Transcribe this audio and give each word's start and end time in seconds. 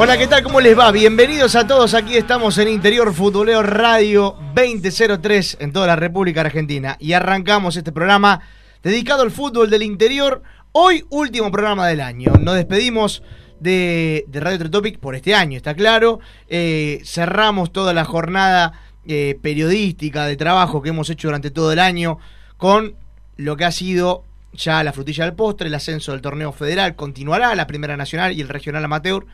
Hola, 0.00 0.16
¿qué 0.16 0.28
tal? 0.28 0.44
¿Cómo 0.44 0.60
les 0.60 0.78
va? 0.78 0.92
Bienvenidos 0.92 1.56
a 1.56 1.66
todos. 1.66 1.92
Aquí 1.92 2.16
estamos 2.16 2.56
en 2.58 2.68
Interior 2.68 3.12
Futboleo 3.12 3.64
Radio 3.64 4.36
2003 4.54 5.56
en 5.58 5.72
toda 5.72 5.88
la 5.88 5.96
República 5.96 6.42
Argentina. 6.42 6.96
Y 7.00 7.14
arrancamos 7.14 7.76
este 7.76 7.90
programa 7.90 8.40
dedicado 8.80 9.24
al 9.24 9.32
fútbol 9.32 9.70
del 9.70 9.82
interior. 9.82 10.44
Hoy, 10.70 11.04
último 11.10 11.50
programa 11.50 11.88
del 11.88 12.00
año. 12.00 12.30
Nos 12.40 12.54
despedimos 12.54 13.24
de, 13.58 14.24
de 14.28 14.38
Radio 14.38 14.60
Tretopic 14.60 15.00
por 15.00 15.16
este 15.16 15.34
año, 15.34 15.56
está 15.56 15.74
claro. 15.74 16.20
Eh, 16.46 17.00
cerramos 17.04 17.72
toda 17.72 17.92
la 17.92 18.04
jornada 18.04 18.80
eh, 19.04 19.36
periodística 19.42 20.26
de 20.26 20.36
trabajo 20.36 20.80
que 20.80 20.90
hemos 20.90 21.10
hecho 21.10 21.26
durante 21.26 21.50
todo 21.50 21.72
el 21.72 21.80
año 21.80 22.20
con 22.56 22.94
lo 23.36 23.56
que 23.56 23.64
ha 23.64 23.72
sido 23.72 24.22
ya 24.52 24.84
la 24.84 24.92
frutilla 24.92 25.24
del 25.24 25.34
postre, 25.34 25.66
el 25.66 25.74
ascenso 25.74 26.12
del 26.12 26.20
torneo 26.20 26.52
federal. 26.52 26.94
Continuará 26.94 27.52
la 27.56 27.66
Primera 27.66 27.96
Nacional 27.96 28.32
y 28.32 28.40
el 28.40 28.48
Regional 28.48 28.84
Amateur. 28.84 29.26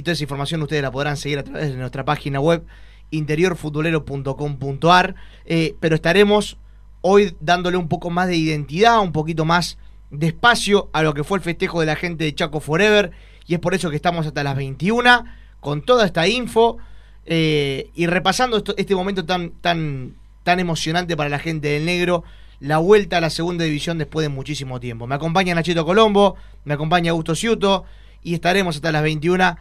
Y 0.00 0.02
toda 0.02 0.14
esa 0.14 0.24
información 0.24 0.62
ustedes 0.62 0.80
la 0.80 0.90
podrán 0.90 1.18
seguir 1.18 1.40
a 1.40 1.44
través 1.44 1.68
de 1.68 1.76
nuestra 1.76 2.06
página 2.06 2.40
web 2.40 2.64
interiorfutbolero.com.ar. 3.10 5.14
Eh, 5.44 5.74
pero 5.78 5.94
estaremos 5.94 6.56
hoy 7.02 7.36
dándole 7.38 7.76
un 7.76 7.86
poco 7.86 8.08
más 8.08 8.26
de 8.26 8.34
identidad, 8.34 9.00
un 9.00 9.12
poquito 9.12 9.44
más 9.44 9.76
de 10.10 10.28
espacio 10.28 10.88
a 10.94 11.02
lo 11.02 11.12
que 11.12 11.22
fue 11.22 11.36
el 11.36 11.44
festejo 11.44 11.80
de 11.80 11.86
la 11.86 11.96
gente 11.96 12.24
de 12.24 12.34
Chaco 12.34 12.60
Forever. 12.60 13.10
Y 13.46 13.52
es 13.52 13.60
por 13.60 13.74
eso 13.74 13.90
que 13.90 13.96
estamos 13.96 14.26
hasta 14.26 14.42
las 14.42 14.56
21 14.56 15.26
con 15.60 15.82
toda 15.82 16.06
esta 16.06 16.26
info 16.26 16.78
eh, 17.26 17.90
y 17.94 18.06
repasando 18.06 18.64
este 18.74 18.94
momento 18.94 19.26
tan, 19.26 19.50
tan, 19.60 20.14
tan 20.44 20.60
emocionante 20.60 21.14
para 21.14 21.28
la 21.28 21.40
gente 21.40 21.68
del 21.68 21.84
negro. 21.84 22.24
La 22.58 22.78
vuelta 22.78 23.18
a 23.18 23.20
la 23.20 23.28
segunda 23.28 23.66
división 23.66 23.98
después 23.98 24.24
de 24.24 24.30
muchísimo 24.30 24.80
tiempo. 24.80 25.06
Me 25.06 25.16
acompaña 25.16 25.54
Nachito 25.54 25.84
Colombo, 25.84 26.36
me 26.64 26.72
acompaña 26.72 27.10
Augusto 27.10 27.34
Ciuto 27.34 27.84
y 28.22 28.32
estaremos 28.32 28.76
hasta 28.76 28.92
las 28.92 29.02
21 29.02 29.58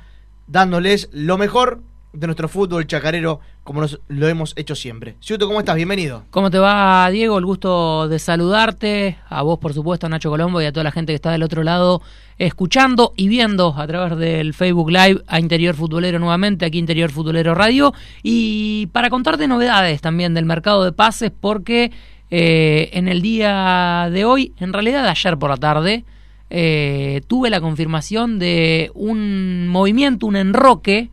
dándoles 0.49 1.09
lo 1.13 1.37
mejor 1.37 1.81
de 2.11 2.25
nuestro 2.25 2.49
fútbol 2.49 2.87
chacarero 2.87 3.39
como 3.63 3.81
nos, 3.81 3.99
lo 4.07 4.27
hemos 4.27 4.53
hecho 4.57 4.73
siempre. 4.73 5.15
Ciuto, 5.19 5.45
¿cómo 5.45 5.59
estás? 5.59 5.75
Bienvenido. 5.75 6.23
¿Cómo 6.31 6.49
te 6.49 6.57
va, 6.57 7.07
Diego? 7.11 7.37
El 7.37 7.45
gusto 7.45 8.07
de 8.07 8.17
saludarte. 8.17 9.19
A 9.29 9.43
vos, 9.43 9.59
por 9.59 9.75
supuesto, 9.75 10.07
a 10.07 10.09
Nacho 10.09 10.31
Colombo 10.31 10.59
y 10.59 10.65
a 10.65 10.71
toda 10.71 10.85
la 10.85 10.91
gente 10.91 11.11
que 11.11 11.15
está 11.15 11.31
del 11.31 11.43
otro 11.43 11.61
lado 11.61 12.01
escuchando 12.39 13.13
y 13.15 13.27
viendo 13.27 13.75
a 13.77 13.85
través 13.85 14.17
del 14.17 14.55
Facebook 14.55 14.89
Live 14.89 15.21
a 15.27 15.39
Interior 15.39 15.75
Futbolero 15.75 16.17
nuevamente, 16.17 16.65
aquí 16.65 16.79
Interior 16.79 17.11
Futbolero 17.11 17.53
Radio. 17.53 17.93
Y 18.23 18.87
para 18.87 19.11
contarte 19.11 19.47
novedades 19.47 20.01
también 20.01 20.33
del 20.33 20.45
mercado 20.45 20.83
de 20.83 20.91
pases, 20.91 21.31
porque 21.39 21.91
eh, 22.31 22.89
en 22.93 23.07
el 23.07 23.21
día 23.21 24.09
de 24.11 24.25
hoy, 24.25 24.53
en 24.59 24.73
realidad 24.73 25.07
ayer 25.07 25.37
por 25.37 25.51
la 25.51 25.57
tarde, 25.57 26.05
eh, 26.49 27.21
tuve 27.27 27.49
la 27.49 27.61
confirmación 27.61 28.39
de 28.39 28.91
un 28.95 29.67
movimiento, 29.67 30.25
un 30.25 30.35
enroque 30.35 31.09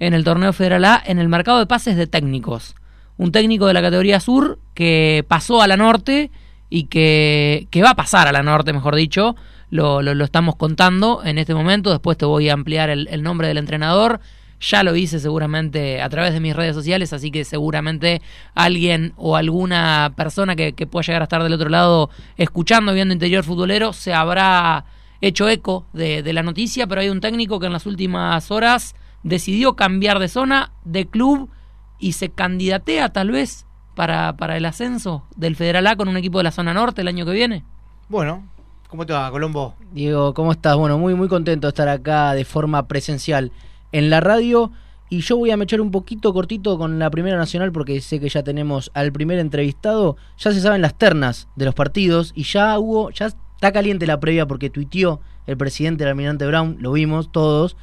en 0.00 0.14
el 0.14 0.24
torneo 0.24 0.52
Federal 0.52 0.84
A 0.84 1.02
en 1.04 1.18
el 1.18 1.28
mercado 1.28 1.58
de 1.58 1.66
pases 1.66 1.96
de 1.96 2.06
técnicos. 2.06 2.74
Un 3.18 3.30
técnico 3.30 3.66
de 3.66 3.74
la 3.74 3.82
categoría 3.82 4.18
sur 4.20 4.58
que 4.74 5.24
pasó 5.28 5.62
a 5.62 5.68
la 5.68 5.76
norte 5.76 6.30
y 6.70 6.84
que, 6.84 7.68
que 7.70 7.82
va 7.82 7.90
a 7.90 7.94
pasar 7.94 8.26
a 8.26 8.32
la 8.32 8.42
norte, 8.42 8.72
mejor 8.72 8.94
dicho. 8.96 9.36
Lo, 9.70 10.02
lo- 10.02 10.14
lo 10.14 10.24
estamos 10.24 10.56
contando 10.56 11.22
en 11.24 11.38
este 11.38 11.54
momento. 11.54 11.90
Después 11.90 12.18
te 12.18 12.24
voy 12.24 12.48
a 12.48 12.54
ampliar 12.54 12.90
el, 12.90 13.06
el 13.10 13.22
nombre 13.22 13.48
del 13.48 13.58
entrenador. 13.58 14.20
Ya 14.62 14.82
lo 14.82 14.96
hice 14.96 15.18
seguramente 15.18 16.00
a 16.00 16.08
través 16.08 16.32
de 16.32 16.40
mis 16.40 16.56
redes 16.56 16.74
sociales, 16.74 17.12
así 17.12 17.30
que 17.30 17.44
seguramente 17.44 18.22
alguien 18.54 19.12
o 19.16 19.36
alguna 19.36 20.14
persona 20.16 20.56
que, 20.56 20.72
que 20.72 20.86
pueda 20.86 21.04
llegar 21.04 21.22
a 21.22 21.24
estar 21.24 21.42
del 21.42 21.52
otro 21.52 21.68
lado 21.68 22.10
escuchando, 22.36 22.94
viendo 22.94 23.12
Interior 23.12 23.44
Futbolero, 23.44 23.92
se 23.92 24.14
habrá 24.14 24.84
hecho 25.20 25.48
eco 25.48 25.86
de, 25.92 26.22
de 26.22 26.32
la 26.32 26.42
noticia, 26.42 26.86
pero 26.86 27.00
hay 27.00 27.08
un 27.08 27.20
técnico 27.20 27.60
que 27.60 27.66
en 27.66 27.72
las 27.72 27.86
últimas 27.86 28.50
horas 28.50 28.94
decidió 29.24 29.74
cambiar 29.74 30.20
de 30.20 30.28
zona, 30.28 30.70
de 30.84 31.06
club, 31.06 31.50
y 31.98 32.12
se 32.12 32.30
candidatea 32.30 33.10
tal 33.10 33.30
vez 33.30 33.64
para, 33.94 34.36
para 34.36 34.56
el 34.56 34.64
ascenso 34.64 35.24
del 35.36 35.56
Federal 35.56 35.86
A 35.86 35.96
con 35.96 36.08
un 36.08 36.16
equipo 36.16 36.38
de 36.38 36.44
la 36.44 36.50
zona 36.50 36.74
norte 36.74 37.00
el 37.00 37.08
año 37.08 37.24
que 37.24 37.30
viene. 37.30 37.64
Bueno, 38.08 38.44
¿cómo 38.88 39.06
te 39.06 39.12
va, 39.12 39.30
Colombo? 39.30 39.76
Diego, 39.92 40.34
¿cómo 40.34 40.52
estás? 40.52 40.76
Bueno, 40.76 40.98
muy 40.98 41.14
muy 41.14 41.28
contento 41.28 41.68
de 41.68 41.70
estar 41.70 41.88
acá 41.88 42.34
de 42.34 42.44
forma 42.44 42.88
presencial 42.88 43.52
en 43.92 44.10
la 44.10 44.20
radio 44.20 44.72
y 45.12 45.20
yo 45.20 45.36
voy 45.36 45.50
a 45.50 45.58
mechar 45.58 45.82
un 45.82 45.90
poquito 45.90 46.32
cortito 46.32 46.78
con 46.78 46.98
la 46.98 47.10
Primera 47.10 47.36
Nacional 47.36 47.70
porque 47.70 48.00
sé 48.00 48.18
que 48.18 48.30
ya 48.30 48.42
tenemos 48.42 48.90
al 48.94 49.12
primer 49.12 49.38
entrevistado, 49.38 50.16
ya 50.38 50.52
se 50.52 50.60
saben 50.60 50.80
las 50.80 50.96
ternas 50.96 51.48
de 51.54 51.66
los 51.66 51.74
partidos 51.74 52.32
y 52.34 52.44
ya 52.44 52.78
hubo, 52.78 53.10
ya 53.10 53.26
está 53.26 53.72
caliente 53.72 54.06
la 54.06 54.20
previa 54.20 54.46
porque 54.46 54.70
tuiteó 54.70 55.20
el 55.46 55.58
presidente 55.58 56.04
del 56.04 56.12
Almirante 56.12 56.46
Brown, 56.46 56.78
lo 56.80 56.92
vimos 56.92 57.30
todos, 57.30 57.76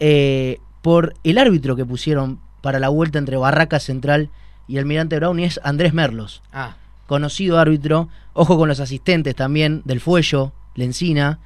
eh, 0.00 0.58
por 0.82 1.14
el 1.24 1.38
árbitro 1.38 1.76
que 1.76 1.86
pusieron 1.86 2.40
para 2.60 2.78
la 2.78 2.90
vuelta 2.90 3.18
entre 3.18 3.38
Barraca 3.38 3.80
Central 3.80 4.28
y 4.68 4.76
Almirante 4.76 5.16
Brown 5.16 5.40
y 5.40 5.44
es 5.44 5.60
Andrés 5.64 5.94
Merlos 5.94 6.42
Ah, 6.52 6.76
conocido 7.06 7.58
árbitro. 7.58 8.08
Ojo 8.34 8.58
con 8.58 8.68
los 8.68 8.80
asistentes 8.80 9.34
también 9.34 9.80
del 9.86 10.00
Fuello, 10.00 10.52
Lencina, 10.76 11.40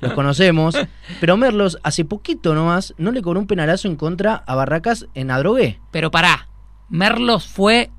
los 0.00 0.12
conocemos. 0.12 0.76
Pero 1.20 1.36
Merlos, 1.36 1.78
hace 1.82 2.04
poquito 2.04 2.54
nomás, 2.54 2.94
no 2.98 3.10
le 3.12 3.22
cobró 3.22 3.40
un 3.40 3.46
penalazo 3.46 3.88
en 3.88 3.96
contra 3.96 4.42
a 4.46 4.54
Barracas 4.54 5.06
en 5.14 5.30
Adrogué. 5.30 5.80
Pero 5.90 6.10
pará, 6.10 6.48
Merlos 6.90 7.46
fue 7.46 7.90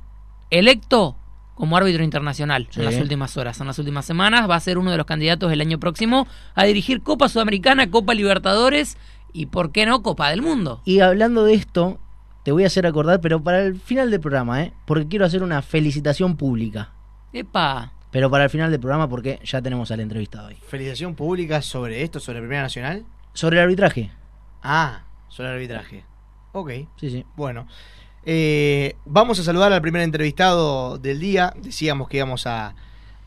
electo 0.50 1.18
como 1.56 1.78
árbitro 1.78 2.04
internacional 2.04 2.68
Sí. 2.72 2.80
en 2.80 2.86
las 2.86 2.96
últimas 2.96 3.38
horas, 3.38 3.60
en 3.62 3.68
las 3.68 3.80
últimas 3.80 4.06
semanas. 4.06 4.50
Va 4.50 4.56
a 4.56 4.60
ser 4.60 4.78
uno 4.78 4.92
de 4.92 4.98
los 4.98 5.06
candidatos 5.06 5.52
el 5.52 5.62
año 5.62 5.80
próximo 5.80 6.28
a 6.56 6.64
dirigir 6.66 7.02
Copa 7.02 7.30
Sudamericana, 7.30 7.90
Copa 7.90 8.14
Libertadores 8.14 8.98
y, 9.34 9.48
¿por 9.48 9.72
qué 9.72 9.86
no, 9.86 10.02
Copa 10.04 10.30
del 10.30 10.42
Mundo? 10.42 10.82
Y 10.86 11.00
hablando 11.00 11.44
de 11.44 11.54
esto, 11.54 12.00
te 12.44 12.52
voy 12.52 12.64
a 12.64 12.68
hacer 12.68 12.86
acordar, 12.86 13.22
pero 13.22 13.42
para 13.42 13.62
el 13.64 13.80
final 13.80 14.12
del 14.12 14.20
programa, 14.20 14.64
¿eh? 14.64 14.74
porque 14.86 15.08
quiero 15.08 15.26
hacer 15.26 15.44
una 15.44 15.62
felicitación 15.62 16.36
pública. 16.38 16.92
Epa, 17.32 17.94
Pero 18.14 18.30
para 18.32 18.46
el 18.46 18.50
final 18.50 18.72
del 18.72 18.80
programa, 18.80 19.10
porque 19.10 19.40
ya 19.44 19.62
tenemos 19.62 19.92
al 19.92 20.00
entrevistado 20.00 20.48
hoy. 20.48 20.56
felicitación 20.68 21.16
pública 21.16 21.62
sobre 21.62 22.02
esto, 22.04 22.22
sobre 22.22 22.40
Primera 22.40 22.62
Nacional. 22.62 23.04
Sobre 23.34 23.58
el 23.58 23.64
arbitraje. 23.64 24.12
Ah, 24.62 25.04
sobre 25.28 25.50
el 25.50 25.56
arbitraje. 25.56 26.06
Ok. 26.54 26.70
Sí, 26.98 27.10
sí. 27.10 27.26
Bueno, 27.36 27.68
eh, 28.26 28.96
vamos 29.06 29.40
a 29.40 29.44
saludar 29.44 29.74
al 29.74 29.82
primer 29.82 30.02
entrevistado 30.04 30.98
del 31.00 31.20
día. 31.20 31.54
Decíamos 31.58 32.08
que 32.08 32.18
íbamos 32.18 32.48
a, 32.48 32.76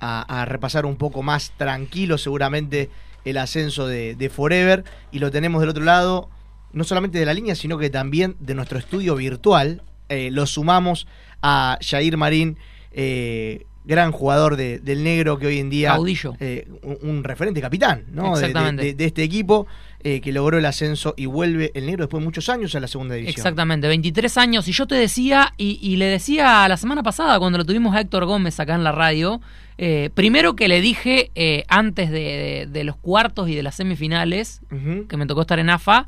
a- 0.01 0.43
a 0.43 0.45
repasar 0.47 0.87
un 0.87 0.97
poco 0.97 1.23
más 1.23 1.51
tranquilo 1.57 2.17
seguramente 2.19 2.89
el 3.25 3.39
ascenso 3.39 3.87
de, 3.89 4.15
de 4.15 4.31
Forever 4.31 4.85
y 5.11 5.19
lo 5.19 5.31
tenemos 5.33 5.61
del 5.61 5.71
otro 5.71 5.83
lado, 5.85 6.31
no 6.73 6.85
solamente 6.85 7.19
de 7.19 7.27
la 7.27 7.35
línea, 7.35 7.57
sino 7.57 7.77
que 7.77 7.91
también 7.91 8.37
de 8.39 8.55
nuestro 8.55 8.79
estudio 8.79 9.17
virtual. 9.17 9.83
Eh, 10.09 10.31
lo 10.31 10.47
sumamos 10.47 11.09
a 11.43 11.77
Jair 11.83 12.17
Marín, 12.17 12.57
eh, 12.93 13.67
gran 13.87 14.13
jugador 14.13 14.57
de- 14.57 14.81
del 14.81 15.03
negro 15.05 15.39
que 15.39 15.47
hoy 15.47 15.59
en 15.61 15.71
día... 15.71 15.91
Caudillo. 15.93 16.35
eh, 16.41 16.69
un, 16.83 16.99
un 17.09 17.25
referente 17.25 17.61
capitán 17.61 18.03
¿no? 18.13 18.25
De- 18.37 18.41
Exactamente. 18.41 18.83
de- 18.85 18.95
de 18.95 19.05
este 19.07 19.23
equipo. 19.23 19.67
eh, 20.01 20.21
que 20.21 20.31
logró 20.31 20.59
el 20.59 20.65
ascenso 20.67 21.15
y 21.17 21.27
vuelve 21.27 21.73
el 21.75 21.87
negro 21.87 22.05
después 22.05 22.21
de 22.21 22.25
muchos 22.27 22.49
años 22.49 22.73
a 22.77 22.81
la 22.81 22.87
segunda 22.87 23.17
división. 23.17 23.39
Exactamente, 23.41 23.89
23 23.89 24.37
años. 24.39 24.69
Y 24.69 24.73
yo 24.73 24.87
te 24.87 24.95
decía, 24.95 25.53
y, 25.57 25.97
le 25.97 26.05
decía 26.05 26.69
la 26.69 26.77
semana 26.77 27.03
pasada 27.03 27.39
cuando 27.41 27.59
lo 27.59 27.65
tuvimos 27.65 27.93
a 27.97 28.01
Héctor 28.03 28.25
Gómez 28.27 28.61
acá 28.61 28.77
en 28.77 28.85
la 28.85 28.93
radio, 28.93 29.41
eh, 29.79 30.11
primero 30.15 30.55
que 30.55 30.69
le 30.69 30.81
dije 30.81 31.33
eh, 31.35 31.65
antes 31.67 32.11
de, 32.13 32.69
los 32.85 32.95
cuartos 32.97 33.49
y 33.49 33.57
de 33.57 33.65
las 33.65 33.75
semifinales, 33.75 34.61
que 35.09 35.17
me 35.17 35.27
tocó 35.27 35.41
estar 35.41 35.59
en 35.59 35.71
AFA, 35.71 36.07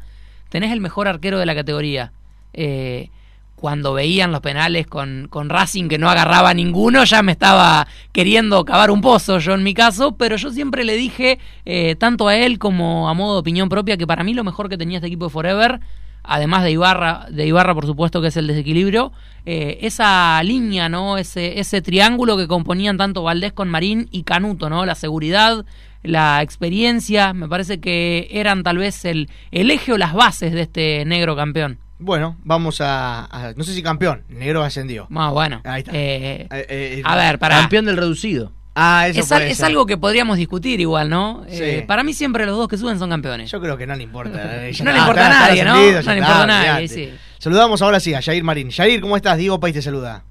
tenés 0.48 0.70
el 0.72 0.80
mejor 0.80 1.08
arquero 1.08 1.38
de 1.40 1.46
la 1.46 1.56
categoría. 1.56 2.12
Eh, 2.52 3.10
cuando 3.58 3.92
veían 3.92 4.30
los 4.30 4.40
penales 4.40 4.86
con, 4.86 5.26
con, 5.28 5.48
Racing 5.48 5.88
que 5.88 5.98
no 5.98 6.08
agarraba 6.08 6.54
ninguno, 6.54 7.02
ya 7.04 7.22
me 7.22 7.32
estaba 7.32 7.88
queriendo 8.12 8.64
cavar 8.64 8.90
un 8.92 9.00
pozo 9.00 9.40
yo 9.40 9.54
en 9.54 9.64
mi 9.64 9.74
caso, 9.74 10.16
pero 10.16 10.36
yo 10.36 10.50
siempre 10.50 10.84
le 10.84 10.96
dije, 10.96 11.40
eh, 11.64 11.96
tanto 11.96 12.28
a 12.28 12.36
él 12.36 12.60
como 12.60 13.08
a 13.08 13.14
modo 13.14 13.34
de 13.34 13.40
opinión 13.40 13.68
propia, 13.68 13.96
que 13.96 14.06
para 14.06 14.22
mí 14.22 14.32
lo 14.32 14.44
mejor 14.44 14.68
que 14.68 14.78
tenía 14.78 14.98
este 14.98 15.08
equipo 15.08 15.26
de 15.26 15.30
Forever, 15.30 15.80
además 16.22 16.62
de 16.62 16.70
Ibarra, 16.70 17.26
de 17.30 17.46
Ibarra 17.46 17.74
por 17.74 17.86
supuesto 17.86 18.22
que 18.22 18.28
es 18.28 18.36
el 18.36 18.46
desequilibrio, 18.46 19.12
eh, 19.44 19.78
esa 19.82 20.40
línea, 20.44 20.88
¿no? 20.88 21.18
Ese, 21.18 21.58
ese 21.58 21.82
triángulo 21.82 22.36
que 22.36 22.46
componían 22.46 22.96
tanto 22.96 23.24
Valdés 23.24 23.52
con 23.52 23.68
Marín 23.68 24.08
y 24.12 24.22
Canuto, 24.22 24.70
¿no? 24.70 24.86
La 24.86 24.94
seguridad, 24.94 25.64
la 26.04 26.42
experiencia, 26.42 27.32
me 27.32 27.48
parece 27.48 27.80
que 27.80 28.28
eran 28.30 28.62
tal 28.62 28.78
vez 28.78 29.04
el, 29.04 29.28
el 29.50 29.70
eje 29.72 29.92
o 29.92 29.98
las 29.98 30.14
bases 30.14 30.52
de 30.52 30.60
este 30.62 31.04
negro 31.06 31.34
campeón. 31.34 31.80
Bueno, 31.98 32.36
vamos 32.44 32.80
a, 32.80 33.52
No 33.56 33.64
sé 33.64 33.74
si 33.74 33.82
campeón. 33.82 34.22
Negro 34.28 34.62
ascendió. 34.62 35.06
Más 35.10 35.32
bueno. 35.32 35.60
Ahí 35.64 35.80
está. 35.80 35.92
Eh, 35.92 36.46
eh, 36.50 36.66
eh, 36.68 37.02
a 37.04 37.16
ver, 37.16 37.38
para. 37.38 37.56
Campeón 37.56 37.86
del 37.86 37.96
reducido. 37.96 38.52
Ah, 38.80 39.08
eso 39.08 39.20
es, 39.20 39.32
es 39.32 39.62
algo 39.64 39.86
que 39.86 39.96
podríamos 39.96 40.36
discutir 40.36 40.78
igual, 40.78 41.10
¿no? 41.10 41.44
para 41.88 42.04
mí 42.04 42.12
siempre 42.12 42.46
los 42.46 42.56
dos 42.56 42.68
que 42.68 42.76
suben 42.76 42.96
son 43.00 43.10
campeones. 43.10 43.50
Yo 43.50 43.60
creo 43.60 43.76
que 43.76 43.88
no 43.88 43.96
le 43.96 44.04
importa. 44.04 44.30
no 44.84 44.92
le 44.92 44.98
importa 44.98 45.26
a 45.26 45.28
nadie, 45.28 45.64
¿no? 45.64 45.74
no 45.74 45.80
le 45.80 46.18
importa 46.18 46.42
a 46.42 46.46
nadie, 46.46 46.88
sí. 46.88 47.12
Saludamos 47.38 47.82
ahora 47.82 47.98
sí 47.98 48.14
a 48.14 48.22
Jair 48.22 48.44
Marín. 48.44 48.70
Jair, 48.70 49.00
¿cómo 49.00 49.16
estás? 49.16 49.36
Diego 49.36 49.58
País 49.58 49.74
te 49.74 49.82
saluda. 49.82 50.24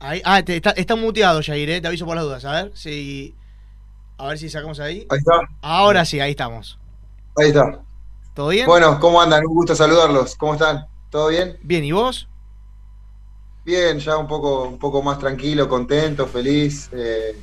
Ahí, 0.00 0.20
ah, 0.24 0.40
está, 0.40 0.70
está, 0.70 0.96
muteado, 0.96 1.40
Jair, 1.44 1.70
¿eh? 1.70 1.80
te 1.80 1.86
aviso 1.86 2.04
por 2.04 2.16
las 2.16 2.24
dudas. 2.24 2.44
A 2.44 2.62
ver 2.62 2.72
si. 2.74 3.36
A 4.18 4.26
ver 4.26 4.38
si 4.38 4.50
sacamos 4.50 4.80
ahí. 4.80 5.06
Ahí 5.08 5.18
está. 5.18 5.32
Ahora 5.60 6.04
sí, 6.04 6.18
ahí 6.18 6.32
estamos. 6.32 6.78
Ahí 7.36 7.48
está. 7.48 7.80
¿Todo 8.34 8.48
bien? 8.48 8.66
Bueno, 8.66 8.98
¿cómo 8.98 9.20
andan? 9.20 9.44
Un 9.46 9.54
gusto 9.54 9.74
saludarlos. 9.74 10.36
¿Cómo 10.36 10.54
están? 10.54 10.86
¿Todo 11.10 11.28
bien? 11.28 11.58
Bien, 11.62 11.84
¿y 11.84 11.92
vos? 11.92 12.28
Bien, 13.64 13.98
ya 13.98 14.16
un 14.16 14.26
poco, 14.26 14.64
un 14.64 14.78
poco 14.78 15.02
más 15.02 15.18
tranquilo, 15.18 15.68
contento, 15.68 16.26
feliz. 16.26 16.88
Eh, 16.92 17.36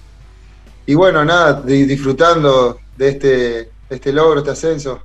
y 0.86 0.96
bueno, 0.96 1.24
nada, 1.24 1.62
disfrutando 1.62 2.80
de 2.98 3.10
este, 3.10 3.72
este 3.90 4.12
logro, 4.12 4.40
este 4.40 4.52
ascenso. 4.52 5.04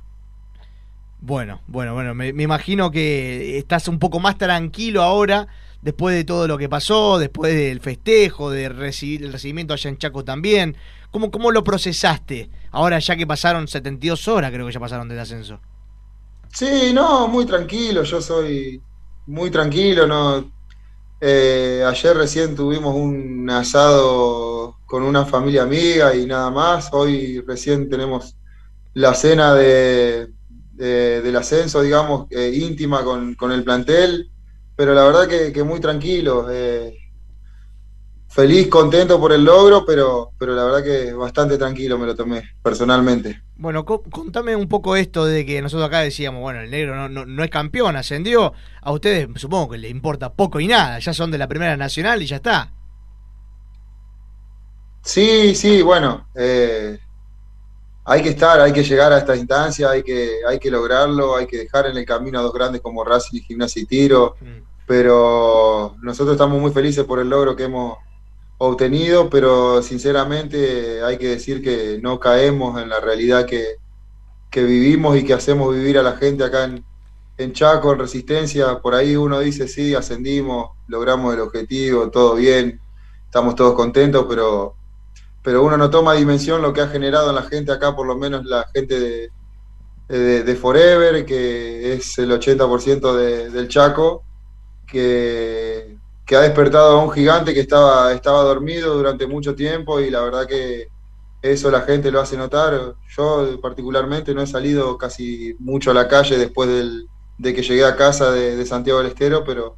Bueno, 1.21 1.61
bueno, 1.67 1.93
bueno, 1.93 2.13
me, 2.13 2.29
imagino 2.29 2.91
que 2.91 3.57
estás 3.57 3.87
un 3.87 3.99
poco 3.99 4.19
más 4.19 4.37
tranquilo 4.37 5.03
ahora, 5.03 5.47
después 5.81 6.15
de 6.15 6.23
todo 6.23 6.47
lo 6.47 6.57
que 6.57 6.67
pasó, 6.67 7.17
después 7.19 7.55
del 7.55 7.79
festejo, 7.79 8.49
de 8.49 8.69
recibir 8.69 9.23
el 9.23 9.31
recibimiento 9.31 9.73
allá 9.73 9.89
en 9.89 9.97
Chaco 9.97 10.23
también. 10.25 10.75
¿Cómo, 11.11 11.31
cómo 11.31 11.51
lo 11.51 11.63
procesaste? 11.63 12.49
Ahora 12.71 12.99
ya 12.99 13.15
que 13.15 13.25
pasaron 13.25 13.67
72 13.67 14.27
horas, 14.27 14.51
creo 14.51 14.65
que 14.65 14.73
ya 14.73 14.79
pasaron 14.79 15.07
del 15.07 15.19
ascenso. 15.19 15.59
Sí, 16.55 16.93
no, 16.93 17.27
muy 17.27 17.45
tranquilo, 17.45 18.03
yo 18.03 18.21
soy 18.21 18.81
muy 19.25 19.51
tranquilo, 19.51 20.07
no. 20.07 20.53
Eh, 21.19 21.83
ayer 21.85 22.15
recién 22.17 22.55
tuvimos 22.55 22.95
un 22.95 23.49
asado 23.49 24.79
con 24.85 25.03
una 25.03 25.25
familia 25.25 25.63
amiga 25.63 26.15
y 26.15 26.25
nada 26.25 26.51
más. 26.51 26.89
Hoy 26.93 27.41
recién 27.41 27.89
tenemos 27.89 28.37
la 28.93 29.13
cena 29.15 29.53
de, 29.55 30.29
del 30.47 31.35
ascenso, 31.35 31.81
digamos, 31.81 32.27
eh, 32.31 32.51
íntima 32.55 33.03
con, 33.03 33.35
con, 33.35 33.51
el 33.51 33.63
plantel, 33.63 34.31
pero 34.75 34.93
la 34.93 35.03
verdad 35.05 35.27
que, 35.27 35.63
muy 35.63 35.81
tranquilo. 35.81 36.47
Eh, 36.51 36.97
feliz, 38.29 38.69
contento 38.69 39.19
por 39.19 39.33
el 39.33 39.43
logro, 39.43 39.85
pero, 39.85 40.33
pero 40.37 40.55
la 40.55 40.63
verdad 40.65 40.83
que 40.83 41.13
bastante 41.13 41.57
tranquilo 41.57 41.97
me 41.97 42.05
lo 42.07 42.15
tomé 42.15 42.43
personalmente. 42.61 43.44
Bueno, 43.57 43.85
contame 43.85 44.53
un 44.55 44.67
poco 44.67 44.97
esto 44.97 45.25
de 45.25 45.45
que 45.45 45.61
nosotros 45.61 45.87
acá 45.87 45.99
decíamos, 45.99 46.41
bueno, 46.41 46.59
el 46.59 46.69
negro 46.69 47.07
no, 47.07 47.25
no, 47.25 47.43
es 47.43 47.49
campeón, 47.49 47.95
ascendió. 47.95 48.53
A 48.81 48.91
ustedes 48.91 49.29
supongo 49.35 49.69
que 49.69 49.77
le 49.77 49.87
importa 49.87 50.33
poco 50.33 50.59
y 50.59 50.67
nada, 50.67 50.99
ya 50.99 51.13
son 51.13 51.31
de 51.31 51.37
la 51.37 51.47
Primera 51.47 51.77
Nacional 51.77 52.21
y 52.21 52.25
ya 52.25 52.35
está. 52.37 52.73
Sí, 55.01 55.55
sí, 55.55 55.81
bueno, 55.81 56.27
eh, 56.35 56.99
hay 58.03 58.21
que 58.21 58.29
estar, 58.29 58.59
hay 58.59 58.73
que 58.73 58.83
llegar 58.83 59.13
a 59.13 59.19
esta 59.19 59.35
instancia, 59.37 59.89
hay 59.89 60.03
que, 60.03 60.39
hay 60.45 60.59
que 60.59 60.69
lograrlo, 60.69 61.37
hay 61.37 61.47
que 61.47 61.57
dejar 61.57 61.85
en 61.85 61.95
el 61.95 62.05
camino 62.05 62.39
a 62.39 62.41
dos 62.41 62.53
grandes 62.53 62.81
como 62.81 63.05
Racing 63.05 63.37
y 63.37 63.41
Gimnasia 63.41 63.81
y 63.83 63.85
Tiro, 63.85 64.35
mm. 64.41 64.85
pero 64.85 65.95
nosotros 66.01 66.35
estamos 66.35 66.59
muy 66.59 66.71
felices 66.71 67.05
por 67.05 67.19
el 67.19 67.29
logro 67.29 67.55
que 67.55 67.63
hemos, 67.63 67.99
obtenido, 68.57 69.29
pero 69.29 69.81
sinceramente 69.81 71.03
hay 71.03 71.17
que 71.17 71.29
decir 71.29 71.61
que 71.61 71.99
no 72.01 72.19
caemos 72.19 72.81
en 72.81 72.89
la 72.89 72.99
realidad 72.99 73.45
que, 73.45 73.77
vivimos 74.55 75.17
y 75.17 75.25
que 75.25 75.33
hacemos 75.33 75.75
vivir 75.75 75.97
a 75.97 76.01
la 76.01 76.13
gente 76.13 76.45
acá 76.45 76.63
en, 76.63 76.85
en, 77.37 77.51
Chaco, 77.51 77.91
en 77.91 77.99
Resistencia. 77.99 78.79
Por 78.79 78.95
ahí 78.95 79.17
uno 79.17 79.41
dice, 79.41 79.67
sí, 79.67 79.93
ascendimos, 79.93 80.69
logramos 80.87 81.33
el 81.33 81.41
objetivo, 81.41 82.09
todo 82.09 82.35
bien, 82.35 82.79
estamos 83.25 83.55
todos 83.55 83.73
contentos, 83.73 84.25
pero, 84.29 84.75
pero 85.43 85.61
uno 85.61 85.75
no 85.75 85.89
toma 85.89 86.13
dimensión 86.13 86.61
lo 86.61 86.71
que 86.71 86.79
ha 86.79 86.87
generado 86.87 87.29
en 87.29 87.35
la 87.35 87.43
gente 87.43 87.73
acá, 87.73 87.93
por 87.93 88.07
lo 88.07 88.17
menos 88.17 88.45
la 88.45 88.65
gente 88.73 89.29
de, 90.07 90.43
de, 90.43 90.55
Forever, 90.55 91.25
que 91.25 91.93
es 91.93 92.17
el 92.17 92.31
80% 92.31 93.13
de, 93.13 93.49
del 93.49 93.67
Chaco, 93.67 94.23
que 94.87 95.94
que 96.25 96.35
ha 96.35 96.41
despertado 96.41 96.99
a 96.99 97.03
un 97.03 97.11
gigante 97.11 97.53
que 97.53 97.59
estaba, 97.59 98.11
estaba 98.11 98.41
dormido 98.43 98.95
durante 98.95 99.27
mucho 99.27 99.53
tiempo 99.55 99.99
y 99.99 100.09
la 100.09 100.21
verdad 100.21 100.47
que 100.47 100.87
eso 101.41 101.69
la 101.69 101.81
gente 101.81 102.11
lo 102.11 102.19
hace 102.19 102.35
notar. 102.35 102.95
Yo 103.15 103.59
particularmente 103.61 104.33
no 104.33 104.41
he 104.41 104.47
salido 104.47 104.97
casi 104.97 105.55
mucho 105.59 105.91
a 105.91 105.93
la 105.93 106.07
calle 106.07 106.37
después 106.37 106.69
de 107.37 107.53
que 107.53 107.61
llegué 107.61 107.85
a 107.85 107.95
casa 107.95 108.31
de, 108.31 108.65
Santiago 108.65 108.99
del 108.99 109.09
Estero, 109.09 109.43
pero, 109.43 109.77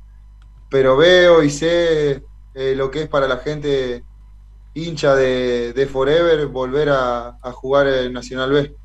pero 0.70 0.96
veo 0.96 1.44
y 1.44 1.50
sé 1.50 2.24
eh, 2.54 2.74
lo 2.76 2.90
que 2.90 3.04
es 3.04 3.10
para 3.10 3.28
la 3.28 3.38
gente 3.38 4.06
hincha 4.74 5.16
de, 5.16 5.90
Forever 5.92 6.46
volver 6.48 6.90
a, 6.90 7.38
a 7.42 7.52
jugar 7.52 7.88
el 7.88 8.14
Nacional 8.14 8.52
B. 8.52 8.76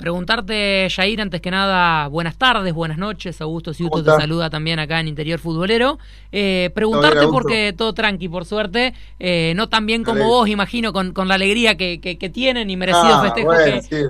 Preguntarte, 0.00 0.88
Jair, 0.90 1.20
antes 1.20 1.42
que 1.42 1.50
nada, 1.50 2.08
buenas 2.08 2.38
tardes, 2.38 2.72
buenas 2.72 2.96
noches. 2.96 3.38
Augusto 3.42 3.74
Ciuto 3.74 4.02
te 4.02 4.10
saluda 4.10 4.48
también 4.48 4.78
acá 4.78 4.98
en 4.98 5.08
Interior 5.08 5.38
Futbolero. 5.38 5.98
Eh, 6.32 6.70
preguntarte 6.74 7.26
porque 7.26 7.74
todo 7.74 7.92
tranqui, 7.92 8.26
por 8.30 8.46
suerte. 8.46 8.94
Eh, 9.18 9.52
no 9.56 9.68
tan 9.68 9.84
bien 9.84 10.02
como 10.02 10.24
vos, 10.24 10.48
imagino, 10.48 10.94
con, 10.94 11.12
la 11.28 11.34
alegría 11.34 11.76
que, 11.76 12.30
tienen 12.32 12.70
y 12.70 12.78
merecidos 12.78 13.12
ah, 13.12 13.22
festejos 13.24 13.58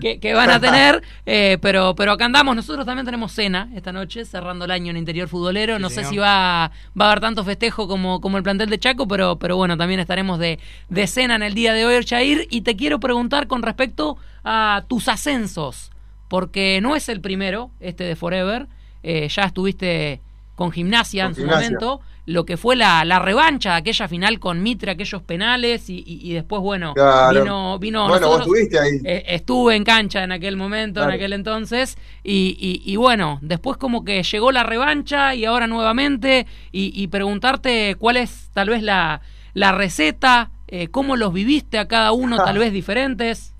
que, 0.00 0.32
van 0.32 0.50
a 0.50 0.60
tener. 0.60 1.02
Eh, 1.26 1.58
pero, 1.60 1.96
pero 1.96 2.12
acá 2.12 2.26
andamos. 2.26 2.54
Nosotros 2.54 2.86
también 2.86 3.04
tenemos 3.04 3.32
cena 3.32 3.68
esta 3.74 3.90
noche, 3.90 4.24
cerrando 4.24 4.66
el 4.66 4.70
año 4.70 4.92
en 4.92 4.96
Interior 4.96 5.26
Futbolero. 5.26 5.80
no 5.80 5.90
sé 5.90 6.04
si 6.04 6.18
va, 6.18 6.70
va 6.98 7.06
a 7.06 7.10
haber 7.10 7.20
tanto 7.20 7.42
festejo 7.42 7.88
como, 7.88 8.20
como 8.20 8.36
el 8.36 8.44
plantel 8.44 8.70
de 8.70 8.78
Chaco, 8.78 9.08
pero, 9.08 9.40
pero 9.40 9.56
bueno, 9.56 9.76
también 9.76 9.98
estaremos 9.98 10.38
de, 10.38 10.60
de 10.88 11.06
cena 11.08 11.34
en 11.34 11.42
el 11.42 11.54
día 11.54 11.72
de 11.72 11.84
hoy, 11.84 12.06
Jair. 12.06 12.46
Y 12.48 12.60
te 12.60 12.76
quiero 12.76 13.00
preguntar 13.00 13.48
con 13.48 13.62
respecto 13.62 14.18
a 14.44 14.84
tus 14.88 15.08
ascensos, 15.08 15.90
porque 16.28 16.80
no 16.80 16.96
es 16.96 17.08
el 17.08 17.20
primero, 17.20 17.70
este 17.80 18.04
de 18.04 18.16
Forever, 18.16 18.68
eh, 19.02 19.28
ya 19.28 19.42
estuviste 19.44 20.20
con 20.54 20.72
gimnasia 20.72 21.24
en 21.24 21.34
su 21.34 21.44
momento, 21.46 22.02
lo 22.26 22.44
que 22.44 22.58
fue 22.58 22.76
la, 22.76 23.04
la, 23.06 23.18
revancha, 23.18 23.76
aquella 23.76 24.08
final 24.08 24.38
con 24.38 24.62
Mitre, 24.62 24.90
aquellos 24.90 25.22
penales, 25.22 25.84
y, 25.88 26.32
después, 26.34 26.60
bueno, 26.60 26.92
vino, 26.94 27.78
vino 27.78 28.08
bueno, 28.08 28.28
vos 28.28 28.40
estuviste 28.40 28.78
ahí. 28.78 29.00
Eh, 29.02 29.24
estuve 29.28 29.74
en 29.74 29.84
cancha 29.84 30.22
en 30.22 30.32
aquel 30.32 30.56
momento, 30.56 31.02
en 31.02 31.10
aquel 31.10 31.32
entonces, 31.32 31.96
y, 32.22 32.82
y, 32.84 32.96
bueno, 32.96 33.38
después 33.40 33.78
como 33.78 34.04
que 34.04 34.22
llegó 34.22 34.52
la 34.52 34.62
revancha 34.62 35.34
y 35.34 35.46
ahora 35.46 35.66
nuevamente, 35.66 36.46
y, 36.70 37.06
preguntarte 37.08 37.96
cuál 37.98 38.18
es 38.18 38.50
tal 38.52 38.68
vez 38.68 38.82
la, 38.82 39.22
la 39.54 39.72
receta, 39.72 40.50
eh, 40.68 40.88
cómo 40.88 41.16
los 41.16 41.32
viviste 41.32 41.78
a 41.78 41.88
cada 41.88 42.12
uno, 42.12 42.36
tal 42.36 42.58
vez 42.58 42.72
diferentes. 42.72 43.54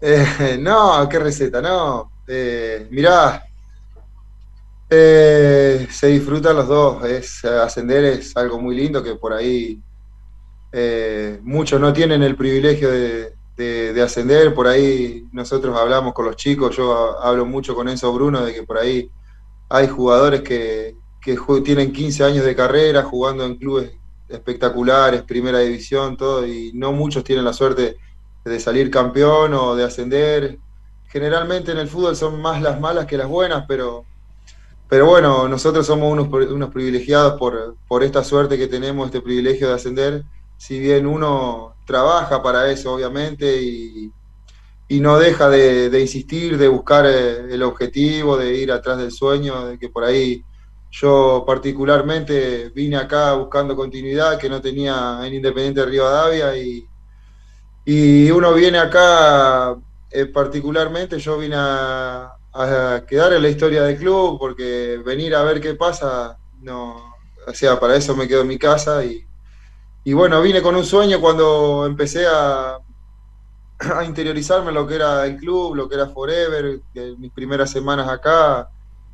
Eh, 0.00 0.58
no, 0.60 1.08
qué 1.08 1.18
receta, 1.18 1.60
no. 1.60 2.12
Eh, 2.26 2.86
mirá, 2.90 3.44
eh, 4.88 5.86
se 5.90 6.06
disfrutan 6.08 6.56
los 6.56 6.68
dos. 6.68 7.04
Es, 7.04 7.44
ascender 7.44 8.04
es 8.04 8.36
algo 8.36 8.60
muy 8.60 8.76
lindo 8.76 9.02
que 9.02 9.16
por 9.16 9.32
ahí 9.32 9.80
muchos 11.42 11.80
no 11.80 11.92
tienen 11.92 12.22
el 12.22 12.36
privilegio 12.36 12.90
de, 12.90 14.02
ascender. 14.02 14.54
Por 14.54 14.68
ahí 14.68 15.26
nosotros 15.32 15.76
hablamos 15.76 16.14
con 16.14 16.26
los 16.26 16.36
chicos, 16.36 16.76
yo 16.76 17.20
hablo 17.20 17.44
mucho 17.46 17.74
con 17.74 17.88
Enzo 17.88 18.12
Bruno 18.12 18.44
de 18.44 18.54
que 18.54 18.62
por 18.62 18.78
ahí 18.78 19.10
hay 19.68 19.88
jugadores 19.88 20.42
que, 20.42 20.96
que 21.20 21.36
tienen 21.64 21.92
15 21.92 22.24
años 22.24 22.44
de 22.44 22.54
carrera 22.54 23.02
jugando 23.02 23.44
en 23.44 23.56
clubes 23.56 23.92
espectaculares, 24.28 25.22
primera 25.22 25.58
división, 25.60 26.16
todo, 26.16 26.46
y 26.46 26.72
no 26.74 26.92
muchos 26.92 27.24
tienen 27.24 27.44
la 27.44 27.52
suerte 27.52 27.96
de 28.48 28.60
salir 28.60 28.90
campeón 28.90 29.54
o 29.54 29.76
de 29.76 29.84
ascender. 29.84 30.58
generalmente 31.08 31.72
en 31.72 31.78
el 31.78 31.88
fútbol 31.88 32.16
son 32.16 32.40
más 32.40 32.60
las 32.60 32.80
malas 32.80 33.06
que 33.06 33.16
las 33.16 33.28
buenas, 33.28 33.64
pero, 33.66 34.04
pero 34.88 35.06
bueno, 35.06 35.48
nosotros 35.48 35.86
somos 35.86 36.12
unos, 36.12 36.28
unos 36.50 36.70
privilegiados 36.70 37.38
por, 37.38 37.76
por 37.86 38.02
esta 38.02 38.24
suerte 38.24 38.58
que 38.58 38.66
tenemos, 38.66 39.06
este 39.06 39.20
privilegio 39.20 39.68
de 39.68 39.74
ascender, 39.74 40.24
si 40.58 40.78
bien 40.78 41.06
uno 41.06 41.76
trabaja 41.86 42.42
para 42.42 42.70
eso, 42.70 42.92
obviamente, 42.92 43.62
y, 43.62 44.12
y 44.88 45.00
no 45.00 45.18
deja 45.18 45.50
de, 45.50 46.00
insistir, 46.00 46.56
de 46.56 46.66
buscar 46.66 47.04
eh, 47.06 47.52
el 47.52 47.62
objetivo, 47.62 48.38
de 48.38 48.56
ir 48.56 48.72
atrás 48.72 48.96
del 48.96 49.12
sueño, 49.12 49.66
de 49.66 49.78
que 49.78 49.90
por 49.90 50.02
ahí 50.04 50.42
yo 50.90 51.44
particularmente 51.46 52.70
vine 52.70 52.96
acá 52.96 53.34
buscando 53.34 53.76
continuidad 53.76 54.38
que 54.38 54.48
no 54.48 54.62
tenía 54.62 55.20
en 55.24 55.34
Independiente 55.34 55.80
de 55.80 55.86
Rivadavia 55.86 56.56
y, 56.56 56.86
y 57.90 58.30
uno 58.30 58.52
viene 58.52 58.76
acá 58.76 59.74
eh, 60.10 60.26
particularmente, 60.26 61.18
yo 61.18 61.38
vine 61.38 61.56
a, 61.56 62.34
quedar 63.08 63.32
en 63.32 63.40
la 63.40 63.48
historia 63.48 63.84
del 63.84 63.96
club 63.96 64.38
porque 64.38 65.00
venir 65.06 65.34
a 65.34 65.42
ver 65.42 65.58
qué 65.58 65.74
pasa, 65.74 66.36
no, 66.60 67.14
o 67.46 67.54
sea, 67.54 67.80
para 67.80 67.96
eso 67.96 68.14
me 68.14 68.28
quedo 68.28 68.42
en 68.42 68.48
mi 68.48 68.58
casa 68.58 69.02
y, 69.06 69.24
y 70.04 70.12
bueno, 70.12 70.42
vine 70.42 70.60
con 70.60 70.76
un 70.76 70.84
sueño 70.84 71.18
cuando 71.18 71.86
empecé 71.86 72.26
a, 72.26 72.78
interiorizarme 74.06 74.70
lo 74.70 74.86
que 74.86 74.96
era 74.96 75.24
el 75.24 75.38
club, 75.38 75.74
lo 75.74 75.88
que 75.88 75.94
era 75.94 76.08
Forever, 76.08 76.80
que 76.92 77.14
mis 77.16 77.32
primeras 77.32 77.70
semanas 77.70 78.06
acá 78.08 78.68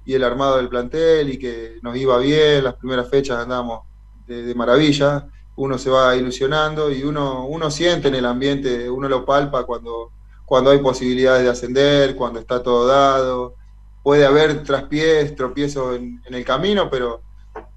y 0.04 0.14
el 0.14 0.24
armado 0.24 0.56
del 0.56 0.68
plantel 0.68 1.30
y 1.30 1.38
que 1.38 1.78
nos 1.80 1.96
iba 1.96 2.18
bien, 2.18 2.64
las 2.64 2.74
primeras 2.74 3.08
fechas 3.08 3.38
andábamos 3.38 3.86
de, 4.26 4.52
maravilla, 4.56 5.28
uno 5.56 5.78
se 5.78 5.90
va 5.90 6.16
ilusionando 6.16 6.90
y 6.90 7.04
uno, 7.04 7.46
uno 7.46 7.70
siente 7.70 8.08
en 8.08 8.16
el 8.16 8.26
ambiente, 8.26 8.90
uno 8.90 9.08
lo 9.08 9.24
palpa 9.24 9.64
cuando, 9.64 10.10
cuando 10.44 10.70
hay 10.70 10.78
posibilidades 10.78 11.44
de 11.44 11.50
ascender, 11.50 12.16
cuando 12.16 12.40
está 12.40 12.62
todo 12.62 12.86
dado, 12.86 13.54
puede 14.02 14.26
haber 14.26 14.62
traspiés, 14.64 15.34
tropiezos 15.36 15.96
en, 15.96 16.20
el 16.24 16.44
camino, 16.44 16.90
pero, 16.90 17.22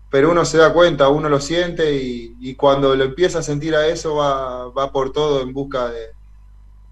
pero 0.09 0.31
uno 0.31 0.43
se 0.45 0.57
da 0.57 0.73
cuenta, 0.73 1.09
uno 1.09 1.29
lo 1.29 1.39
siente 1.39 1.95
y, 1.95 2.35
y 2.39 2.55
cuando 2.55 2.95
lo 2.95 3.03
empieza 3.03 3.39
a 3.39 3.43
sentir 3.43 3.75
a 3.75 3.87
eso 3.87 4.15
va, 4.15 4.69
va 4.69 4.91
por 4.91 5.11
todo 5.11 5.41
en 5.41 5.53
busca 5.53 5.89
de, 5.89 6.17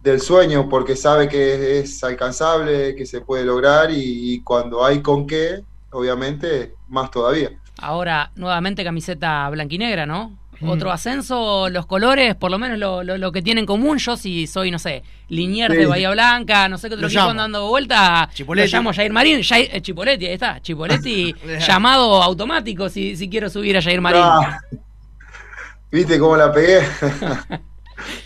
del 0.06 0.22
sueño 0.22 0.70
porque 0.70 0.96
sabe 0.96 1.28
que 1.28 1.80
es, 1.80 2.04
alcanzable, 2.04 2.96
que 2.96 3.08
se 3.08 3.22
puede 3.22 3.44
lograr 3.44 3.90
y, 3.90 4.34
y, 4.34 4.42
cuando 4.42 4.86
hay 4.86 5.02
con 5.02 5.26
qué, 5.26 5.64
obviamente, 5.92 6.76
más 6.88 7.10
todavía. 7.10 7.50
Ahora, 7.82 8.32
nuevamente 8.36 8.84
camiseta 8.84 9.50
blanquinegra, 9.50 10.06
¿no? 10.06 10.38
Mm. 10.60 10.70
Otro 10.70 10.92
ascenso, 10.92 11.70
los 11.70 11.86
colores, 11.86 12.36
por 12.36 12.50
lo 12.50 12.58
menos 12.58 12.80
lo, 12.80 13.04
lo, 13.04 13.18
lo, 13.18 13.32
que 13.32 13.42
tienen 13.42 13.64
en 13.64 13.66
común, 13.66 13.98
yo 13.98 14.16
si 14.16 14.48
soy, 14.48 14.72
no 14.72 14.80
sé, 14.80 15.04
Liniers 15.28 15.74
sí. 15.74 15.80
de 15.80 15.86
Bahía 15.86 16.12
Blanca, 16.12 16.70
no 16.70 16.78
sé 16.78 16.88
qué 16.88 16.96
otro 16.96 17.08
equipo 17.08 17.34
dando 17.34 17.68
vuelta, 17.68 18.30
Chipoletti. 18.34 18.72
lo 18.72 18.78
llamo 18.78 18.94
Jair 18.94 19.12
Marín, 19.12 19.44
Jair, 19.44 19.70
eh, 19.72 19.82
Chipoletti, 19.82 20.28
ahí 20.28 20.34
está, 20.34 20.62
Chipoletti, 20.62 21.36
llamado 21.68 22.24
automático 22.24 22.90
si, 22.90 23.16
si 23.18 23.30
quiero 23.30 23.50
subir 23.50 23.78
a 23.78 23.82
Jair 23.82 24.02
Marín. 24.02 24.22
Ah. 24.24 24.60
¿Viste 25.92 26.20
cómo 26.20 26.36
la 26.36 26.52
pegué? 26.52 26.82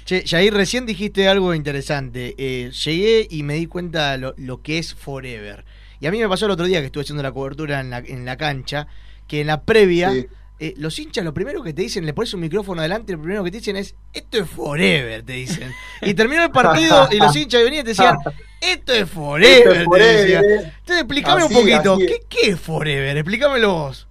Che, 0.05 0.23
Jair, 0.25 0.53
recién 0.53 0.87
dijiste 0.87 1.27
algo 1.27 1.53
interesante. 1.53 2.33
Eh, 2.37 2.71
llegué 2.71 3.27
y 3.29 3.43
me 3.43 3.53
di 3.53 3.67
cuenta 3.67 4.17
lo, 4.17 4.33
lo, 4.37 4.61
que 4.63 4.79
es 4.79 4.95
Forever. 4.95 5.63
Y 5.99 6.07
a 6.07 6.11
mí 6.11 6.19
me 6.19 6.27
pasó 6.27 6.45
el 6.45 6.51
otro 6.51 6.65
día 6.65 6.79
que 6.79 6.87
estuve 6.87 7.03
haciendo 7.03 7.21
la 7.21 7.31
cobertura 7.31 7.79
en 7.79 7.91
la, 7.91 7.99
en 7.99 8.25
la 8.25 8.35
cancha, 8.35 8.87
que 9.27 9.41
en 9.41 9.47
la 9.47 9.61
previa, 9.61 10.11
sí. 10.11 10.27
Eh, 10.61 10.73
los 10.77 10.99
hinchas 10.99 11.23
lo 11.23 11.33
primero 11.33 11.63
que 11.63 11.73
te 11.73 11.81
dicen, 11.81 12.05
le 12.05 12.13
pones 12.13 12.33
un 12.33 12.41
micrófono 12.41 12.81
adelante, 12.81 13.13
lo 13.13 13.21
primero 13.21 13.43
que 13.45 13.51
te 13.51 13.57
dicen 13.57 13.77
es, 13.77 13.95
esto 14.11 14.39
es 14.39 14.49
Forever, 14.49 15.23
te 15.23 15.33
dicen. 15.33 15.73
Y 16.01 16.13
terminó 16.13 16.43
el 16.43 16.51
partido 16.51 17.07
y 17.11 17.17
los 17.17 17.33
hinchas 17.35 17.63
venían 17.63 17.81
y 17.81 17.83
te 17.83 17.89
decían, 17.89 18.17
esto 18.59 18.91
es 18.93 19.09
Forever, 19.09 19.57
esto 19.57 19.71
es 19.71 19.85
forever. 19.85 20.41
te. 20.41 20.55
Entonces 20.79 20.97
explícame 20.97 21.43
así, 21.43 21.55
un 21.55 21.61
poquito, 21.61 21.97
¿qué, 21.97 22.19
¿qué 22.27 22.49
es 22.49 22.59
Forever? 22.59 23.17
Explícamelo 23.17 23.73
vos. 23.73 24.07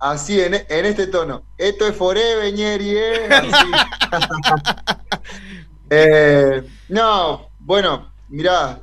Así, 0.00 0.40
en, 0.40 0.54
en, 0.54 0.84
este 0.84 1.06
tono. 1.06 1.44
Esto 1.56 1.86
es 1.86 1.94
Forever, 1.94 2.52
Ñeri, 2.52 2.96
¿eh? 2.96 3.28
eh, 5.90 6.62
no, 6.88 7.50
bueno, 7.60 8.12
mirá, 8.28 8.80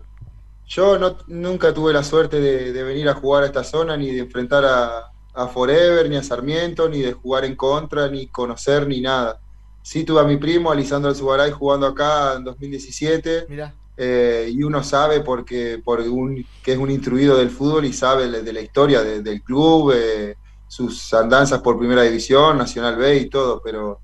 yo 0.66 0.98
no, 0.98 1.18
nunca 1.28 1.74
tuve 1.74 1.92
la 1.92 2.04
suerte 2.04 2.40
de, 2.40 2.72
de, 2.72 2.84
venir 2.84 3.10
a 3.10 3.16
jugar 3.16 3.44
a 3.44 3.48
esta 3.48 3.66
zona, 3.66 3.98
ni 3.98 4.12
de 4.12 4.20
enfrentar 4.20 4.64
a, 4.64 5.09
a, 5.34 5.48
Forever, 5.48 6.10
ni 6.10 6.16
a 6.16 6.24
Sarmiento, 6.24 6.90
ni 6.90 7.00
de 7.00 7.14
jugar 7.14 7.46
en 7.46 7.56
contra, 7.56 8.08
ni 8.08 8.28
conocer, 8.28 8.88
ni 8.88 9.02
nada. 9.02 9.40
Sí 9.82 10.04
tuve 10.04 10.22
a 10.22 10.24
mi 10.24 10.38
primo, 10.38 10.72
Alisandro 10.72 11.10
Alzugaray, 11.10 11.52
jugando 11.52 11.88
acá 11.88 12.36
en 12.36 12.44
2017. 12.44 13.46
Mirá. 13.50 13.74
Eh, 14.02 14.50
y 14.54 14.64
uno 14.64 14.82
sabe 14.82 15.20
porque, 15.20 15.82
porque 15.84 16.08
un, 16.08 16.46
que 16.64 16.72
es 16.72 16.78
un 16.78 16.90
instruido 16.90 17.38
del 17.38 17.50
fútbol 17.50 17.84
y 17.84 17.92
sabe 17.92 18.30
de, 18.30 18.44
de 18.44 18.54
la 18.54 18.62
historia 18.62 19.04
de, 19.04 19.22
del 19.22 19.44
club, 19.44 19.92
eh, 19.94 20.36
sus 20.70 21.14
andanzas 21.14 21.60
por 21.62 21.78
primera 21.78 22.04
división, 22.04 22.58
Nacional 22.58 22.96
B 22.96 23.18
y 23.18 23.30
todo, 23.30 23.62
pero 23.62 24.00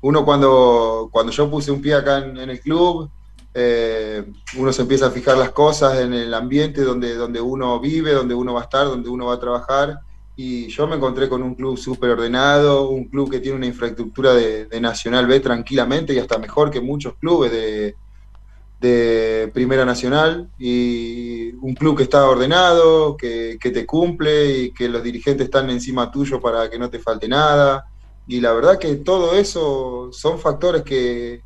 uno 0.00 0.24
cuando, 0.24 1.08
cuando 1.12 1.30
yo 1.30 1.48
puse 1.48 1.70
un 1.70 1.80
pie 1.80 1.94
acá 1.94 2.18
en, 2.18 2.36
en 2.38 2.50
el 2.50 2.60
club, 2.60 3.08
eh, 3.58 4.22
uno 4.58 4.70
se 4.70 4.82
empieza 4.82 5.06
a 5.06 5.10
fijar 5.10 5.38
las 5.38 5.52
cosas 5.52 5.98
en 6.00 6.12
el 6.12 6.34
ambiente 6.34 6.82
donde, 6.82 7.14
donde 7.14 7.40
uno 7.40 7.80
vive, 7.80 8.12
donde 8.12 8.34
uno 8.34 8.52
va 8.52 8.60
a 8.60 8.64
estar, 8.64 8.86
donde 8.86 9.08
uno 9.08 9.26
va 9.26 9.34
a 9.34 9.40
trabajar, 9.40 10.00
y 10.36 10.68
yo 10.68 10.86
me 10.86 10.96
encontré 10.96 11.28
con 11.30 11.42
un 11.42 11.54
club 11.54 11.78
súper 11.78 12.10
ordenado, 12.10 12.90
un 12.90 13.06
club 13.06 13.30
que 13.30 13.40
tiene 13.40 13.56
una 13.56 13.66
infraestructura 13.66 14.34
de, 14.34 14.66
de, 14.66 14.80
Nacional 14.80 15.26
B 15.26 15.40
tranquilamente 15.40 16.12
y 16.12 16.18
hasta 16.18 16.36
mejor 16.36 16.70
que 16.70 16.82
muchos 16.82 17.14
clubes 17.14 17.50
de, 17.50 17.96
de 18.80 19.50
Primera 19.54 19.86
Nacional 19.86 20.50
y 20.58 21.54
un 21.54 21.74
club 21.74 21.96
que 21.96 22.02
está 22.02 22.28
ordenado, 22.28 23.16
que, 23.16 23.56
que, 23.58 23.70
te 23.70 23.86
cumple 23.86 24.58
y 24.58 24.70
que 24.72 24.90
los 24.90 25.02
dirigentes 25.02 25.46
están 25.46 25.70
encima 25.70 26.10
tuyo 26.10 26.38
para 26.38 26.68
que 26.68 26.78
no 26.78 26.90
te 26.90 26.98
falte 26.98 27.28
nada. 27.28 27.86
Y 28.26 28.40
la 28.40 28.52
verdad 28.52 28.78
que 28.78 28.96
todo 28.96 29.34
eso 29.34 30.10
son 30.12 30.38
factores 30.38 30.82
que, 30.82 31.40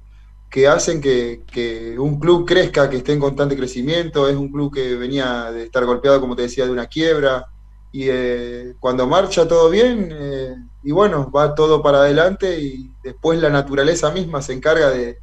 que 0.50 0.66
hacen 0.66 1.00
que, 1.00 1.42
que, 1.46 1.96
un 1.96 2.18
club 2.18 2.44
crezca, 2.44 2.90
que 2.90 2.96
esté 2.96 3.12
en 3.12 3.20
constante 3.20 3.56
crecimiento. 3.56 4.28
Es 4.28 4.36
un 4.36 4.50
club 4.50 4.74
que 4.74 4.96
venía 4.96 5.52
de 5.52 5.64
estar 5.64 5.84
golpeado, 5.84 6.20
como 6.20 6.34
te 6.34 6.42
decía, 6.42 6.64
de 6.64 6.72
una 6.72 6.86
quiebra. 6.86 7.46
Y 7.92 8.04
eh, 8.08 8.74
cuando 8.80 9.06
marcha 9.06 9.48
todo 9.48 9.68
bien, 9.70 10.10
eh, 10.12 10.54
y 10.82 10.92
bueno, 10.92 11.30
va 11.30 11.54
todo 11.54 11.82
para 11.82 11.98
adelante 11.98 12.60
y 12.60 12.94
después 13.02 13.40
la 13.40 13.50
naturaleza 13.50 14.10
misma 14.12 14.42
se 14.42 14.52
encarga 14.52 14.90
de, 14.90 15.18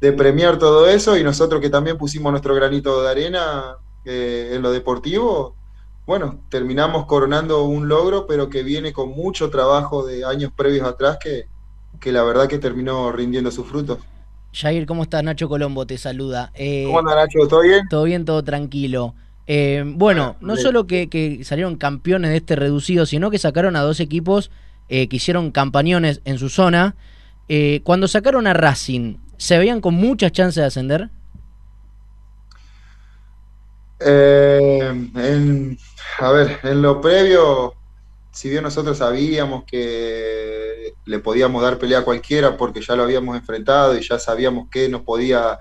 de 0.00 0.12
premiar 0.12 0.58
todo 0.58 0.88
eso 0.88 1.16
y 1.16 1.24
nosotros 1.24 1.60
que 1.60 1.70
también 1.70 1.96
pusimos 1.98 2.32
nuestro 2.32 2.54
granito 2.54 3.02
de 3.02 3.10
arena 3.10 3.76
eh, 4.04 4.50
en 4.54 4.62
lo 4.62 4.72
deportivo, 4.72 5.56
bueno, 6.06 6.44
terminamos 6.50 7.06
coronando 7.06 7.64
un 7.64 7.88
logro, 7.88 8.26
pero 8.26 8.48
que 8.50 8.64
viene 8.64 8.92
con 8.92 9.10
mucho 9.10 9.50
trabajo 9.50 10.04
de 10.04 10.24
años 10.24 10.52
previos 10.56 10.86
atrás 10.86 11.18
que, 11.22 11.44
que 12.00 12.10
la 12.10 12.24
verdad 12.24 12.48
que 12.48 12.58
terminó 12.58 13.12
rindiendo 13.12 13.50
sus 13.52 13.66
frutos. 13.68 13.98
Jair, 14.52 14.86
¿cómo 14.86 15.04
estás? 15.04 15.22
Nacho 15.22 15.48
Colombo 15.48 15.86
te 15.86 15.96
saluda. 15.96 16.50
Eh, 16.54 16.84
¿Cómo 16.86 16.98
anda 16.98 17.14
Nacho? 17.14 17.46
¿Todo 17.48 17.60
bien? 17.60 17.88
Todo 17.88 18.04
bien, 18.04 18.24
todo 18.24 18.42
tranquilo. 18.42 19.14
Eh, 19.46 19.82
bueno, 19.84 20.36
no 20.40 20.56
solo 20.56 20.86
que, 20.86 21.08
que, 21.08 21.44
salieron 21.44 21.76
campeones 21.76 22.30
de 22.30 22.36
este 22.36 22.56
reducido, 22.56 23.06
sino 23.06 23.30
que 23.30 23.38
sacaron 23.38 23.76
a 23.76 23.80
dos 23.80 24.00
equipos 24.00 24.50
eh, 24.88 25.08
que 25.08 25.16
hicieron 25.16 25.50
campañones 25.52 26.20
en 26.24 26.38
su 26.38 26.50
zona. 26.50 26.96
Eh, 27.48 27.80
cuando 27.82 28.08
sacaron 28.08 28.46
a 28.46 28.52
Racing, 28.52 29.16
¿se 29.38 29.56
veían 29.58 29.80
con 29.80 29.94
muchas 29.94 30.32
chances 30.32 30.56
de 30.56 30.66
ascender? 30.66 31.08
Eh, 34.00 35.08
en, 35.14 35.78
a 36.18 36.32
ver, 36.32 36.58
en 36.64 36.82
lo 36.82 37.00
previo, 37.00 37.74
si 38.32 38.50
bien 38.50 38.64
nosotros 38.64 38.98
sabíamos 38.98 39.64
que 39.64 40.92
le 41.06 41.18
podíamos 41.20 41.62
dar 41.62 41.78
pelea 41.78 42.00
a 42.00 42.04
cualquiera 42.04 42.56
porque 42.56 42.82
ya 42.82 42.94
lo 42.94 43.04
habíamos 43.04 43.36
enfrentado 43.36 43.96
y 43.96 44.02
ya 44.02 44.18
sabíamos 44.18 44.68
que 44.70 44.88
nos 44.90 45.02
podía 45.02 45.58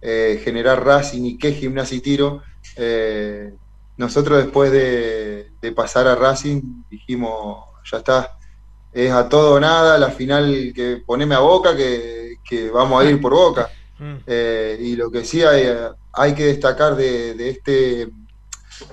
eh, 0.00 0.40
generar 0.44 0.84
Racing 0.84 1.24
y 1.24 1.38
qué 1.38 1.52
gimnasia 1.52 1.96
y 1.96 2.00
tiro, 2.00 2.42
eh, 2.76 3.54
nosotros 3.96 4.38
después 4.38 4.70
de, 4.70 5.50
de, 5.60 5.72
pasar 5.72 6.06
a 6.06 6.14
Racing 6.14 6.84
dijimos, 6.90 7.64
ya 7.90 7.98
está, 7.98 8.38
es 8.92 9.10
a 9.10 9.28
todo 9.28 9.54
o 9.54 9.60
nada, 9.60 9.98
la 9.98 10.10
final 10.10 10.72
que 10.74 11.02
poneme 11.06 11.34
a 11.34 11.38
boca, 11.38 11.74
que 11.76 12.26
que 12.48 12.70
vamos 12.70 13.02
a 13.02 13.08
ir 13.08 13.20
por 13.20 13.32
boca. 13.32 13.70
Mm. 13.98 14.14
Eh, 14.26 14.78
y 14.80 14.96
lo 14.96 15.10
que 15.10 15.24
sí 15.24 15.42
hay, 15.42 15.66
hay 16.12 16.34
que 16.34 16.46
destacar 16.46 16.96
de, 16.96 17.34
de, 17.34 17.50
este, 17.50 18.08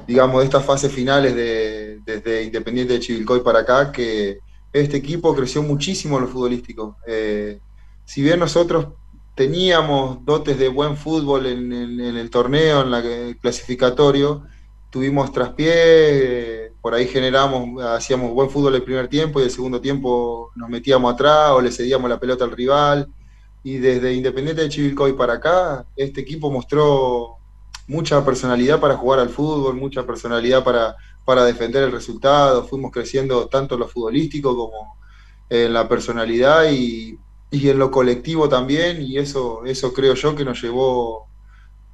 digamos, 0.07 0.39
de 0.39 0.45
estas 0.45 0.65
fases 0.65 0.91
finales 0.91 1.35
de, 1.35 1.99
desde 2.05 2.43
Independiente 2.43 2.93
de 2.93 2.99
Chivilcoy 2.99 3.41
para 3.41 3.59
acá, 3.59 3.91
que 3.91 4.39
este 4.71 4.97
equipo 4.97 5.35
creció 5.35 5.61
muchísimo 5.61 6.17
en 6.17 6.23
lo 6.23 6.29
futbolístico. 6.29 6.97
Eh, 7.07 7.59
si 8.05 8.21
bien 8.21 8.39
nosotros 8.39 8.87
teníamos 9.35 10.23
dotes 10.25 10.57
de 10.57 10.69
buen 10.69 10.97
fútbol 10.97 11.45
en, 11.45 11.71
en, 11.73 11.99
en 11.99 12.17
el 12.17 12.29
torneo, 12.29 12.81
en 12.81 12.93
el 12.93 13.37
clasificatorio, 13.37 14.43
tuvimos 14.93 15.31
traspié, 15.31 15.73
eh, 15.73 16.73
por 16.79 16.93
ahí 16.93 17.07
generamos, 17.07 17.83
hacíamos 17.83 18.31
buen 18.31 18.51
fútbol 18.51 18.75
el 18.75 18.83
primer 18.83 19.07
tiempo 19.07 19.39
y 19.39 19.43
el 19.45 19.49
segundo 19.49 19.81
tiempo 19.81 20.51
nos 20.55 20.69
metíamos 20.69 21.11
atrás 21.11 21.49
o 21.49 21.61
le 21.61 21.71
cedíamos 21.71 22.07
la 22.07 22.19
pelota 22.19 22.43
al 22.43 22.51
rival. 22.51 23.07
Y 23.63 23.77
desde 23.77 24.13
Independiente 24.13 24.61
de 24.61 24.69
Chivilcoy 24.69 25.13
para 25.13 25.33
acá, 25.33 25.87
este 25.95 26.21
equipo 26.21 26.51
mostró 26.51 27.37
mucha 27.87 28.23
personalidad 28.23 28.79
para 28.79 28.95
jugar 28.95 29.19
al 29.19 29.29
fútbol, 29.29 29.75
mucha 29.75 30.05
personalidad 30.05 30.63
para, 30.63 30.95
para 31.25 31.43
defender 31.43 31.83
el 31.83 31.91
resultado, 31.91 32.63
fuimos 32.65 32.91
creciendo 32.91 33.47
tanto 33.47 33.73
en 33.73 33.79
lo 33.79 33.87
futbolístico 33.87 34.55
como 34.55 34.97
en 35.49 35.73
la 35.73 35.87
personalidad 35.89 36.69
y, 36.71 37.17
y 37.53 37.69
en 37.69 37.77
lo 37.77 37.91
colectivo 37.91 38.49
también, 38.49 39.03
y 39.03 39.19
eso, 39.19 39.63
eso 39.63 39.93
creo 39.93 40.15
yo 40.15 40.35
que 40.35 40.43
nos 40.43 40.59
llevó 40.59 41.27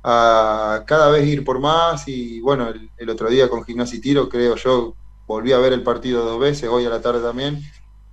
a 0.01 0.83
cada 0.87 1.09
vez 1.09 1.27
ir 1.27 1.43
por 1.43 1.59
más, 1.59 2.07
y 2.07 2.39
bueno, 2.39 2.71
el, 2.97 3.09
otro 3.09 3.29
día 3.29 3.49
con 3.49 3.65
Gimnasia 3.65 3.97
y 3.97 4.01
Tiro, 4.01 4.29
creo 4.29 4.55
yo, 4.55 4.95
volví 5.27 5.51
a 5.51 5.57
ver 5.57 5.73
el 5.73 5.83
partido 5.83 6.23
dos 6.23 6.39
veces, 6.39 6.69
hoy 6.69 6.85
a 6.85 6.89
la 6.89 7.01
tarde 7.01 7.21
también, 7.21 7.61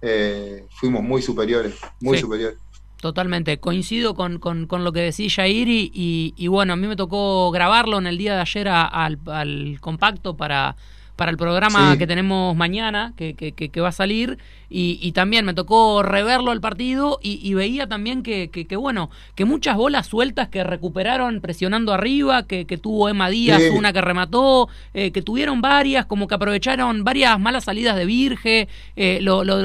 eh, 0.03 0.67
fuimos 0.71 1.05
muy 1.05 1.23
superiores, 1.23 1.77
muy 2.01 2.19
superiores. 2.19 2.59
Totalmente, 3.01 3.61
coincido 3.61 4.17
con, 4.17 4.41
con, 4.41 4.67
con, 4.67 4.83
lo 4.83 4.91
que 4.91 5.01
decía 5.03 5.31
Jair 5.31 5.69
y, 5.69 6.35
y, 6.37 6.49
bueno, 6.49 6.73
a 6.73 6.77
mí 6.77 6.89
me 6.89 6.97
tocó 6.97 7.53
grabarlo 7.53 7.99
en 7.99 8.09
el 8.09 8.19
día 8.19 8.35
de 8.35 8.41
ayer 8.41 8.67
al, 8.67 9.21
al 9.27 9.79
compacto 9.81 10.37
para 10.37 10.75
para 11.17 11.31
el 11.31 11.39
programa 11.39 11.97
que 11.97 12.07
tenemos 12.07 12.55
mañana, 12.55 13.15
que, 13.17 13.35
que, 13.35 13.81
va 13.81 13.89
a 13.89 13.93
salir, 13.93 14.39
y, 14.69 15.13
también 15.13 15.47
me 15.47 15.55
tocó 15.55 16.03
reverlo 16.03 16.53
el 16.53 16.61
partido 16.61 17.19
y, 17.23 17.55
veía 17.55 17.87
también 17.87 18.23
que, 18.23 18.77
bueno, 18.79 19.11
que 19.35 19.47
muchas 19.47 19.77
bolas 19.77 20.07
sueltas 20.07 20.49
que 20.49 20.63
recuperaron 20.63 21.41
presionando 21.41 21.95
arriba, 21.95 22.47
que, 22.47 22.65
tuvo 22.81 23.09
Emma 23.09 23.31
Díaz, 23.31 23.63
una 23.75 23.95
que 23.95 24.03
remató, 24.03 24.69
eh, 24.93 25.11
que 25.11 25.23
tuvieron 25.23 25.63
varias, 25.63 26.05
como 26.05 26.29
que 26.29 26.35
aprovecharon 26.35 27.03
varias 27.03 27.41
malas 27.41 27.65
salidas 27.65 27.97
de 27.97 28.05
Virge, 28.05 28.69
eh, 28.95 29.19
lo, 29.23 29.43
lo, 29.43 29.63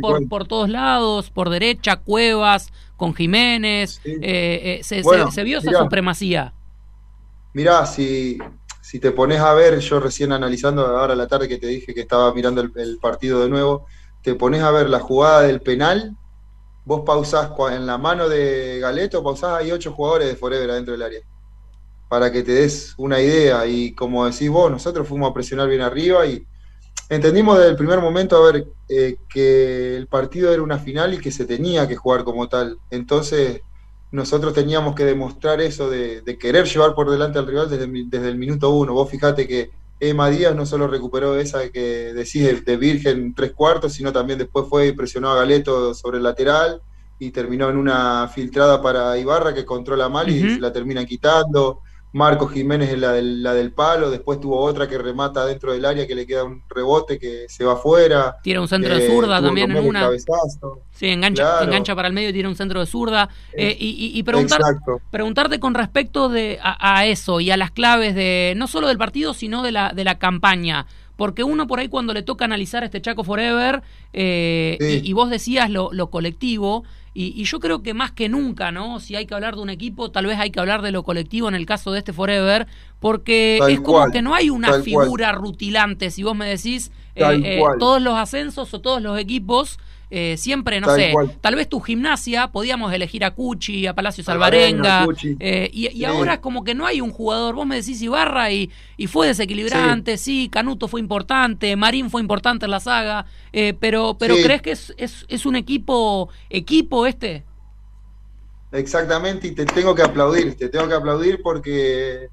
por, 0.00 0.26
por 0.26 0.46
todos 0.46 0.70
lados, 0.70 1.30
por 1.30 1.50
derecha, 1.50 1.96
Cuevas, 1.96 2.72
con 2.96 3.14
Jiménez, 3.14 4.00
eh, 4.04 4.80
se, 4.82 5.02
se, 5.02 5.44
vio 5.44 5.58
esa 5.58 5.72
supremacía. 5.72 6.54
Mirá, 7.52 7.84
si 7.84 8.38
si 8.88 9.00
te 9.00 9.12
pones 9.12 9.38
a 9.40 9.52
ver, 9.52 9.80
yo 9.80 10.00
recién 10.00 10.32
analizando 10.32 10.86
ahora 10.86 11.14
la 11.14 11.26
tarde 11.26 11.46
que 11.46 11.58
te 11.58 11.66
dije 11.66 11.92
que 11.92 12.00
estaba 12.00 12.32
mirando 12.32 12.62
el, 12.62 12.98
partido 12.98 13.42
de 13.42 13.50
nuevo, 13.50 13.86
te 14.22 14.34
pones 14.34 14.62
a 14.62 14.70
ver 14.70 14.88
la 14.88 14.98
jugada 14.98 15.42
del 15.42 15.60
penal, 15.60 16.16
vos 16.86 17.02
pausás 17.04 17.50
en 17.70 17.84
la 17.84 17.98
mano 17.98 18.30
de 18.30 18.78
Galeto, 18.80 19.22
pausás, 19.22 19.60
hay 19.60 19.72
ocho 19.72 19.92
jugadores 19.92 20.28
de 20.28 20.36
Forever 20.36 20.70
adentro 20.70 20.92
del 20.92 21.02
área. 21.02 21.20
Para 22.08 22.32
que 22.32 22.42
te 22.42 22.52
des 22.52 22.94
una 22.96 23.20
idea. 23.20 23.66
Y 23.66 23.92
como 23.94 24.24
decís 24.24 24.48
vos, 24.48 24.70
nosotros 24.70 25.06
fuimos 25.06 25.30
a 25.30 25.34
presionar 25.34 25.68
bien 25.68 25.82
arriba 25.82 26.24
y 26.24 26.46
entendimos 27.10 27.58
desde 27.58 27.72
el 27.72 27.76
primer 27.76 28.00
momento 28.00 28.38
a 28.38 28.50
ver 28.50 28.68
eh, 28.88 29.16
que 29.28 29.98
el 29.98 30.06
partido 30.06 30.50
era 30.50 30.62
una 30.62 30.78
final 30.78 31.12
y 31.12 31.18
que 31.18 31.30
se 31.30 31.44
tenía 31.44 31.86
que 31.86 31.96
jugar 31.96 32.24
como 32.24 32.48
tal. 32.48 32.78
Entonces, 32.88 33.60
nosotros 34.10 34.54
teníamos 34.54 34.94
que 34.94 35.04
demostrar 35.04 35.60
eso 35.60 35.90
de, 35.90 36.22
querer 36.40 36.66
llevar 36.66 36.94
por 36.94 37.10
delante 37.10 37.38
al 37.38 37.46
rival 37.46 37.68
desde, 37.68 37.86
desde, 37.86 38.28
el 38.28 38.38
minuto 38.38 38.70
uno. 38.70 38.94
Vos 38.94 39.10
fijate 39.10 39.46
que 39.46 39.70
Emma 40.00 40.30
Díaz 40.30 40.54
no 40.54 40.64
solo 40.64 40.86
recuperó 40.86 41.38
esa 41.38 41.68
que 41.70 42.12
decís 42.14 42.64
de 42.64 42.76
Virgen 42.76 43.34
tres 43.34 43.52
cuartos, 43.52 43.92
sino 43.92 44.12
también 44.12 44.38
después 44.38 44.66
fue 44.68 44.88
y 44.88 44.92
presionó 44.92 45.30
a 45.30 45.36
Galeto 45.36 45.92
sobre 45.94 46.18
el 46.18 46.22
lateral 46.22 46.80
y 47.18 47.30
terminó 47.30 47.68
en 47.68 47.76
una 47.76 48.28
filtrada 48.28 48.80
para 48.80 49.18
Ibarra 49.18 49.52
que 49.52 49.64
controla 49.64 50.08
mal 50.08 50.28
y 50.28 50.58
la 50.58 50.72
termina 50.72 51.04
quitando. 51.04 51.82
Marco 52.12 52.46
Jiménez 52.48 52.90
es 52.90 52.98
la 52.98 53.12
del, 53.12 53.42
la 53.42 53.52
del 53.52 53.72
palo, 53.72 54.10
después 54.10 54.40
tuvo 54.40 54.60
otra 54.60 54.88
que 54.88 54.96
remata 54.96 55.44
dentro 55.44 55.72
del 55.72 55.84
área 55.84 56.06
que 56.06 56.14
le 56.14 56.26
queda 56.26 56.44
un 56.44 56.62
rebote 56.68 57.18
que 57.18 57.46
se 57.48 57.64
va 57.64 57.74
afuera. 57.74 58.36
Tira 58.42 58.60
un 58.60 58.68
centro 58.68 58.96
de 58.96 59.06
eh, 59.06 59.10
zurda 59.10 59.42
también 59.42 59.70
en 59.70 59.86
una. 59.86 60.08
Sí, 60.90 61.06
engancha, 61.08 61.62
engancha 61.62 61.94
para 61.94 62.08
el 62.08 62.14
medio 62.14 62.30
y 62.30 62.32
tira 62.32 62.48
un 62.48 62.56
centro 62.56 62.80
de 62.80 62.86
zurda. 62.86 63.28
Eh, 63.52 63.76
y, 63.78 64.22
preguntar, 64.22 64.62
preguntarte 65.10 65.60
con 65.60 65.74
respecto 65.74 66.28
de, 66.28 66.58
a, 66.62 67.06
eso 67.06 67.40
y 67.40 67.50
a 67.50 67.56
las 67.56 67.70
claves 67.70 68.14
de 68.14 68.54
no 68.56 68.66
solo 68.66 68.88
del 68.88 68.98
partido, 68.98 69.34
sino 69.34 69.62
de 69.62 69.72
la, 69.72 69.92
de 69.92 70.04
la 70.04 70.18
campaña. 70.18 70.86
Porque 71.16 71.42
uno 71.42 71.66
por 71.66 71.80
ahí 71.80 71.88
cuando 71.88 72.14
le 72.14 72.22
toca 72.22 72.44
analizar 72.44 72.84
este 72.84 73.02
Chaco 73.02 73.24
Forever, 73.24 73.82
eh, 74.12 75.02
y, 75.04 75.12
vos 75.12 75.30
decías 75.30 75.68
lo, 75.68 75.90
lo 75.92 76.10
colectivo, 76.10 76.84
y, 77.20 77.42
yo 77.42 77.58
creo 77.58 77.82
que 77.82 77.94
más 77.94 78.12
que 78.12 78.28
nunca, 78.28 78.70
¿no? 78.70 79.00
Si 79.00 79.16
hay 79.16 79.26
que 79.26 79.34
hablar 79.34 79.56
de 79.56 79.62
un 79.62 79.70
equipo, 79.70 80.12
tal 80.12 80.26
vez 80.26 80.38
hay 80.38 80.50
que 80.52 80.60
hablar 80.60 80.82
de 80.82 80.92
lo 80.92 81.02
colectivo 81.02 81.48
en 81.48 81.56
el 81.56 81.66
caso 81.66 81.90
de 81.90 81.98
este 81.98 82.12
Forever, 82.12 82.68
porque 83.00 83.58
es 83.68 83.80
como 83.80 84.08
que 84.12 84.22
no 84.22 84.36
hay 84.36 84.50
una 84.50 84.82
figura 84.82 85.32
rutilante. 85.32 86.12
Si 86.12 86.22
vos 86.22 86.36
me 86.36 86.46
decís, 86.46 86.92
eh, 87.16 87.24
eh, 87.42 87.60
todos 87.80 88.00
los 88.00 88.14
ascensos 88.14 88.72
o 88.72 88.80
todos 88.80 89.02
los 89.02 89.18
equipos 89.18 89.80
eh, 90.10 90.36
siempre, 90.38 90.80
no 90.80 90.94
sé, 90.94 91.12
tal 91.42 91.54
vez 91.54 91.68
tu 91.68 91.80
gimnasia, 91.80 92.48
podíamos 92.48 92.92
elegir 92.94 93.24
a 93.24 93.32
Cuchi, 93.32 93.86
a 93.86 93.94
Palacio 93.94 94.24
Salvarenga, 94.24 95.06
eh, 95.38 95.70
y, 95.72 96.04
ahora 96.04 96.40
como 96.40 96.64
que 96.64 96.74
no 96.74 96.86
hay 96.86 97.02
un 97.02 97.10
jugador, 97.10 97.54
vos 97.54 97.66
me 97.66 97.76
decís 97.76 98.00
Ibarra 98.00 98.50
y, 98.50 98.70
y 98.96 99.06
fue 99.06 99.26
desequilibrante, 99.26 100.16
sí. 100.16 100.48
Canuto 100.50 100.88
fue 100.88 101.00
importante, 101.00 101.76
Marín 101.76 102.08
fue 102.08 102.22
importante 102.22 102.64
en 102.64 102.70
la 102.70 102.80
saga, 102.80 103.26
eh, 103.52 103.74
pero, 103.78 104.16
pero 104.18 104.34
¿crees 104.36 104.62
que 104.62 104.70
es, 104.70 104.94
es, 104.96 105.26
es 105.28 105.44
un 105.44 105.56
equipo, 105.56 106.30
equipo 106.48 107.06
este? 107.06 107.44
Exactamente, 108.72 109.48
y 109.48 109.52
te 109.52 109.66
tengo 109.66 109.94
que 109.94 110.02
aplaudir, 110.02 110.56
te 110.56 110.70
tengo 110.70 110.88
que 110.88 110.94
aplaudir 110.94 111.42
porque 111.42 112.28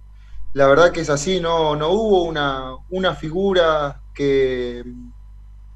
la 0.53 0.67
verdad 0.67 0.93
que 0.93 1.01
es 1.01 1.09
así, 1.09 1.41
no, 1.41 1.75
no 1.75 1.89
hubo 1.89 2.23
una, 2.23 2.75
una 2.89 3.15
figura 3.15 4.01
que, 4.13 4.85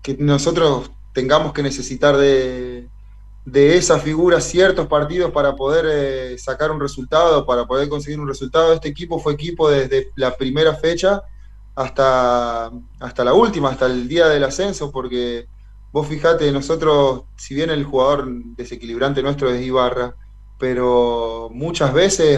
que 0.02 0.16
nosotros 0.18 0.92
tengamos 1.14 1.54
que 1.54 1.64
necesitar 1.64 2.18
de, 2.18 2.88
de 3.46 3.78
esa 3.78 4.00
figura 4.00 4.42
ciertos 4.42 4.88
partidos 4.88 5.32
para 5.32 5.56
poder 5.56 5.86
eh, 5.88 6.38
sacar 6.38 6.72
un 6.72 6.80
resultado, 6.80 7.46
para 7.46 7.66
poder 7.66 7.90
conseguir 7.90 8.20
un 8.20 8.28
resultado. 8.28 8.74
Este 8.74 8.90
equipo 8.90 9.20
fue 9.20 9.34
equipo 9.34 9.70
desde 9.70 10.12
la 10.16 10.36
primera 10.36 10.76
fecha 10.76 11.24
hasta, 11.76 12.72
hasta 13.00 13.24
la 13.24 13.34
última, 13.34 13.70
hasta 13.70 13.86
el 13.86 14.08
día 14.08 14.28
del 14.28 14.44
ascenso, 14.44 14.92
porque 14.92 15.48
vos 15.92 16.08
fijate, 16.08 16.52
nosotros, 16.52 17.24
si 17.38 17.56
bien 17.56 17.70
el 17.70 17.84
jugador 17.84 18.28
desequilibrante 18.56 19.24
nuestro 19.24 19.50
es 19.50 19.66
Ibarra, 19.66 20.16
pero 20.60 21.50
muchas 21.52 21.94
veces 21.94 22.38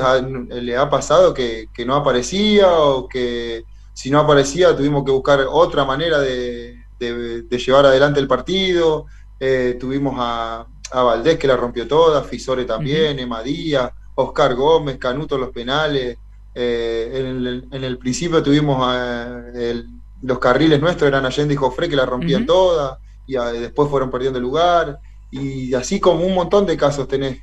le 0.50 0.78
ha 0.78 0.90
pasado 0.90 1.34
que, 1.34 1.70
que 1.74 1.86
no 1.86 1.96
aparecía 1.96 2.72
o 2.72 3.08
que 3.08 3.64
si 3.94 4.12
no 4.12 4.20
aparecía 4.20 4.76
tuvimos 4.76 5.04
que 5.04 5.12
buscar 5.12 5.40
otra 5.50 5.86
manera 5.86 6.20
de, 6.20 6.81
de, 7.10 7.58
llevar 7.58 7.86
adelante 7.86 8.20
el 8.20 8.28
partido. 8.28 9.08
Eh, 9.40 9.78
tuvimos 9.80 10.16
a, 10.18 10.68
Valdés 10.94 11.38
que 11.38 11.48
la 11.48 11.56
rompió 11.56 11.88
toda, 11.88 12.22
Fisore 12.22 12.66
también, 12.66 13.18
Emadía, 13.18 13.94
Oscar 14.16 14.56
Gómez, 14.56 14.98
Canuto 14.98 15.38
los 15.38 15.50
penales. 15.50 16.18
Eh, 16.54 17.66
en, 17.72 17.84
el, 17.84 17.98
principio 17.98 18.44
tuvimos 18.44 18.78
los 20.22 20.40
carriles 20.40 20.82
nuestros, 20.82 21.08
eran 21.08 21.26
Allende 21.26 21.54
y 21.54 21.58
Jofre 21.58 21.88
que 21.88 21.96
la 21.96 22.06
rompían 22.06 22.46
toda, 22.46 23.00
y 23.26 23.36
después 23.36 23.90
fueron 23.90 24.12
perdiendo 24.12 24.40
lugar, 24.40 25.00
y 25.32 25.74
así 25.74 26.02
como 26.02 26.26
un 26.26 26.36
montón 26.36 26.66
de 26.66 26.76
casos 26.76 27.08
tenés. 27.08 27.42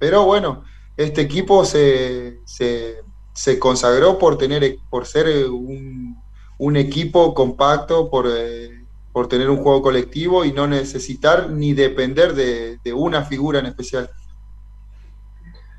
Pero 0.00 0.24
bueno, 0.24 0.64
este 0.96 1.20
equipo 1.20 1.64
se, 1.64 2.40
se, 2.44 3.58
consagró 3.60 4.18
por, 4.18 4.36
tener, 4.36 4.78
por 4.90 5.06
ser 5.06 5.48
un, 5.48 6.20
un 6.58 6.76
equipo 6.76 7.32
compacto, 7.32 8.10
por, 8.10 8.26
eh, 8.28 8.77
por 9.12 9.28
tener 9.28 9.50
un 9.50 9.58
juego 9.58 9.82
colectivo 9.82 10.44
y 10.44 10.52
no 10.52 10.66
necesitar 10.66 11.50
ni 11.50 11.72
depender 11.72 12.34
de, 12.34 12.78
una 12.92 13.22
figura 13.22 13.58
en 13.58 13.66
especial. 13.66 14.10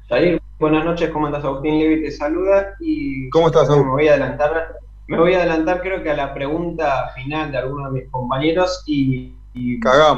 Jair, 0.09 0.41
buenas 0.59 0.85
noches, 0.85 1.09
¿cómo 1.11 1.27
estás? 1.27 1.43
Agustín 1.43 1.79
Levi 1.79 2.03
te 2.03 2.11
saluda 2.11 2.75
y 2.79 3.29
¿Cómo 3.29 3.47
estás, 3.47 3.69
Me 3.69 3.83
voy 3.83 4.07
a 4.07 4.11
adelantar, 4.11 4.75
me 5.07 5.17
voy 5.17 5.33
a 5.33 5.37
adelantar 5.39 5.81
creo 5.81 6.01
que 6.01 6.09
a 6.09 6.15
la 6.15 6.33
pregunta 6.33 7.11
final 7.15 7.51
de 7.51 7.59
algunos 7.59 7.93
de 7.93 8.01
mis 8.01 8.09
compañeros 8.09 8.83
y, 8.87 9.35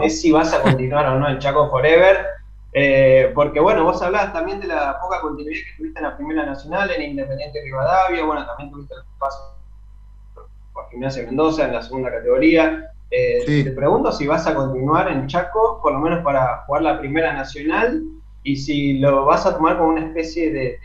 es 0.04 0.22
si 0.22 0.32
vas 0.32 0.54
a 0.54 0.62
continuar 0.62 1.06
o 1.08 1.20
no 1.20 1.30
en 1.30 1.40
Chaco 1.40 1.70
Forever. 1.70 2.26
Eh, 2.74 3.32
porque 3.36 3.60
bueno, 3.60 3.84
vos 3.84 4.02
hablabas 4.02 4.32
también 4.32 4.62
de 4.62 4.68
la 4.68 4.98
poca 5.02 5.20
continuidad 5.20 5.60
que 5.60 5.78
tuviste 5.78 6.00
en 6.00 6.06
la 6.06 6.16
Primera 6.16 6.46
Nacional, 6.46 6.90
en 6.92 7.02
Independiente 7.02 7.62
Rivadavia, 7.62 8.24
bueno, 8.24 8.46
también 8.46 8.72
tuviste 8.72 8.96
el 8.96 9.02
paso 9.20 9.58
por 10.74 10.90
Gimnasia 10.90 11.24
Mendoza 11.24 11.66
en 11.66 11.74
la 11.74 11.82
segunda 11.82 12.12
categoría. 12.12 12.92
Eh, 13.14 13.64
te 13.66 13.72
pregunto 13.72 14.10
si 14.14 14.26
vas 14.26 14.48
a 14.48 14.56
continuar 14.56 15.12
en 15.12 15.28
Chaco, 15.28 15.80
por 15.82 15.92
lo 15.92 16.00
menos 16.00 16.24
para 16.24 16.64
jugar 16.66 16.82
la 16.84 17.00
Primera 17.00 17.34
Nacional, 17.34 18.02
y 18.42 18.56
si 18.56 19.00
lo 19.00 19.26
vas 19.26 19.46
a 19.46 19.54
tomar 19.54 19.78
como 19.78 19.90
una 19.90 20.06
especie 20.06 20.52
de, 20.52 20.80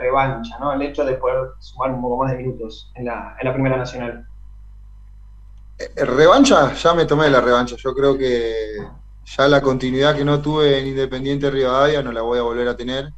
revancha, 0.00 0.56
¿no? 0.60 0.72
El 0.72 0.82
hecho 0.82 1.04
de 1.04 1.14
poder 1.14 1.50
sumar 1.58 1.90
un 1.90 2.00
poco 2.00 2.22
más 2.22 2.30
de 2.30 2.38
minutos 2.38 2.92
en 2.94 3.06
la, 3.06 3.36
Primera 3.52 3.76
Nacional. 3.76 4.24
Eh, 5.76 6.04
revancha, 6.04 6.72
ya 6.72 6.94
me 6.94 7.04
tomé 7.04 7.28
la 7.28 7.40
revancha. 7.40 7.74
Yo 7.76 7.92
creo 7.92 8.16
que 8.16 8.54
ya 9.24 9.48
la 9.48 9.60
continuidad 9.60 10.14
que 10.16 10.24
no 10.24 10.40
tuve 10.40 10.78
en 10.78 10.86
Independiente 10.86 11.50
Rivadavia 11.50 12.00
no 12.00 12.12
la 12.12 12.22
voy 12.22 12.38
a 12.38 12.42
volver 12.42 12.68
a 12.68 12.76
tener. 12.76 13.12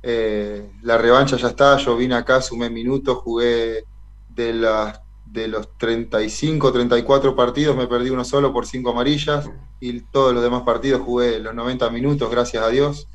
Eh, 0.00 0.70
la 0.82 0.96
revancha 0.96 1.36
ya 1.36 1.48
está, 1.48 1.76
yo 1.78 1.96
vine 1.96 2.14
acá, 2.14 2.40
sumé 2.40 2.70
minutos, 2.70 3.18
jugué 3.18 3.84
de 4.28 4.52
las 4.52 5.00
de 5.36 5.48
los 5.48 5.76
35, 5.76 6.72
34 6.72 7.36
partidos 7.36 7.76
me 7.76 7.86
perdí 7.86 8.08
uno 8.08 8.24
solo 8.24 8.52
por 8.52 8.66
cinco 8.66 8.90
amarillas 8.90 9.48
y 9.78 10.00
todos 10.00 10.32
los 10.32 10.42
demás 10.42 10.62
partidos 10.62 11.02
jugué 11.02 11.38
los 11.38 11.54
90 11.54 11.90
minutos, 11.90 12.30
gracias 12.30 12.64
a 12.64 12.68
Dios. 12.70 13.06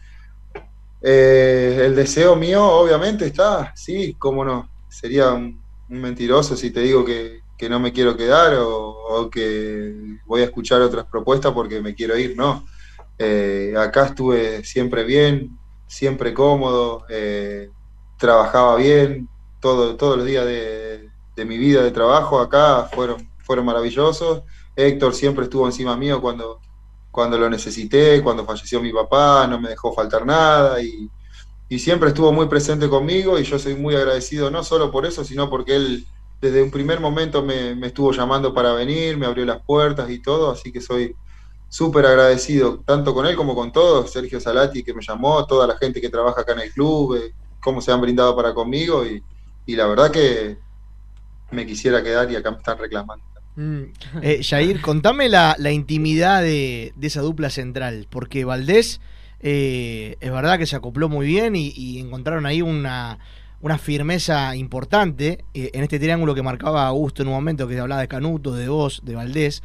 Eh, 1.02 1.82
el 1.84 1.96
deseo 1.96 2.36
mío, 2.36 2.64
obviamente, 2.64 3.26
está, 3.26 3.74
sí, 3.76 4.16
cómo 4.20 4.46
no. 4.46 4.70
sería 4.88 5.32
un, 5.32 5.60
mentiroso 5.90 6.56
si 6.56 6.72
te 6.72 6.82
digo 6.82 7.04
que, 7.04 7.42
no 7.70 7.80
me 7.80 7.92
quiero 7.92 8.18
quedar 8.18 8.56
o, 8.60 9.30
que 9.30 10.18
voy 10.26 10.42
a 10.42 10.46
escuchar 10.46 10.82
otras 10.82 11.06
propuestas 11.06 11.52
porque 11.52 11.82
me 11.82 11.94
quiero 11.94 12.18
ir, 12.18 12.36
no. 12.36 12.66
Eh, 13.20 13.74
acá 13.78 14.08
estuve 14.08 14.64
siempre 14.64 15.04
bien, 15.04 15.58
siempre 15.86 16.34
cómodo, 16.34 17.06
eh, 17.10 17.70
trabajaba 18.18 18.78
bien, 18.78 19.28
todo, 19.60 19.96
todos 19.96 20.18
los 20.18 20.26
días 20.26 20.46
de, 20.46 21.11
mi 21.38 21.58
vida 21.58 21.84
de 21.84 21.92
trabajo 21.92 22.40
acá 22.40 22.90
fueron, 22.94 23.32
fueron 23.40 23.66
maravillosos. 23.66 24.44
Héctor 24.76 25.14
siempre 25.14 25.46
estuvo 25.46 25.66
encima 25.66 25.98
mío 25.98 26.22
cuando, 26.22 26.60
cuando 27.12 27.38
lo 27.38 27.50
necesité, 27.50 28.22
cuando 28.22 28.46
falleció 28.46 28.82
mi 28.82 28.92
papá, 28.92 29.48
no 29.48 29.60
me 29.60 29.70
dejó 29.70 29.94
faltar 29.94 30.26
nada 30.26 30.82
y, 30.82 31.10
y 31.70 31.80
siempre 31.80 32.10
estuvo 32.10 32.32
muy 32.32 32.48
presente 32.48 32.90
conmigo 32.90 33.40
y 33.40 33.44
yo 33.44 33.58
soy 33.58 33.76
muy 33.76 33.96
agradecido 33.96 34.52
no 34.52 34.64
solo 34.64 34.92
por 34.92 35.06
eso, 35.06 35.24
sino 35.24 35.50
porque 35.50 35.76
él 35.76 36.06
desde 36.42 36.64
un 36.64 36.72
primer 36.72 37.00
momento 37.00 37.44
me, 37.44 37.74
estuvo 37.86 38.12
llamando 38.12 38.54
para 38.54 38.74
venir, 38.74 39.16
me 39.16 39.28
abrió 39.28 39.46
las 39.46 39.64
puertas 39.64 40.10
y 40.10 40.20
todo, 40.22 40.52
así 40.52 40.72
que 40.72 40.82
soy 40.82 41.16
súper 41.70 42.06
agradecido, 42.08 42.82
tanto 42.86 43.14
con 43.14 43.28
él 43.28 43.36
como 43.36 43.56
con 43.56 43.72
todos, 43.72 44.12
Sergio 44.12 44.40
Salati 44.42 44.84
que 44.84 44.94
me 44.94 45.02
llamó, 45.02 45.46
toda 45.46 45.68
la 45.68 45.78
gente 45.78 46.02
que 46.02 46.10
trabaja 46.10 46.42
acá 46.42 46.54
en 46.54 46.62
el 46.62 46.74
club, 46.74 47.16
eh, 47.16 47.36
cómo 47.62 47.80
se 47.80 47.92
han 47.92 48.02
brindado 48.02 48.36
para 48.36 48.54
conmigo 48.54 49.06
y, 49.06 49.24
la 49.68 49.88
verdad 49.88 50.12
que 50.12 50.58
me 51.52 51.66
quisiera 51.66 52.02
quedar 52.04 52.32
y 52.32 52.36
acá 52.36 52.52
me 52.52 52.58
están 52.58 52.78
reclamando. 52.78 53.24
Mm. 53.56 53.84
Eh, 54.22 54.42
Jair, 54.44 54.82
contame 54.82 55.30
la, 55.30 55.56
intimidad 55.72 56.42
de, 56.42 56.94
de, 56.96 57.08
esa 57.08 57.22
dupla 57.22 57.50
central, 57.50 58.08
porque 58.10 58.46
Valdés 58.46 59.02
eh, 59.44 60.18
es 60.20 60.32
verdad 60.32 60.58
que 60.60 60.68
se 60.68 60.76
acopló 60.76 61.10
muy 61.10 61.26
bien 61.26 61.56
y, 61.56 62.00
encontraron 62.00 62.46
ahí 62.46 62.62
una, 62.62 63.18
una 63.62 63.78
firmeza 63.78 64.56
importante 64.56 65.44
eh, 65.54 65.72
en 65.74 65.84
este 65.84 66.00
triángulo 66.00 66.36
que 66.36 66.44
marcaba 66.44 66.88
Augusto 66.88 67.24
en 67.24 67.30
un 67.30 67.36
momento 67.36 67.68
que 67.68 67.80
hablaba 67.80 68.02
de 68.02 68.08
Canuto, 68.08 68.54
de 68.54 68.70
vos, 68.70 69.02
de 69.04 69.16
Valdés. 69.16 69.64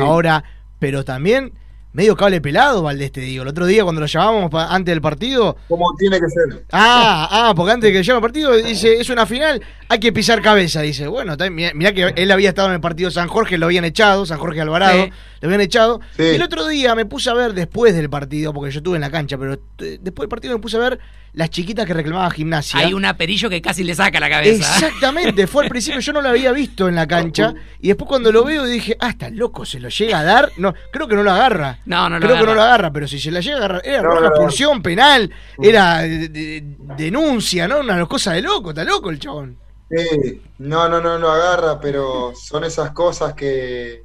Ahora, 0.00 0.44
pero 0.78 1.04
también 1.04 1.52
medio 1.92 2.16
cable 2.16 2.40
pelado, 2.40 2.82
Valdés, 2.82 3.10
te 3.10 3.20
digo. 3.20 3.42
El 3.42 3.48
otro 3.48 3.66
día 3.66 3.82
cuando 3.82 4.00
lo 4.00 4.06
llamamos 4.06 4.50
antes 4.54 4.92
del 4.92 5.00
partido. 5.00 5.56
Como 5.66 5.86
tiene 5.98 6.20
que 6.20 6.28
ser. 6.28 6.64
Ah, 6.70 7.28
ah, 7.30 7.52
porque 7.56 7.72
antes 7.72 7.92
de 7.92 7.98
que 7.98 8.04
llame 8.04 8.18
el 8.18 8.22
partido, 8.22 8.54
dice, 8.56 9.00
es 9.00 9.10
una 9.10 9.26
final, 9.26 9.60
hay 9.88 10.00
que 10.00 10.12
pisar 10.12 10.42
cabeza. 10.42 10.82
Dice, 10.82 11.06
bueno, 11.06 11.36
mirá, 11.50 11.92
que 11.92 12.12
él 12.16 12.30
había 12.30 12.50
estado 12.50 12.68
en 12.68 12.74
el 12.74 12.80
partido 12.80 13.10
San 13.10 13.28
Jorge, 13.28 13.58
lo 13.58 13.66
habían 13.66 13.84
echado, 13.84 14.26
San 14.26 14.38
Jorge 14.38 14.60
Alvarado, 14.60 15.08
lo 15.40 15.48
habían 15.48 15.60
echado. 15.60 16.00
Y 16.18 16.22
el 16.22 16.42
otro 16.42 16.66
día 16.66 16.94
me 16.94 17.06
puse 17.06 17.30
a 17.30 17.34
ver 17.34 17.54
después 17.54 17.94
del 17.94 18.10
partido, 18.10 18.52
porque 18.52 18.70
yo 18.70 18.78
estuve 18.78 18.96
en 18.96 19.00
la 19.00 19.10
cancha, 19.10 19.38
pero 19.38 19.54
eh, 19.54 19.98
después 20.00 20.24
del 20.24 20.28
partido 20.28 20.54
me 20.54 20.60
puse 20.60 20.76
a 20.76 20.80
ver 20.80 20.98
las 21.32 21.50
chiquitas 21.50 21.86
que 21.86 21.94
reclamaba 21.94 22.30
gimnasia. 22.30 22.80
Hay 22.80 22.92
un 22.92 23.06
perillo 23.16 23.48
que 23.48 23.62
casi 23.62 23.84
le 23.84 23.94
saca 23.94 24.20
la 24.20 24.28
cabeza. 24.28 24.74
Exactamente, 24.74 25.46
fue 25.46 25.64
al 25.64 25.70
principio, 25.70 26.00
yo 26.00 26.12
no 26.12 26.20
lo 26.20 26.28
había 26.28 26.52
visto 26.52 26.88
en 26.88 26.94
la 26.94 27.06
cancha, 27.06 27.54
y 27.80 27.88
después 27.88 28.08
cuando 28.08 28.30
lo 28.30 28.44
veo 28.44 28.64
dije, 28.64 28.96
ah, 29.00 29.10
está 29.10 29.30
loco, 29.30 29.64
se 29.64 29.80
lo 29.80 29.88
llega 29.88 30.20
a 30.20 30.24
dar. 30.24 30.52
No, 30.58 30.74
creo 30.92 31.08
que 31.08 31.14
no 31.14 31.22
lo 31.22 31.30
agarra. 31.30 31.78
No, 31.86 32.10
no, 32.10 32.18
Creo 32.20 32.38
que 32.38 32.46
no 32.46 32.54
lo 32.54 32.62
agarra, 32.62 32.92
pero 32.92 33.08
si 33.08 33.18
se 33.18 33.30
la 33.30 33.40
llega 33.40 33.56
a 33.56 33.58
agarrar, 33.60 33.82
era 33.84 34.10
una 34.10 34.28
expulsión 34.28 34.82
penal, 34.82 35.30
era 35.62 36.02
denuncia, 36.02 37.66
¿no? 37.68 37.80
Una 37.80 38.04
cosa 38.06 38.32
de 38.32 38.42
loco, 38.42 38.70
está 38.70 38.84
loco 38.84 39.10
el 39.10 39.18
chabón. 39.18 39.56
Sí, 39.90 40.42
no, 40.58 40.88
no, 40.88 41.00
no 41.00 41.18
lo 41.18 41.30
agarra, 41.30 41.80
pero 41.80 42.32
son 42.34 42.64
esas 42.64 42.92
cosas 42.92 43.34
que, 43.34 44.02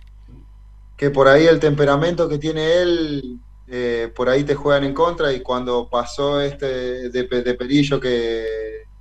que 0.95 1.09
por 1.11 1.27
ahí 1.27 1.45
el 1.45 1.59
temperamento 1.59 2.29
que 2.29 2.37
tiene 2.39 2.81
él 2.81 3.43
eh, 3.67 4.11
por 4.15 4.29
ahí 4.29 4.43
te 4.43 4.55
juegan 4.55 4.83
en 4.83 4.93
contra 4.93 5.31
y 5.31 5.41
cuando 5.41 5.89
pasó 5.89 6.41
este 6.41 7.09
de, 7.09 7.23
Perillo 7.55 7.99
que 7.99 8.45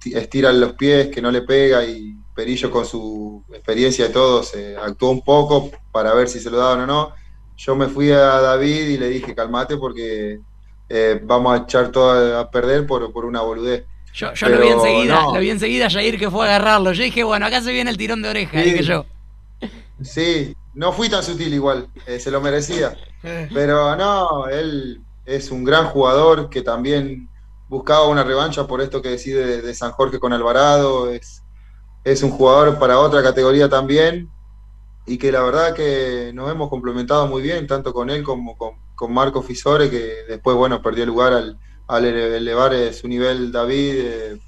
estira 0.04 0.52
los 0.52 0.74
pies, 0.74 1.08
que 1.08 1.20
no 1.20 1.30
le 1.30 1.42
pega 1.42 1.84
y 1.84 2.16
Perillo 2.34 2.70
con 2.70 2.86
su 2.86 3.44
experiencia 3.52 4.06
y 4.06 4.12
todo 4.12 4.42
se 4.42 4.76
actuó 4.76 5.10
un 5.10 5.22
poco 5.22 5.70
para 5.90 6.14
ver 6.14 6.28
si 6.28 6.40
se 6.40 6.50
lo 6.50 6.58
daban 6.58 6.80
o 6.80 6.86
no. 6.86 7.14
Yo 7.56 7.76
me 7.76 7.88
fui 7.88 8.10
a 8.12 8.18
David 8.40 8.88
y 8.88 8.98
le 8.98 9.08
dije, 9.08 9.34
calmate 9.34 9.76
porque 9.76 10.40
eh, 10.88 11.20
vamos 11.22 11.52
a 11.60 11.64
echar 11.64 11.90
todo 11.92 12.38
a 12.38 12.50
perder 12.50 12.86
por, 12.86 13.02
una 13.24 13.42
boludez. 13.42 13.86
Yo, 14.12 14.32
lo 14.48 14.60
vi 14.60 14.68
enseguida, 14.68 15.24
lo 15.32 15.40
vi 15.40 15.50
enseguida 15.50 15.88
Jair 15.88 16.18
que 16.18 16.30
fue 16.30 16.46
a 16.46 16.56
agarrarlo. 16.56 16.92
Yo 16.92 17.02
dije, 17.02 17.24
bueno, 17.24 17.46
acá 17.46 17.62
se 17.62 17.72
viene 17.72 17.90
el 17.90 17.96
tirón 17.96 18.20
de 18.20 18.28
oreja, 18.28 18.60
dije 18.60 18.82
yo. 18.82 19.06
Sí, 20.02 20.54
no 20.74 20.92
fui 20.92 21.08
tan 21.08 21.22
sutil 21.22 21.52
igual, 21.54 21.88
eh, 22.06 22.18
se 22.18 22.30
lo 22.30 22.40
merecía. 22.40 22.96
Pero 23.22 23.96
no, 23.96 24.48
él 24.48 25.00
es 25.24 25.50
un 25.50 25.64
gran 25.64 25.86
jugador 25.86 26.50
que 26.50 26.62
también 26.62 27.28
buscaba 27.68 28.08
una 28.08 28.24
revancha 28.24 28.66
por 28.66 28.82
esto 28.82 29.00
que 29.00 29.10
decide 29.10 29.62
de, 29.62 29.74
San 29.74 29.92
Jorge 29.92 30.18
con 30.18 30.32
Alvarado. 30.32 31.10
Es, 31.10 31.42
es 32.04 32.22
un 32.22 32.30
jugador 32.30 32.78
para 32.78 32.98
otra 32.98 33.22
categoría 33.22 33.68
también 33.68 34.28
y 35.06 35.18
que 35.18 35.32
la 35.32 35.42
verdad 35.42 35.74
que 35.74 36.32
nos 36.34 36.50
hemos 36.50 36.68
complementado 36.68 37.26
muy 37.26 37.42
bien, 37.42 37.66
tanto 37.66 37.92
con 37.92 38.10
él 38.10 38.22
como 38.22 38.56
con, 38.56 38.80
Marco 39.08 39.42
Fisore, 39.42 39.90
que 39.90 40.22
después, 40.28 40.56
bueno, 40.56 40.80
perdió 40.80 41.04
lugar 41.04 41.32
al, 41.32 41.58
al 41.86 42.04
elevar 42.04 42.74
eh, 42.74 42.92
su 42.92 43.08
nivel 43.08 43.52
David, 43.52 43.94
eh, 43.96 44.38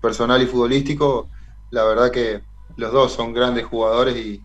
personal 0.00 0.42
y 0.42 0.46
futbolístico. 0.46 1.28
La 1.70 1.84
verdad 1.84 2.10
que 2.10 2.40
los 2.76 2.92
dos 2.92 3.12
son 3.12 3.32
grandes 3.32 3.66
jugadores 3.66 4.16
y, 4.16 4.42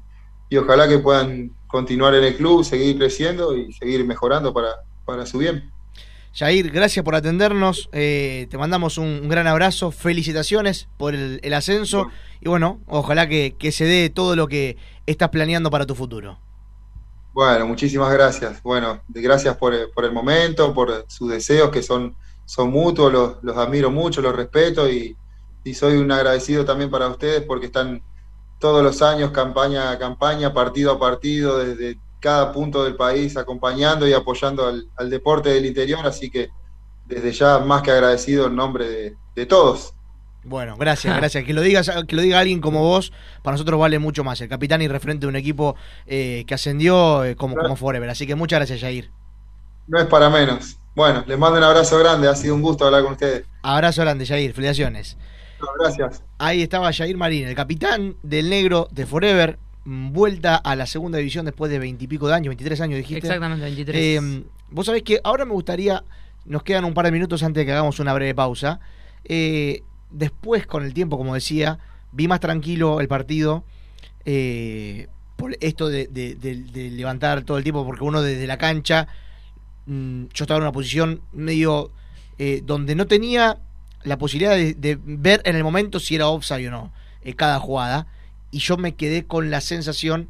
y 0.49 0.57
ojalá 0.57 0.87
que 0.87 0.99
puedan 0.99 1.51
continuar 1.67 2.13
en 2.15 2.23
el 2.23 2.35
club, 2.35 2.63
seguir 2.63 2.97
creciendo 2.97 3.55
y 3.55 3.73
seguir 3.73 4.05
mejorando 4.05 4.53
para, 4.53 4.83
para 5.05 5.25
su 5.25 5.39
bien. 5.39 5.73
Jair, 6.35 6.71
gracias 6.71 7.05
por 7.05 7.13
atendernos. 7.13 7.89
Eh, 7.91 8.47
te 8.49 8.57
mandamos 8.57 8.97
un, 8.97 9.29
gran 9.29 9.45
abrazo. 9.45 9.91
Felicitaciones 9.91 10.87
por 10.97 11.13
el, 11.13 11.53
ascenso. 11.53 12.07
Y 12.41 12.49
bueno, 12.49 12.79
ojalá 12.87 13.29
que, 13.29 13.55
se 13.71 13.85
dé 13.85 14.09
todo 14.09 14.35
lo 14.35 14.47
que 14.47 14.77
estás 15.05 15.29
planeando 15.29 15.69
para 15.69 15.85
tu 15.85 15.93
futuro. 15.93 16.39
Bueno, 17.33 17.67
muchísimas 17.67 18.11
gracias. 18.11 18.63
Bueno, 18.63 19.01
gracias 19.09 19.57
por, 19.57 19.75
el 19.75 20.11
momento, 20.11 20.73
por 20.73 21.05
sus 21.07 21.29
deseos 21.29 21.69
que 21.69 21.83
son, 21.83 22.15
son 22.45 22.71
mutuos. 22.71 23.39
Los, 23.41 23.57
admiro 23.57 23.91
mucho, 23.91 24.21
los 24.21 24.35
respeto 24.35 24.89
y, 24.89 25.15
y 25.63 25.73
soy 25.73 25.97
un 25.97 26.11
agradecido 26.11 26.65
también 26.65 26.89
para 26.89 27.07
ustedes 27.07 27.43
porque 27.43 27.67
están 27.67 28.01
todos 28.63 28.81
los 28.81 29.01
años, 29.01 29.31
campaña 29.31 29.91
a 29.91 29.99
campaña, 29.99 30.53
partido 30.53 30.93
a 30.93 30.97
partido, 30.97 31.57
desde 31.57 31.99
cada 32.21 32.53
punto 32.53 32.85
del 32.85 32.95
país, 32.95 33.35
acompañando 33.35 34.07
y 34.07 34.13
apoyando 34.13 34.65
al, 34.65 35.09
deporte 35.09 35.49
del 35.49 35.65
interior. 35.65 36.07
Así 36.07 36.29
que 36.29 36.49
desde 37.05 37.33
ya 37.33 37.59
más 37.59 37.81
que 37.81 37.91
agradecido 37.91 38.47
en 38.47 38.55
nombre 38.55 39.17
de, 39.35 39.45
todos. 39.45 39.93
Bueno, 40.45 40.77
gracias, 40.77 41.13
gracias. 41.17 41.43
Que 41.43 41.53
lo 41.53 41.59
digas, 41.61 41.91
que 42.07 42.15
lo 42.15 42.21
diga 42.21 42.39
alguien 42.39 42.61
como 42.61 42.79
vos, 42.79 43.11
para 43.41 43.55
nosotros 43.55 43.77
vale 43.77 43.99
mucho 43.99 44.23
más. 44.23 44.39
El 44.39 44.47
capitán 44.47 44.81
y 44.81 44.87
referente 44.87 45.25
de 45.25 45.29
un 45.29 45.35
equipo 45.35 45.75
eh, 46.05 46.45
que 46.47 46.53
ascendió 46.53 47.25
eh, 47.25 47.35
como, 47.35 47.57
como 47.57 47.75
Forever. 47.75 48.09
Así 48.09 48.25
que 48.25 48.35
muchas 48.35 48.59
gracias, 48.59 48.79
Jair. 48.79 49.11
No 49.87 49.99
es 49.99 50.05
para 50.05 50.29
menos. 50.29 50.77
Bueno, 50.95 51.23
les 51.27 51.37
mando 51.37 51.57
un 51.57 51.63
abrazo 51.63 51.97
grande. 51.99 52.27
Ha 52.27 52.35
sido 52.35 52.55
un 52.55 52.61
gusto 52.61 52.85
hablar 52.85 53.03
con 53.03 53.13
ustedes. 53.13 53.45
Abrazo 53.61 54.01
grande, 54.01 54.25
Jair. 54.25 54.53
Felicitaciones 54.53 55.17
gracias. 55.79 56.23
Ahí 56.37 56.61
estaba 56.61 56.91
Jair 56.91 57.17
Marín, 57.17 57.47
el 57.47 57.55
capitán 57.55 58.15
del 58.23 58.49
negro 58.49 58.87
de 58.91 59.05
Forever, 59.05 59.59
mm, 59.85 60.11
vuelta 60.11 60.55
a 60.55 60.75
la 60.75 60.85
segunda 60.85 61.17
división 61.17 61.45
después 61.45 61.71
de 61.71 61.79
veintipico 61.79 62.27
de 62.27 62.35
años, 62.35 62.49
23 62.49 62.81
años 62.81 62.97
dijiste. 62.97 63.27
Exactamente, 63.27 63.63
23. 63.63 63.95
Eh, 63.97 64.43
vos 64.69 64.85
sabés 64.85 65.03
que 65.03 65.19
ahora 65.23 65.45
me 65.45 65.53
gustaría, 65.53 66.03
nos 66.45 66.63
quedan 66.63 66.85
un 66.85 66.93
par 66.93 67.05
de 67.05 67.11
minutos 67.11 67.43
antes 67.43 67.61
de 67.61 67.65
que 67.65 67.71
hagamos 67.71 67.99
una 67.99 68.13
breve 68.13 68.35
pausa. 68.35 68.79
Eh, 69.25 69.83
después, 70.09 70.65
con 70.67 70.83
el 70.83 70.93
tiempo, 70.93 71.17
como 71.17 71.33
decía, 71.33 71.79
vi 72.11 72.27
más 72.27 72.39
tranquilo 72.39 72.99
el 72.99 73.07
partido. 73.07 73.63
Eh, 74.25 75.07
por 75.35 75.57
esto 75.59 75.89
de, 75.89 76.07
levantar 76.91 77.43
todo 77.43 77.57
el 77.57 77.63
tiempo, 77.63 77.85
porque 77.85 78.03
uno 78.03 78.21
desde 78.21 78.47
la 78.47 78.57
cancha, 78.57 79.07
mm, 79.85 80.25
yo 80.33 80.43
estaba 80.43 80.57
en 80.57 80.63
una 80.63 80.71
posición 80.71 81.21
medio 81.31 81.91
donde 82.65 82.95
no 82.95 83.07
tenía 83.07 83.59
la 84.03 84.17
posibilidad 84.17 84.57
de, 84.57 84.99
ver 85.01 85.41
en 85.45 85.55
el 85.55 85.63
momento 85.63 85.99
si 85.99 86.15
era 86.15 86.27
offside 86.27 86.67
o 86.67 86.71
no 86.71 86.93
en 87.21 87.33
cada 87.35 87.59
jugada. 87.59 88.07
Y 88.51 88.59
yo 88.59 88.77
me 88.77 88.95
quedé 88.95 89.25
con 89.25 89.49
la 89.49 89.61
sensación 89.61 90.27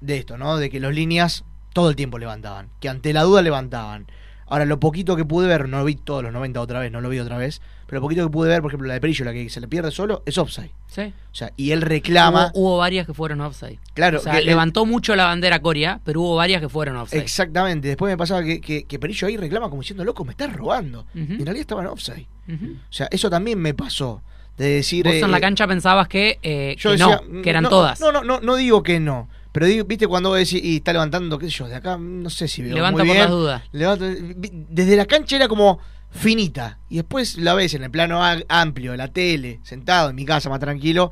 de 0.00 0.18
esto, 0.18 0.38
¿no? 0.38 0.56
De 0.56 0.70
que 0.70 0.80
los 0.80 0.94
líneas 0.94 1.44
todo 1.72 1.90
el 1.90 1.96
tiempo 1.96 2.18
levantaban, 2.18 2.70
que 2.80 2.88
ante 2.88 3.12
la 3.12 3.22
duda 3.22 3.42
levantaban. 3.42 4.06
Ahora, 4.46 4.64
lo 4.64 4.80
poquito 4.80 5.16
que 5.16 5.24
pude 5.24 5.46
ver, 5.46 5.68
no 5.68 5.78
lo 5.78 5.84
vi 5.84 5.96
todos 5.96 6.22
los 6.22 6.32
90 6.32 6.60
otra 6.60 6.80
vez, 6.80 6.90
no 6.90 7.00
lo 7.00 7.08
vi 7.08 7.18
otra 7.18 7.36
vez, 7.36 7.60
pero 7.86 8.00
poquito 8.00 8.24
que 8.24 8.30
pude 8.30 8.48
ver, 8.48 8.62
por 8.62 8.70
ejemplo, 8.70 8.88
la 8.88 8.94
de 8.94 9.00
Perillo, 9.00 9.24
la 9.24 9.32
que 9.32 9.48
se 9.48 9.60
le 9.60 9.68
pierde 9.68 9.90
solo, 9.90 10.22
es 10.26 10.36
offside. 10.38 10.70
Sí. 10.88 11.02
O 11.02 11.34
sea, 11.34 11.52
y 11.56 11.70
él 11.70 11.82
reclama. 11.82 12.50
Hubo, 12.54 12.78
varias 12.78 13.06
que 13.06 13.14
fueron 13.14 13.40
offside. 13.40 13.78
Claro. 13.94 14.18
O 14.18 14.22
sea, 14.22 14.40
levantó 14.40 14.86
mucho 14.86 15.14
la 15.14 15.26
bandera 15.26 15.60
Coria, 15.60 16.00
pero 16.04 16.20
hubo 16.22 16.36
varias 16.36 16.60
que 16.60 16.68
fueron 16.68 16.96
offside. 16.96 17.20
Exactamente. 17.20 17.88
Después 17.88 18.10
me 18.10 18.16
pasaba 18.16 18.42
que, 18.42 18.60
que, 18.60 18.98
Perillo 18.98 19.28
ahí 19.28 19.36
reclama 19.36 19.68
como 19.68 19.82
diciendo, 19.82 20.04
loco, 20.04 20.24
me 20.24 20.32
estás 20.32 20.52
robando. 20.52 21.06
Y 21.14 21.20
en 21.20 21.46
realidad 21.46 21.60
estaban 21.60 21.86
offside. 21.86 22.26
O 22.48 22.92
sea, 22.92 23.08
eso 23.10 23.30
también 23.30 23.58
me 23.60 23.74
pasó. 23.74 24.22
De 24.56 24.68
decir. 24.68 25.04
Vos 25.04 25.14
en 25.14 25.30
la 25.30 25.36
eh, 25.36 25.40
cancha 25.40 25.66
pensabas 25.66 26.08
que, 26.08 26.38
eh, 26.42 26.76
que 26.80 26.96
no, 26.96 27.20
que 27.42 27.50
eran 27.50 27.68
todas. 27.68 28.00
No, 28.00 28.10
no, 28.10 28.24
no, 28.24 28.40
no 28.40 28.56
digo 28.56 28.82
que 28.82 28.98
no. 28.98 29.28
Pero 29.52 29.66
viste 29.86 30.06
cuando 30.06 30.30
vos 30.30 30.38
decís, 30.38 30.62
y 30.62 30.76
está 30.76 30.92
levantando, 30.92 31.38
qué 31.38 31.46
sé 31.46 31.52
yo, 31.52 31.68
de 31.68 31.76
acá, 31.76 31.96
no 31.98 32.28
sé 32.28 32.46
si 32.48 32.62
veo. 32.62 32.74
Levanta 32.74 33.04
por 33.04 33.16
las 33.16 33.30
dudas. 33.30 33.62
desde 33.72 34.96
la 34.96 35.06
cancha 35.06 35.36
era 35.36 35.48
como 35.48 35.78
finita. 36.10 36.78
Y 36.88 36.96
después 36.96 37.36
la 37.38 37.54
ves 37.54 37.74
en 37.74 37.84
el 37.84 37.90
plano 37.90 38.20
amplio, 38.48 38.92
de 38.92 38.96
la 38.98 39.08
tele, 39.08 39.60
sentado 39.62 40.10
en 40.10 40.16
mi 40.16 40.24
casa 40.24 40.48
más 40.50 40.60
tranquilo, 40.60 41.10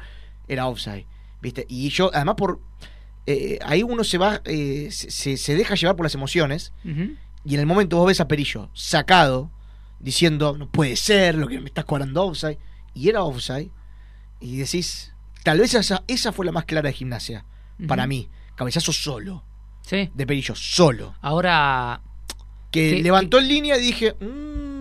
era 0.49 0.67
offside. 0.67 1.07
¿Viste? 1.43 1.67
Y 1.69 1.89
yo, 1.91 2.11
además, 2.15 2.37
por. 2.37 2.61
eh, 3.27 3.59
ahí 3.65 3.83
uno 3.83 4.05
se 4.05 4.19
va. 4.19 4.41
eh, 4.45 4.89
se, 4.91 5.37
se 5.37 5.55
deja 5.57 5.75
llevar 5.75 5.97
por 5.97 6.05
las 6.07 6.15
emociones. 6.15 6.73
Y 7.47 7.55
en 7.55 7.61
el 7.61 7.67
momento 7.67 7.99
vos 7.99 8.07
ves 8.07 8.21
a 8.21 8.29
Perillo 8.29 8.71
sacado, 8.73 9.51
diciendo, 10.01 10.57
no 10.57 10.69
puede 10.71 10.97
ser 10.97 11.35
lo 11.35 11.47
que 11.49 11.61
me 11.61 11.67
estás 11.67 11.85
cobrando 11.85 12.25
offside. 12.25 12.59
Y 12.95 13.09
era 13.11 13.23
offside. 13.23 13.71
Y 14.41 14.57
decís, 14.57 15.13
tal 15.43 15.59
vez 15.61 15.75
esa, 15.75 16.03
esa 16.07 16.33
fue 16.33 16.47
la 16.47 16.53
más 16.53 16.65
clara 16.65 16.89
de 16.89 16.95
gimnasia. 16.95 17.45
Para 17.87 18.07
mí. 18.07 18.29
Cabezazo 18.55 18.93
solo. 18.93 19.45
Sí. 19.83 20.11
De 20.15 20.27
Perillo, 20.27 20.55
solo. 20.55 21.15
Ahora, 21.21 22.01
Que 22.71 22.93
¿Qué- 22.97 23.03
levantó 23.03 23.39
en 23.39 23.49
línea 23.49 23.77
y 23.77 23.81
dije, 23.83 24.15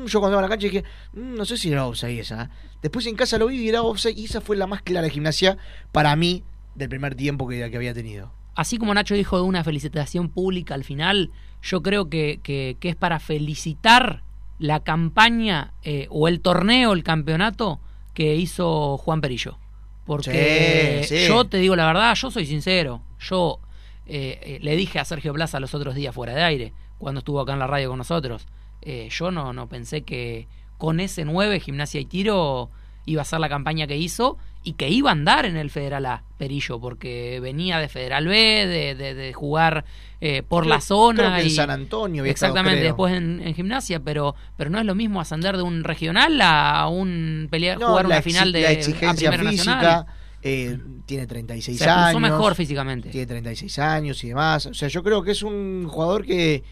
"Mm", 0.04 0.08
yo 0.08 0.20
cuando 0.20 0.36
iba 0.36 0.40
a 0.40 0.44
la 0.44 0.50
cancha 0.50 0.68
dije, 0.68 0.84
"Mm, 1.14 1.36
no 1.36 1.46
sé 1.46 1.58
si 1.58 1.72
era 1.72 1.86
offside 1.86 2.20
esa. 2.20 2.44
¿eh". 2.44 2.50
Después 2.82 3.06
en 3.08 3.16
casa 3.16 3.38
lo 3.38 3.48
vi 3.48 3.58
y 3.60 3.70
era 3.70 3.82
offside. 3.82 4.18
Y 4.18 4.26
esa 4.26 4.42
fue 4.42 4.56
la 4.58 4.68
más 4.68 4.82
clara 4.82 5.06
de 5.06 5.12
gimnasia 5.12 5.58
para 5.92 6.16
mí 6.16 6.44
del 6.76 6.90
primer 6.90 7.16
tiempo 7.16 7.48
que, 7.48 7.70
que 7.70 7.78
había 7.78 7.94
tenido. 7.94 8.32
así 8.56 8.78
como 8.78 8.94
Nacho 8.94 9.16
dijo 9.16 9.38
de 9.38 9.44
una 9.44 9.64
felicitación 9.64 10.30
pública 10.30 10.76
al 10.76 10.84
final, 10.84 11.32
yo 11.64 11.82
creo 11.82 12.08
que, 12.10 12.40
que- 12.44 12.78
que 12.80 12.90
es 12.90 12.96
para 12.96 13.20
felicitar 13.20 14.22
la 14.60 14.82
campaña 14.82 15.74
eh, 15.84 16.06
o 16.12 16.28
el 16.28 16.40
torneo, 16.40 16.94
el 16.94 17.04
campeonato 17.04 17.80
que 18.14 18.36
hizo 18.36 18.98
Juan 18.98 19.22
Perillo. 19.22 19.58
Porque 20.06 21.02
Sí, 21.08 21.18
sí. 21.18 21.28
yo 21.28 21.46
te 21.46 21.58
digo 21.58 21.76
la 21.76 21.86
verdad, 21.88 22.14
yo 22.16 22.30
soy 22.30 22.46
sincero. 22.46 23.02
Yo 23.20 23.60
eh, 24.06 24.40
eh, 24.44 24.60
le 24.62 24.76
dije 24.76 25.00
a 25.00 25.06
Sergio 25.06 25.34
Plaza 25.34 25.60
los 25.60 25.74
otros 25.74 25.96
días 25.96 26.14
fuera 26.14 26.34
de 26.36 26.44
aire, 26.44 26.74
cuando 27.00 27.20
estuvo 27.20 27.40
acá 27.42 27.54
en 27.54 27.60
la 27.60 27.68
radio 27.68 27.90
con 27.90 27.98
nosotros, 27.98 28.46
eh, 28.86 29.10
yo 29.12 29.32
no, 29.32 29.54
no 29.54 29.68
pensé 29.68 30.02
que 30.04 30.48
con 30.78 31.00
ese 31.00 31.26
9, 31.26 31.60
gimnasia 31.60 32.02
y 32.02 32.06
tiro, 32.06 32.70
iba 33.06 33.22
a 33.22 33.26
ser 33.26 33.40
la 33.40 33.50
campaña 33.50 33.88
que 33.88 33.98
hizo 33.98 34.38
y 34.66 34.74
que 34.74 34.90
iba 34.90 35.10
a 35.10 35.14
andar 35.14 35.46
en 35.46 35.58
el 35.58 35.70
Federal 35.70 36.06
A, 36.06 36.24
Perillo, 36.38 36.80
porque 36.80 37.40
venía 37.42 37.80
de 37.80 37.90
Federal 37.90 38.28
B, 38.28 38.36
de, 38.66 38.96
de- 38.96 39.14
de 39.14 39.34
jugar 39.34 39.84
eh, 40.22 40.42
por 40.42 40.64
Creo- 40.64 40.76
la 40.76 40.82
zona. 40.82 41.18
creo 41.20 41.36
que 41.36 41.42
en 41.42 41.48
y- 41.48 41.50
San 41.50 41.70
Antonio 41.70 42.24
estado, 42.24 42.52
Exactamente, 42.54 42.84
después 42.86 43.14
en, 43.14 43.42
en 43.42 43.54
gimnasia, 43.56 44.00
pero, 44.00 44.36
pero 44.56 44.70
no 44.70 44.80
es 44.80 44.86
lo 44.86 44.96
mismo 44.96 45.20
ascender 45.20 45.58
de 45.58 45.64
un 45.64 45.84
regional 45.84 46.40
a 46.42 46.88
un 46.88 47.48
pelear, 47.52 47.78
No, 47.78 47.88
jugar 47.90 48.06
una 48.06 48.22
final 48.22 48.52
de 48.54 48.62
la 48.62 48.72
exigencia 48.72 49.32
física 49.34 49.76
Nacional. 49.76 50.06
eh, 50.42 50.78
tiene 51.06 51.28
36 51.28 51.78
Se 51.80 51.90
años. 51.90 52.22
mejor 52.22 52.56
físicamente. 52.56 53.10
Tiene 53.10 53.28
36 53.28 53.80
años 53.80 54.24
y 54.24 54.30
demás. 54.30 54.66
O 54.66 54.74
sea, 54.74 54.88
yo 54.88 55.04
creo 55.04 55.24
que 55.24 55.32
es 55.32 55.44
un 55.44 55.88
jugador 55.90 56.26
que, 56.26 56.64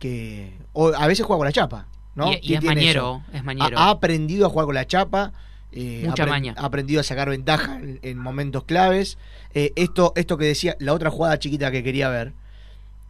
que 0.00 0.52
o 0.72 0.88
a 0.88 1.06
veces 1.06 1.24
juega 1.24 1.38
con 1.38 1.46
la 1.46 1.52
chapa. 1.52 1.86
¿no? 2.16 2.32
Y- 2.32 2.36
y 2.36 2.40
¿Quién 2.40 2.58
es 2.58 2.64
mañero, 2.64 3.22
eso? 3.28 3.36
es 3.38 3.44
mañero. 3.44 3.78
Ha, 3.78 3.84
ha 3.84 3.90
aprendido 3.90 4.46
a 4.46 4.50
jugar 4.50 4.66
con 4.66 4.74
la 4.74 4.84
chapa. 4.86 5.32
eh, 5.70 6.02
Mucha 6.04 6.26
maña. 6.26 6.54
Ha 6.58 6.64
aprendido 6.66 7.00
a 7.00 7.04
sacar 7.04 7.30
ventaja 7.30 7.76
en, 7.76 8.00
en 8.02 8.18
momentos 8.18 8.64
claves. 8.64 9.16
Eh, 9.54 9.72
esto, 9.76 10.12
esto 10.16 10.36
que 10.36 10.46
decía, 10.46 10.74
la 10.80 10.92
otra 10.92 11.10
jugada 11.10 11.38
chiquita 11.38 11.70
que 11.70 11.84
quería 11.84 12.08
ver, 12.08 12.32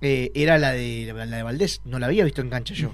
eh, 0.03 0.31
era 0.35 0.59
la 0.59 0.73
de, 0.73 1.11
la 1.17 1.37
de 1.39 1.43
Valdés. 1.43 1.81
No 1.87 1.99
la 1.99 2.07
había 2.07 2.25
visto 2.25 2.43
en 2.43 2.51
cancha 2.51 2.75
yo. 2.75 2.91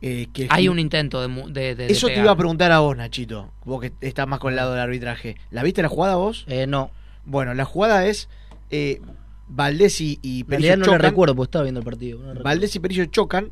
Eh, 0.00 0.28
que 0.32 0.46
Hay 0.50 0.68
un 0.68 0.78
intento 0.78 1.20
de, 1.20 1.26
mu- 1.26 1.48
de, 1.48 1.74
de- 1.74 1.88
de 1.88 1.92
Eso 1.92 2.06
te 2.06 2.20
iba 2.20 2.30
a 2.30 2.36
preguntar 2.36 2.70
a 2.70 2.78
vos, 2.78 2.96
Nachito. 2.96 3.50
Vos 3.64 3.80
que 3.80 3.92
estás 4.00 4.28
más 4.28 4.38
con 4.38 4.50
el 4.50 4.56
lado 4.56 4.70
del 4.72 4.80
arbitraje. 4.80 5.36
¿La 5.50 5.64
viste 5.64 5.82
la 5.82 5.88
jugada 5.88 6.14
vos? 6.14 6.44
Eh, 6.46 6.66
no, 6.68 6.92
Bueno, 7.24 7.52
la 7.54 7.64
jugada 7.64 8.06
es 8.06 8.28
eh, 8.70 9.00
Valdés 9.48 10.00
y, 10.00 10.16
Perillo 10.44 10.46
realidad 10.48 10.76
no 10.78 10.84
chocan. 10.84 11.00
recuerdo 11.00 11.34
porque 11.34 11.48
estaba 11.48 11.62
viendo 11.64 11.80
el 11.80 11.84
partido. 11.84 12.20
no. 12.34 12.42
Valdés 12.42 12.74
y 12.76 12.80
Perillo 12.80 13.04
chocan 13.06 13.50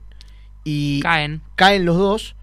y 0.64 1.00
Caen. 1.00 1.42
caen 1.54 1.84
los 1.84 1.96
dos. 1.96 2.36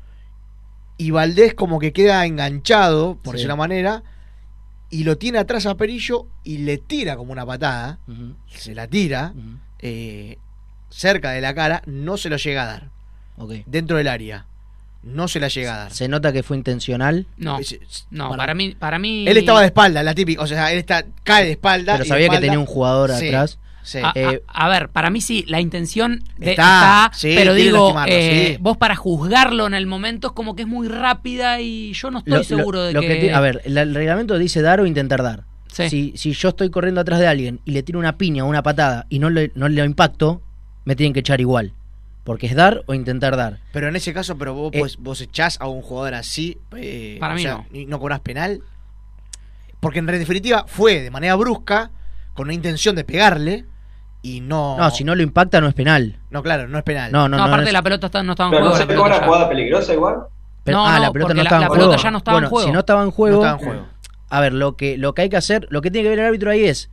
Y 0.97 1.11
Valdés 1.11 1.53
como 1.53 1.79
que 1.79 1.91
queda 1.93 2.25
enganchado, 2.25 3.15
por 3.15 3.33
Sí. 3.33 3.37
decirlo 3.37 3.53
de 3.53 3.53
una 3.55 3.55
manera, 3.57 4.03
y 4.89 5.03
lo 5.05 5.17
tiene 5.17 5.39
atrás 5.39 5.65
a 5.65 5.75
Perillo 5.75 6.27
y 6.43 6.59
le 6.59 6.77
tira 6.77 7.15
como 7.17 7.31
una 7.31 7.45
patada. 7.45 7.99
Se 8.47 8.75
la 8.75 8.87
tira 8.87 9.33
eh, 9.79 10.37
cerca 10.89 11.31
de 11.31 11.41
la 11.41 11.53
cara, 11.55 11.81
no 11.87 12.15
se 12.17 12.29
lo 12.29 12.37
llega 12.37 12.63
a 12.63 12.65
dar. 12.67 12.89
Ok. 13.37 13.53
Dentro 13.65 13.97
del 13.97 14.07
área. 14.07 14.45
No 15.03 15.27
se 15.27 15.39
la 15.39 15.49
llega 15.49 15.75
a 15.75 15.77
dar. 15.79 15.91
Se 15.93 16.07
nota 16.07 16.31
que 16.31 16.43
fue 16.43 16.55
intencional, 16.57 17.25
No, 17.37 17.59
es- 17.59 17.77
no, 18.09 18.29
para, 18.35 18.53
mí, 18.53 18.75
para 18.77 18.99
mí. 18.99 19.25
Él 19.27 19.37
estaba 19.37 19.59
de 19.59 19.67
espalda, 19.67 20.01
la 20.01 20.15
típica. 20.15 20.41
O 20.41 20.47
sea, 20.47 20.71
él 20.71 20.79
está, 20.79 21.03
cae 21.23 21.45
de 21.45 21.51
espalda. 21.51 21.93
pero 21.93 22.05
y 22.05 22.07
sabía 22.07 22.29
que 22.29 22.39
tenía 22.39 22.57
un 22.59 22.65
jugador 22.65 23.11
Sí, 23.11 23.27
atrás. 23.27 23.59
sí. 23.83 23.99
A, 24.01 24.13
Eh, 24.15 24.41
a 24.47 24.69
ver, 24.69 24.87
para 24.89 25.09
mí 25.09 25.19
sí, 25.19 25.43
la 25.47 25.59
intención 25.59 26.23
de- 26.37 26.51
Está, 26.51 27.07
está, 27.07 27.11
sí, 27.13 27.33
pero 27.35 27.53
digo, 27.53 27.93
eh, 28.07 28.53
sí. 28.55 28.57
vos 28.61 28.77
para 28.77 28.95
juzgarlo 28.95 29.67
en 29.67 29.73
el 29.73 29.87
momento 29.87 30.27
es 30.27 30.33
como 30.33 30.55
que 30.55 30.61
es 30.61 30.67
muy 30.69 30.87
rápida 30.87 31.59
y 31.59 31.91
yo 31.93 32.09
no 32.09 32.19
estoy 32.19 32.31
Lo- 32.31 32.37
lo- 32.37 32.43
seguro 32.45 32.83
de 32.83 32.93
lo 32.93 33.01
que... 33.01 33.15
ti- 33.15 33.29
a 33.29 33.41
ver, 33.41 33.61
el, 33.65 33.77
el 33.77 33.93
reglamento 33.93 34.37
dice 34.37 34.61
dar 34.61 34.79
o 34.79 34.85
intentar 34.85 35.21
dar. 35.21 35.43
Sí. 35.67 35.89
Si, 35.89 36.13
si 36.15 36.31
yo 36.33 36.49
estoy 36.49 36.69
corriendo 36.69 37.01
atrás 37.01 37.19
de 37.19 37.27
alguien 37.27 37.59
y 37.65 37.71
le 37.71 37.83
tiro 37.83 37.99
una 37.99 38.15
piña 38.17 38.45
o 38.45 38.47
una 38.47 38.63
patada 38.63 39.05
y 39.09 39.19
no 39.19 39.29
le, 39.29 39.51
no 39.55 39.67
le 39.67 39.83
impacto, 39.83 40.41
me 40.85 40.95
tienen 40.95 41.11
que 41.13 41.19
echar 41.21 41.41
igual. 41.41 41.73
Porque 42.23 42.47
es 42.47 42.55
dar 42.55 42.83
o 42.86 42.93
intentar 42.93 43.36
dar. 43.36 43.59
Pero 43.73 43.88
en 43.89 43.95
ese 43.97 44.13
caso, 44.13 44.38
pero 44.38 44.53
vos, 44.53 44.71
Eh, 44.73 44.79
pues, 44.79 44.97
vos 44.97 45.19
echás 45.21 45.59
a 45.59 45.67
un 45.67 45.81
jugador 45.81 46.13
así. 46.13 46.57
eh, 46.77 47.17
Para 47.19 47.33
o 47.33 47.36
mí 47.36 47.41
sea, 47.43 47.55
no. 47.55 47.65
¿y 47.77 47.86
no 47.86 47.99
cobrás 47.99 48.21
penal? 48.21 48.62
Porque 49.79 49.99
en 49.99 50.05
definitiva 50.05 50.63
fue 50.67 51.01
de 51.01 51.12
manera 51.12 51.36
brusca, 51.36 51.91
con 52.33 52.45
una 52.47 52.53
intención 52.53 52.95
de 52.95 53.03
pegarle, 53.03 53.65
y 54.21 54.39
no. 54.39 54.77
No, 54.77 54.89
si 54.89 55.03
no 55.03 55.15
lo 55.15 55.21
impacta 55.21 55.59
no 55.59 55.67
es 55.67 55.73
penal. 55.73 56.17
No, 56.29 56.41
claro, 56.41 56.67
no 56.69 56.77
es 56.77 56.83
penal. 56.86 57.12
No, 57.12 57.27
no, 57.27 57.36
No, 57.38 57.43
no. 57.43 57.49
aparte 57.49 57.67
es- 57.67 57.73
la 57.73 57.81
pelota 57.81 58.05
está- 58.07 58.23
no 58.23 58.31
estaba 58.31 58.47
en 58.47 58.51
Pero 58.51 58.62
juego. 58.63 58.73
no 58.73 58.77
se 58.77 58.83
la 58.83 58.88
pegó 58.88 59.03
pelota 59.03 59.17
una 59.19 59.25
jugada 59.27 59.49
peligrosa 59.49 59.93
igual. 59.93 60.15
pero- 60.63 60.77
No, 60.77 60.88
ah, 60.88 60.95
no, 60.95 60.99
la 61.03 61.12
pelota 61.12 61.33
no 61.33 61.38
la- 61.38 61.43
estaba 61.43 61.59
la 61.59 61.65
en 61.65 61.71
pelota 61.73 61.88
juego. 61.89 62.03
ya 62.03 62.12
no 62.12 62.17
estaba 62.19 62.38
en 62.39 62.45
juego. 62.45 62.65
si 62.67 62.71
no 62.71 62.79
estaba 62.79 63.01
en 63.01 63.05
No 63.07 63.12
juego, 63.12 63.41
estaba 63.43 63.59
en 63.59 63.65
juego. 63.65 63.86
a 64.29 64.39
ver, 64.39 64.53
lo 64.53 64.77
que, 64.77 64.97
lo 64.97 65.13
que 65.13 65.23
hay 65.23 65.29
que 65.29 65.36
hacer, 65.36 65.67
lo 65.69 65.81
que 65.81 65.91
tiene 65.91 66.05
que 66.05 66.09
ver 66.12 66.19
el 66.19 66.25
árbitro 66.27 66.51
ahí 66.51 66.63
es, 66.63 66.89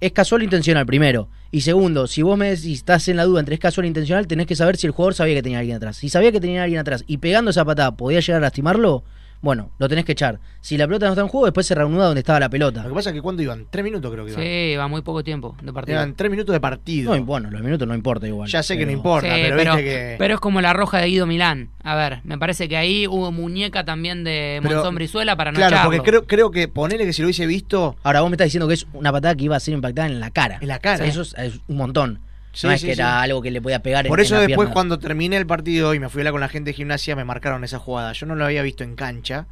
es 0.00 0.12
casual 0.12 0.42
o 0.42 0.44
intencional, 0.44 0.86
primero. 0.86 1.28
Y 1.50 1.60
segundo, 1.60 2.06
si 2.06 2.22
vos 2.22 2.36
me 2.36 2.50
decís, 2.50 2.78
estás 2.78 3.08
en 3.08 3.16
la 3.16 3.24
duda 3.24 3.40
entre 3.40 3.54
es 3.54 3.60
casual 3.60 3.84
o 3.84 3.88
intencional, 3.88 4.26
tenés 4.26 4.46
que 4.46 4.56
saber 4.56 4.76
si 4.76 4.86
el 4.86 4.92
jugador 4.92 5.14
sabía 5.14 5.34
que 5.34 5.42
tenía 5.42 5.60
alguien 5.60 5.76
atrás. 5.76 5.96
Si 5.96 6.08
sabía 6.08 6.32
que 6.32 6.40
tenía 6.40 6.62
alguien 6.62 6.80
atrás 6.80 7.04
y 7.06 7.18
pegando 7.18 7.50
esa 7.50 7.64
patada 7.64 7.96
podía 7.96 8.20
llegar 8.20 8.42
a 8.42 8.46
lastimarlo, 8.46 9.04
bueno, 9.40 9.70
lo 9.78 9.88
tenés 9.88 10.04
que 10.04 10.12
echar. 10.12 10.38
Si 10.60 10.78
la 10.78 10.86
pelota 10.86 11.06
no 11.06 11.12
está 11.12 11.20
en 11.22 11.28
juego, 11.28 11.44
después 11.46 11.66
se 11.66 11.74
reanuda 11.74 12.06
donde 12.06 12.20
estaba 12.20 12.40
la 12.40 12.48
pelota. 12.48 12.82
Lo 12.82 12.88
que 12.88 12.94
pasa 12.94 13.10
es 13.10 13.14
que 13.14 13.20
cuando 13.20 13.42
iban, 13.42 13.66
tres 13.70 13.84
minutos 13.84 14.10
creo 14.10 14.24
que 14.24 14.32
iban. 14.32 14.42
Sí, 14.42 14.76
va 14.76 14.88
muy 14.88 15.02
poco 15.02 15.22
tiempo 15.22 15.54
de 15.62 15.72
partido. 15.72 15.98
Iban 15.98 16.14
tres 16.14 16.30
minutos 16.30 16.52
de 16.54 16.60
partido. 16.60 17.14
No, 17.14 17.24
bueno, 17.24 17.50
los 17.50 17.60
minutos 17.60 17.86
no 17.86 17.94
importa 17.94 18.26
igual. 18.26 18.48
ya 18.48 18.62
sé 18.62 18.78
que 18.78 18.86
no 18.86 18.92
importa, 18.92 19.34
Sí, 19.34 19.40
pero, 19.42 19.56
pero, 19.56 19.76
viste 19.76 19.84
que. 19.90 20.14
pero 20.18 20.34
es 20.34 20.40
como 20.40 20.60
la 20.62 20.72
roja 20.72 20.98
de 20.98 21.08
Guido 21.08 21.26
Milán. 21.26 21.68
A 21.82 21.94
ver, 21.94 22.20
me 22.24 22.38
parece 22.38 22.68
que 22.68 22.76
ahí 22.78 23.06
hubo 23.06 23.30
muñeca 23.32 23.84
también 23.84 24.24
de 24.24 24.60
Pero- 24.62 24.76
Monzón 24.76 24.94
Brizuela 24.94 25.36
para 25.36 25.52
no 25.52 25.56
claro, 25.56 25.76
echarlo. 25.76 25.90
porque 25.96 26.08
creo, 26.10 26.24
creo 26.26 26.50
que 26.50 26.68
ponele 26.68 27.04
que 27.04 27.12
si 27.12 27.20
lo 27.20 27.26
hubiese 27.26 27.46
visto. 27.46 27.96
Ahora 28.02 28.22
vos 28.22 28.30
me 28.30 28.36
estás 28.36 28.46
diciendo 28.46 28.66
que 28.68 28.74
es 28.74 28.86
una 28.94 29.12
patada 29.12 29.34
que 29.34 29.44
iba 29.44 29.56
a 29.56 29.60
ser 29.60 29.74
impactada 29.74 30.08
en 30.08 30.20
la 30.20 30.30
cara. 30.30 30.58
En 30.62 30.68
la 30.68 30.78
cara. 30.78 31.04
Eso 31.04 31.20
es, 31.22 31.34
es 31.36 31.60
un 31.68 31.76
montón. 31.76 32.20
Sí, 32.54 32.66
no 32.66 32.72
es 32.72 32.80
sí, 32.80 32.86
que 32.86 32.94
sí. 32.94 33.00
era 33.00 33.20
algo 33.20 33.42
que 33.42 33.50
le 33.50 33.60
podía 33.60 33.80
pegar 33.82 34.06
Por 34.06 34.20
en 34.20 34.24
eso 34.26 34.34
la 34.36 34.40
después 34.42 34.56
pierna. 34.66 34.72
cuando 34.72 34.98
terminé 34.98 35.36
el 35.36 35.46
partido 35.46 35.92
y 35.92 35.98
me 36.00 36.08
fui 36.08 36.20
a 36.20 36.22
hablar 36.22 36.32
con 36.32 36.40
la 36.40 36.48
gente 36.48 36.70
de 36.70 36.74
gimnasia 36.74 37.14
me 37.16 37.24
marcaron 37.24 37.62
esa 37.64 37.78
jugada. 37.78 38.12
Yo 38.12 38.26
no 38.26 38.34
lo 38.36 38.44
había 38.46 38.62
visto 38.62 38.82
en 38.84 38.94
cancha. 38.96 39.46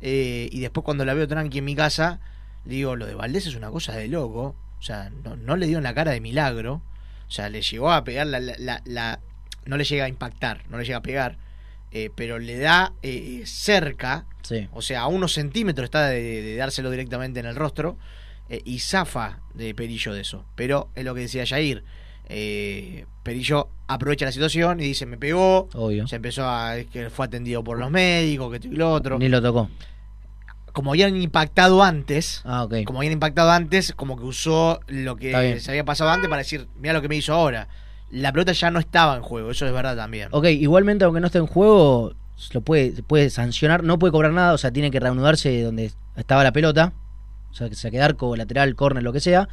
eh, 0.00 0.48
y 0.50 0.60
después 0.60 0.84
cuando 0.84 1.04
la 1.04 1.14
veo 1.14 1.26
tranqui 1.28 1.58
en 1.58 1.64
mi 1.64 1.74
casa, 1.74 2.20
digo, 2.64 2.96
lo 2.96 3.06
de 3.06 3.14
Valdés 3.14 3.46
es 3.46 3.54
una 3.54 3.70
cosa 3.70 3.92
de 3.94 4.08
loco. 4.08 4.54
O 4.78 4.82
sea, 4.82 5.10
no, 5.24 5.36
no 5.36 5.56
le 5.56 5.66
dio 5.66 5.78
en 5.78 5.84
la 5.84 5.94
cara 5.94 6.12
de 6.12 6.20
milagro. 6.20 6.82
O 7.28 7.30
sea, 7.30 7.48
le 7.48 7.62
llegó 7.62 7.92
a 7.92 8.04
pegar 8.04 8.26
la... 8.26 8.40
la- 8.40 8.56
la- 8.58 8.82
la- 8.84 9.20
no 9.66 9.76
le 9.76 9.84
llega 9.84 10.04
a 10.06 10.08
impactar, 10.08 10.62
no 10.70 10.78
le 10.78 10.84
llega 10.84 10.98
a 10.98 11.02
pegar. 11.02 11.36
eh, 11.90 12.10
pero 12.14 12.38
le 12.38 12.58
da 12.58 12.92
eh, 13.02 13.42
cerca, 13.46 14.26
Sí. 14.42 14.68
o 14.72 14.82
sea, 14.82 15.00
a 15.02 15.06
unos 15.08 15.32
centímetros 15.32 15.84
está 15.86 16.08
de, 16.08 16.20
de 16.42 16.56
dárselo 16.56 16.90
directamente 16.90 17.40
en 17.40 17.46
el 17.46 17.56
rostro. 17.56 17.96
eh, 18.50 18.62
y 18.64 18.78
zafa 18.78 19.40
de 19.54 19.74
Perillo 19.74 20.14
de 20.14 20.20
eso. 20.22 20.46
Pero 20.54 20.88
es 20.94 21.04
lo 21.04 21.14
que 21.14 21.20
decía 21.22 21.44
Jair. 21.46 21.84
Eh, 22.28 23.06
Perillo 23.22 23.68
aprovecha 23.86 24.26
la 24.26 24.32
situación 24.32 24.80
y 24.80 24.84
dice, 24.84 25.06
me 25.06 25.16
pegó. 25.16 25.68
Obvio. 25.74 26.06
Se 26.06 26.16
empezó 26.16 26.48
a. 26.48 26.76
que 26.92 27.10
fue 27.10 27.26
atendido 27.26 27.64
por 27.64 27.78
los 27.78 27.90
médicos, 27.90 28.50
que 28.50 28.56
esto 28.56 28.68
y 28.68 28.76
lo 28.76 28.92
otro. 28.92 29.18
Ni 29.18 29.28
lo 29.28 29.42
tocó. 29.42 29.68
Como 30.72 30.92
habían 30.92 31.16
impactado 31.20 31.82
antes. 31.82 32.42
Ah, 32.44 32.64
ok. 32.64 32.84
Como 32.84 33.00
habían 33.00 33.14
impactado 33.14 33.50
antes, 33.50 33.92
como 33.94 34.16
que 34.16 34.24
usó 34.24 34.80
lo 34.86 35.16
que 35.16 35.58
se 35.60 35.70
había 35.70 35.84
pasado 35.84 36.10
antes 36.10 36.28
para 36.28 36.42
decir, 36.42 36.68
mira 36.78 36.92
lo 36.92 37.02
que 37.02 37.08
me 37.08 37.16
hizo 37.16 37.32
ahora. 37.32 37.68
La 38.10 38.32
pelota 38.32 38.52
ya 38.52 38.70
no 38.70 38.78
estaba 38.78 39.16
en 39.16 39.22
juego, 39.22 39.50
eso 39.50 39.66
es 39.66 39.72
verdad 39.72 39.96
también. 39.96 40.28
Ok, 40.30 40.46
igualmente 40.46 41.04
aunque 41.04 41.20
no 41.20 41.26
esté 41.26 41.38
en 41.38 41.46
juego, 41.46 42.14
lo 42.52 42.60
puede, 42.60 43.02
puede 43.02 43.28
sancionar, 43.28 43.82
no 43.82 43.98
puede 43.98 44.12
cobrar 44.12 44.32
nada, 44.32 44.54
o 44.54 44.58
sea, 44.58 44.70
tiene 44.70 44.90
que 44.90 45.00
reanudarse 45.00 45.62
donde 45.62 45.92
estaba 46.16 46.42
la 46.42 46.52
pelota, 46.52 46.92
o 47.50 47.54
sea, 47.54 47.68
que 47.68 47.74
se 47.74 47.90
quede 47.90 48.02
arco, 48.02 48.34
lateral, 48.36 48.74
córner, 48.76 49.02
lo 49.02 49.12
que 49.12 49.20
sea. 49.20 49.48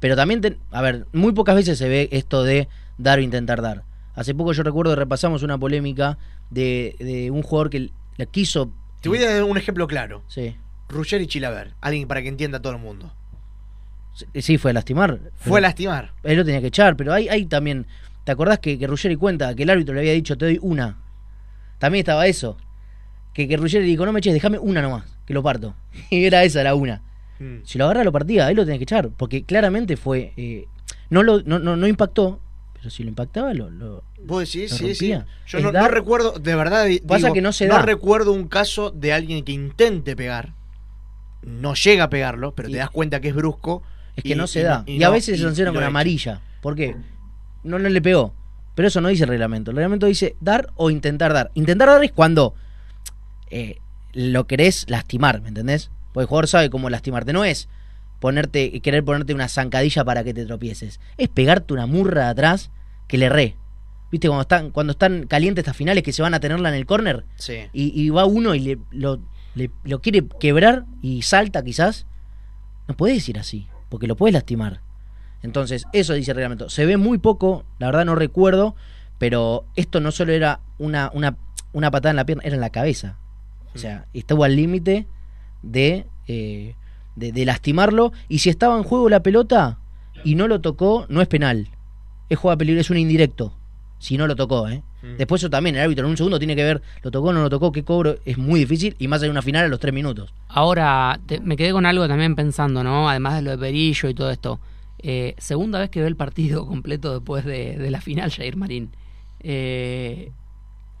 Pero 0.00 0.16
también, 0.16 0.40
ten- 0.40 0.58
a 0.70 0.82
ver, 0.82 1.06
muy 1.12 1.32
pocas 1.32 1.54
veces 1.54 1.78
se 1.78 1.88
ve 1.88 2.08
esto 2.12 2.42
de 2.42 2.68
dar 2.98 3.18
o 3.18 3.22
intentar 3.22 3.62
dar. 3.62 3.84
Hace 4.14 4.34
poco 4.34 4.52
yo 4.52 4.62
recuerdo 4.62 4.92
que 4.92 4.96
repasamos 4.96 5.42
una 5.42 5.56
polémica 5.58 6.18
de, 6.50 6.96
de 6.98 7.30
un 7.30 7.42
jugador 7.42 7.70
que 7.70 7.90
la 8.16 8.26
quiso... 8.26 8.72
Te 9.00 9.08
voy 9.08 9.18
a 9.22 9.30
dar 9.34 9.44
un 9.44 9.56
ejemplo 9.56 9.86
claro. 9.86 10.22
Sí, 10.28 10.56
Ruggeri 10.88 11.26
Chilaver, 11.26 11.72
alguien 11.80 12.08
para 12.08 12.20
que 12.22 12.28
entienda 12.28 12.60
todo 12.60 12.72
el 12.72 12.78
mundo. 12.80 13.12
sí, 14.34 14.58
fue 14.58 14.72
a 14.72 14.74
lastimar. 14.74 15.20
Fue 15.36 15.58
a 15.58 15.62
lastimar. 15.62 16.12
Él 16.22 16.36
lo 16.36 16.44
tenía 16.44 16.60
que 16.60 16.66
echar, 16.68 16.96
pero 16.96 17.12
hay, 17.12 17.28
hay 17.28 17.46
también... 17.46 17.86
¿Te 18.24 18.32
acordás 18.32 18.58
que, 18.58 18.78
que 18.78 18.86
Ruggeri 18.86 19.16
cuenta 19.16 19.54
que 19.54 19.62
el 19.62 19.70
árbitro 19.70 19.94
le 19.94 20.00
había 20.00 20.12
dicho 20.12 20.36
te 20.36 20.44
doy 20.44 20.58
una? 20.60 20.98
También 21.78 22.00
estaba 22.02 22.26
eso. 22.26 22.58
Que, 23.32 23.48
que 23.48 23.56
Ruggeri 23.56 23.84
dijo, 23.86 24.04
no 24.04 24.12
me 24.12 24.18
eches, 24.18 24.34
déjame 24.34 24.58
una 24.58 24.82
nomás, 24.82 25.04
que 25.26 25.32
lo 25.34 25.42
parto. 25.42 25.74
Y 26.10 26.24
era 26.24 26.44
esa 26.44 26.62
la 26.62 26.74
una. 26.74 27.00
Mm. 27.40 27.64
Si 27.64 27.78
lo 27.78 27.86
agarra, 27.86 28.04
lo 28.04 28.12
partía, 28.12 28.46
ahí 28.46 28.54
lo 28.54 28.64
tenés 28.64 28.78
que 28.78 28.84
echar. 28.84 29.08
Porque 29.08 29.42
claramente 29.44 29.96
fue. 29.96 30.32
Eh, 30.36 30.66
no, 31.08 31.22
lo, 31.24 31.42
no, 31.42 31.58
no, 31.58 31.86
impactó, 31.88 32.38
pero 32.74 32.90
si 32.90 33.02
lo 33.02 33.08
impactaba, 33.08 33.52
lo. 33.54 33.70
lo 33.70 34.04
Vos 34.22 34.40
decís, 34.40 34.70
sí, 34.70 34.94
sí. 34.94 35.14
Yo 35.46 35.72
no, 35.72 35.88
recuerdo, 35.88 36.38
de 36.38 36.54
verdad. 36.54 36.86
Pasa 37.08 37.32
que 37.32 37.40
no 37.40 37.52
se 37.52 37.66
da. 37.66 37.78
No 37.78 37.82
recuerdo 37.84 38.32
un 38.32 38.46
caso 38.46 38.90
de 38.90 39.12
alguien 39.12 39.42
que 39.42 39.52
intente 39.52 40.14
pegar. 40.14 40.52
No 41.42 41.74
llega 41.74 42.04
a 42.04 42.10
pegarlo, 42.10 42.54
pero 42.54 42.68
te 42.68 42.76
das 42.76 42.90
cuenta 42.90 43.20
que 43.20 43.28
es 43.28 43.34
brusco. 43.34 43.82
Es 44.14 44.22
que 44.22 44.36
no 44.36 44.46
se 44.46 44.62
da. 44.62 44.84
Y, 44.86 45.02
a 45.02 45.10
veces 45.10 45.38
se 45.38 45.44
sanciona 45.44 45.72
con 45.72 45.82
amarilla. 45.82 46.42
¿Por 46.60 46.76
qué? 46.76 46.94
No, 47.64 47.78
no 47.78 47.88
le 47.88 48.02
pegó. 48.02 48.34
Pero 48.74 48.88
eso 48.88 49.00
no 49.00 49.08
dice 49.08 49.24
el 49.24 49.30
reglamento. 49.30 49.70
El 49.70 49.78
reglamento 49.78 50.06
dice 50.06 50.36
dar 50.40 50.70
o 50.76 50.90
intentar 50.90 51.32
dar. 51.32 51.50
Intentar 51.54 51.88
dar 51.88 52.04
es 52.04 52.12
cuando 52.12 52.54
eh, 53.50 53.78
lo 54.12 54.46
querés 54.46 54.84
lastimar, 54.88 55.40
¿me 55.40 55.48
entendés? 55.48 55.90
Porque 56.12 56.24
el 56.24 56.28
jugador 56.28 56.48
sabe 56.48 56.70
cómo 56.70 56.90
lastimarte. 56.90 57.32
No 57.32 57.44
es 57.44 57.68
ponerte, 58.20 58.80
querer 58.80 59.04
ponerte 59.04 59.34
una 59.34 59.48
zancadilla 59.48 60.04
para 60.04 60.24
que 60.24 60.34
te 60.34 60.46
tropieces. 60.46 61.00
Es 61.16 61.28
pegarte 61.28 61.72
una 61.72 61.86
murra 61.86 62.24
de 62.24 62.30
atrás 62.30 62.70
que 63.08 63.18
le 63.18 63.28
re. 63.28 63.56
¿Viste? 64.10 64.28
Cuando 64.28 64.42
están, 64.42 64.70
cuando 64.70 64.92
están 64.92 65.26
calientes 65.26 65.62
estas 65.62 65.76
finales 65.76 66.02
que 66.02 66.12
se 66.12 66.22
van 66.22 66.34
a 66.34 66.40
tenerla 66.40 66.68
en 66.68 66.74
el 66.74 66.86
córner. 66.86 67.24
Sí. 67.36 67.68
Y, 67.72 68.10
va 68.10 68.24
uno 68.24 68.54
y 68.54 68.60
le, 68.60 68.78
lo, 68.90 69.20
lo 69.84 70.00
quiere 70.00 70.26
quebrar 70.40 70.84
y 71.00 71.22
salta 71.22 71.62
quizás. 71.62 72.06
No 72.88 72.96
puedes 72.96 73.28
ir 73.28 73.38
así, 73.38 73.68
porque 73.88 74.06
lo 74.06 74.16
puedes 74.16 74.34
lastimar. 74.34 74.80
Entonces, 75.42 75.86
eso 75.92 76.12
dice 76.14 76.32
el 76.32 76.36
reglamento. 76.36 76.68
Se 76.68 76.84
ve 76.86 76.96
muy 76.96 77.18
poco, 77.18 77.64
la 77.78 77.86
verdad 77.86 78.04
no 78.04 78.14
recuerdo, 78.14 78.74
pero 79.18 79.64
esto 79.76 80.00
no 80.00 80.10
solo 80.10 80.32
era 80.32 80.60
una, 80.78 81.10
una, 81.14 81.36
una 81.72 81.90
patada 81.90 82.10
en 82.10 82.16
la 82.16 82.26
pierna, 82.26 82.42
era 82.44 82.56
en 82.56 82.60
la 82.60 82.70
cabeza. 82.70 83.18
O 83.74 83.78
sea, 83.78 84.06
estuvo 84.12 84.44
al 84.44 84.56
límite 84.56 85.06
de, 85.62 86.06
eh, 86.26 86.74
de, 87.16 87.44
lastimarlo. 87.44 88.12
Y 88.28 88.38
si 88.38 88.50
estaba 88.50 88.76
en 88.76 88.82
juego 88.82 89.08
la 89.08 89.22
pelota 89.22 89.78
y 90.24 90.34
no 90.34 90.48
lo 90.48 90.60
tocó, 90.60 91.06
no 91.08 91.20
es 91.20 91.28
penal. 91.28 91.68
Es 92.28 92.38
juega 92.38 92.56
peligro, 92.56 92.80
es 92.80 92.90
un 92.90 92.98
indirecto. 92.98 93.52
Si 93.98 94.16
no 94.16 94.26
lo 94.26 94.36
tocó, 94.36 94.68
¿eh? 94.68 94.82
Mm. 95.02 95.16
Después 95.16 95.42
eso 95.42 95.50
también, 95.50 95.76
el 95.76 95.82
árbitro 95.82 96.04
en 96.04 96.10
un 96.10 96.16
segundo 96.16 96.38
tiene 96.38 96.56
que 96.56 96.64
ver, 96.64 96.82
lo 97.02 97.10
tocó, 97.10 97.32
no 97.32 97.42
lo 97.42 97.50
tocó, 97.50 97.72
qué 97.72 97.84
cobro, 97.84 98.16
es 98.24 98.38
muy 98.38 98.60
difícil 98.60 98.96
y 98.98 99.08
más 99.08 99.22
hay 99.22 99.28
una 99.28 99.42
final 99.42 99.64
a 99.64 99.68
los 99.68 99.80
tres 99.80 99.94
minutos. 99.94 100.32
Ahora, 100.48 101.20
me 101.42 101.56
quedé 101.56 101.72
con 101.72 101.86
algo 101.86 102.06
también 102.08 102.34
pensando, 102.34 102.84
¿no? 102.84 103.08
Además 103.08 103.36
de 103.36 103.42
lo 103.42 103.50
de 103.50 103.58
Perillo 103.58 104.08
y 104.08 104.14
todo 104.14 104.30
esto. 104.30 104.60
Eh, 105.02 105.34
segunda 105.38 105.78
vez 105.78 105.90
que 105.90 106.00
ve 106.00 106.08
el 106.08 106.16
partido 106.16 106.66
completo 106.68 107.14
después 107.14 107.44
de, 107.44 107.90
la 107.90 108.00
final, 108.00 108.30
Jair 108.30 108.56
Marín. 108.56 108.90
Eh, 109.40 110.32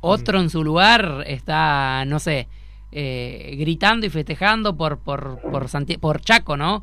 otro 0.00 0.40
en 0.40 0.48
su 0.48 0.64
lugar 0.64 1.24
está, 1.26 2.04
no 2.06 2.18
sé, 2.18 2.48
eh, 2.92 3.56
gritando 3.58 4.06
y 4.06 4.10
festejando 4.10 4.76
por, 4.76 4.98
por, 4.98 5.40
por, 5.40 5.66
por 6.00 6.20
Chaco, 6.20 6.56
¿no? 6.56 6.82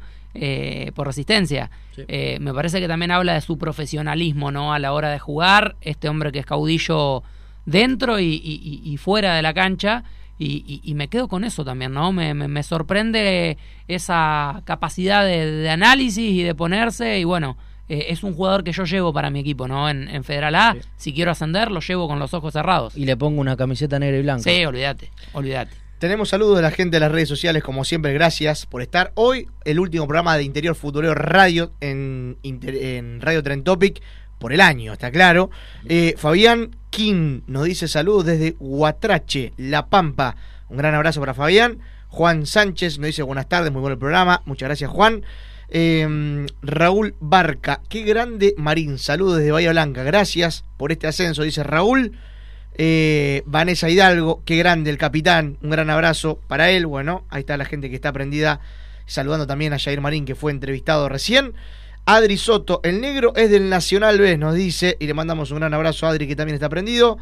por 0.94 1.08
resistencia. 1.08 1.72
me 2.08 2.54
parece 2.54 2.80
que 2.80 2.88
también 2.88 3.10
habla 3.10 3.34
de 3.34 3.42
su 3.42 3.58
profesionalismo, 3.58 4.52
¿no? 4.52 4.72
A 4.72 4.78
la 4.78 4.94
hora 4.94 5.10
de 5.10 5.18
jugar, 5.18 5.78
este 5.82 6.10
hombre 6.10 6.32
que 6.32 6.38
es 6.38 6.46
caudillo 6.46 7.24
dentro 7.66 8.20
y 8.20 9.00
fuera 9.02 9.36
de 9.36 9.42
la 9.42 9.56
cancha 9.56 10.04
y, 10.40 10.94
me 10.96 11.08
quedo 11.08 11.28
con 11.28 11.44
eso 11.44 11.66
también, 11.66 11.94
¿no? 11.94 12.12
Me, 12.12 12.34
me, 12.34 12.64
sorprende 12.64 13.58
esa 13.88 14.62
capacidad 14.66 15.26
de, 15.26 15.70
análisis 15.70 16.32
y 16.32 16.44
de 16.44 16.54
ponerse, 16.54 17.20
y 17.20 17.24
bueno, 17.24 17.58
eh, 17.90 18.08
es 18.10 18.24
un 18.24 18.34
jugador 18.34 18.64
que 18.64 18.72
yo 18.72 18.84
llevo 18.84 19.14
para 19.14 19.32
mi 19.32 19.40
equipo, 19.40 19.68
¿no? 19.68 19.90
En, 19.90 20.24
Federal 20.24 20.54
A, 20.56 20.78
si 20.96 21.14
quiero 21.14 21.32
ascender, 21.32 21.72
lo 21.72 21.80
llevo 21.80 22.08
con 22.08 22.20
los 22.20 22.34
ojos 22.36 22.54
cerrados. 22.54 22.96
Y 22.96 23.06
le 23.06 23.18
pongo 23.18 23.42
una 23.42 23.58
camiseta 23.58 23.98
negra 23.98 24.18
y 24.18 24.22
blanca. 24.22 24.44
Sí, 24.44 24.64
olvídate, 24.64 25.10
olvídate. 25.34 25.87
Tenemos 26.00 26.30
saludos 26.30 26.58
de 26.58 26.62
la 26.62 26.70
gente 26.70 26.98
de 26.98 27.00
las 27.00 27.12
redes 27.12 27.28
sociales, 27.28 27.64
como 27.64 27.84
siempre, 27.84 28.14
gracias 28.14 28.68
por 28.68 28.84
estar. 28.84 29.12
Hoy, 29.16 29.48
el 29.66 29.80
último 29.80 30.06
programa 30.06 30.38
de 30.38 30.44
Interior 30.44 30.76
Futbolero 30.76 31.16
Radio 31.16 31.72
en, 31.82 32.38
en 32.44 33.20
Radio 33.20 33.42
Trend 33.42 33.64
Topic 33.64 34.00
por 34.38 34.54
el 34.54 34.62
año, 34.62 34.94
está 34.94 35.10
claro. 35.10 35.50
Eh, 35.90 36.14
Fabián 36.16 36.76
King 36.92 37.42
nos 37.48 37.66
dice 37.66 37.88
saludos 37.88 38.26
desde 38.26 38.56
Huatrache, 38.60 39.54
La 39.58 39.88
Pampa. 39.88 40.36
Un 40.70 40.78
gran 40.78 40.94
abrazo 40.94 41.20
para 41.20 41.34
Fabián. 41.34 41.80
Juan 42.10 42.46
Sánchez 42.46 43.00
nos 43.00 43.08
dice 43.08 43.24
buenas 43.24 43.50
tardes, 43.50 43.72
muy 43.72 43.82
bueno 43.82 43.94
el 43.94 44.00
programa. 44.00 44.44
Muchas 44.46 44.68
gracias, 44.68 44.92
Juan. 44.92 45.24
Em, 45.68 46.46
Raúl 46.62 47.16
Barca, 47.20 47.82
qué 47.90 48.04
grande 48.04 48.54
Marín. 48.56 49.00
Saludos 49.00 49.38
desde 49.38 49.52
Bahía 49.52 49.72
Blanca. 49.72 50.04
Gracias 50.04 50.64
por 50.78 50.92
este 50.92 51.08
ascenso, 51.08 51.42
dice 51.42 51.64
Raúl. 51.64 52.20
Eh, 52.78 53.44
Vanessa 53.46 53.90
Hidalgo, 53.90 54.44
qué 54.46 54.56
grande 54.58 54.90
el 54.90 54.98
capitán. 54.98 55.58
Un 55.62 55.72
gran 55.72 55.90
abrazo 55.90 56.40
para 56.48 56.70
él. 56.70 56.86
Bueno, 56.86 57.26
ahí 57.30 57.42
está 57.42 57.58
la 57.58 57.66
gente 57.66 57.90
que 57.90 57.96
está 57.96 58.14
prendida. 58.14 58.60
Saludando 59.06 59.48
también 59.48 59.74
a 59.74 59.80
Jair 59.80 60.02
Marín, 60.02 60.26
que 60.26 60.36
fue 60.36 60.52
entrevistado 60.52 61.10
recién. 61.10 61.54
Adri 62.06 62.38
Soto, 62.38 62.80
el 62.84 63.02
negro 63.02 63.34
es 63.36 63.50
del 63.50 63.70
Nacional 63.70 64.18
B, 64.18 64.38
nos 64.38 64.56
dice, 64.56 64.96
y 64.98 65.08
le 65.08 65.14
mandamos 65.14 65.52
un 65.52 65.60
gran 65.60 65.74
abrazo 65.74 66.06
a 66.06 66.12
Adri 66.12 66.26
que 66.26 66.38
también 66.38 66.54
está 66.54 66.70
prendido. 66.70 67.18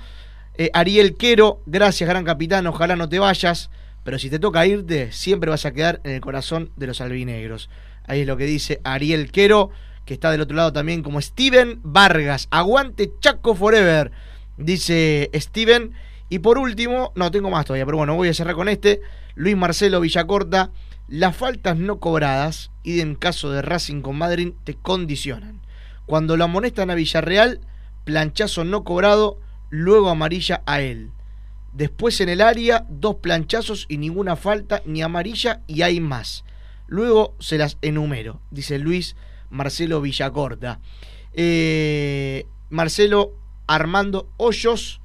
Eh, 0.59 0.69
Ariel 0.73 1.15
Quero, 1.17 1.59
gracias 1.65 2.07
gran 2.07 2.23
capitán, 2.23 2.67
ojalá 2.67 2.95
no 2.95 3.09
te 3.09 3.17
vayas, 3.17 3.71
pero 4.03 4.19
si 4.19 4.29
te 4.29 4.37
toca 4.37 4.63
irte, 4.67 5.11
siempre 5.11 5.49
vas 5.49 5.65
a 5.65 5.73
quedar 5.73 6.01
en 6.03 6.11
el 6.11 6.21
corazón 6.21 6.69
de 6.75 6.85
los 6.85 7.01
albinegros. 7.01 7.67
Ahí 8.05 8.21
es 8.21 8.27
lo 8.27 8.37
que 8.37 8.45
dice 8.45 8.79
Ariel 8.83 9.31
Quero, 9.31 9.71
que 10.05 10.13
está 10.13 10.29
del 10.29 10.41
otro 10.41 10.55
lado 10.55 10.71
también 10.71 11.01
como 11.01 11.19
Steven 11.19 11.79
Vargas. 11.81 12.47
Aguante 12.51 13.11
Chaco 13.19 13.55
Forever, 13.55 14.11
dice 14.57 15.29
Steven. 15.33 15.93
Y 16.29 16.39
por 16.39 16.57
último, 16.57 17.11
no 17.15 17.29
tengo 17.29 17.49
más 17.49 17.65
todavía, 17.65 17.85
pero 17.85 17.97
bueno, 17.97 18.15
voy 18.15 18.29
a 18.29 18.33
cerrar 18.33 18.55
con 18.55 18.67
este. 18.67 19.01
Luis 19.35 19.55
Marcelo 19.55 20.01
Villacorta 20.01 20.71
las 21.07 21.35
faltas 21.35 21.77
no 21.77 21.99
cobradas, 21.99 22.71
y 22.81 22.99
en 22.99 23.15
caso 23.15 23.51
de 23.51 23.61
Racing 23.61 24.01
con 24.01 24.17
Madrid, 24.17 24.53
te 24.63 24.73
condicionan. 24.73 25.61
Cuando 26.07 26.35
lo 26.35 26.45
amonestan 26.45 26.89
a 26.89 26.95
Villarreal, 26.95 27.61
planchazo 28.05 28.63
no 28.63 28.83
cobrado, 28.83 29.39
luego 29.69 30.09
amarilla 30.09 30.63
a 30.65 30.81
él. 30.81 31.11
Después 31.73 32.21
en 32.21 32.29
el 32.29 32.41
área, 32.41 32.85
dos 32.89 33.17
planchazos 33.17 33.85
y 33.87 33.97
ninguna 33.97 34.35
falta, 34.35 34.81
ni 34.85 35.03
amarilla 35.03 35.61
y 35.67 35.83
hay 35.83 35.99
más. 35.99 36.43
Luego 36.87 37.35
se 37.39 37.57
las 37.57 37.77
enumero, 37.81 38.41
dice 38.49 38.79
Luis 38.79 39.15
Marcelo 39.49 40.01
Villacorta. 40.01 40.79
Eh, 41.33 42.47
Marcelo 42.69 43.33
Armando 43.67 44.27
Hoyos 44.37 45.01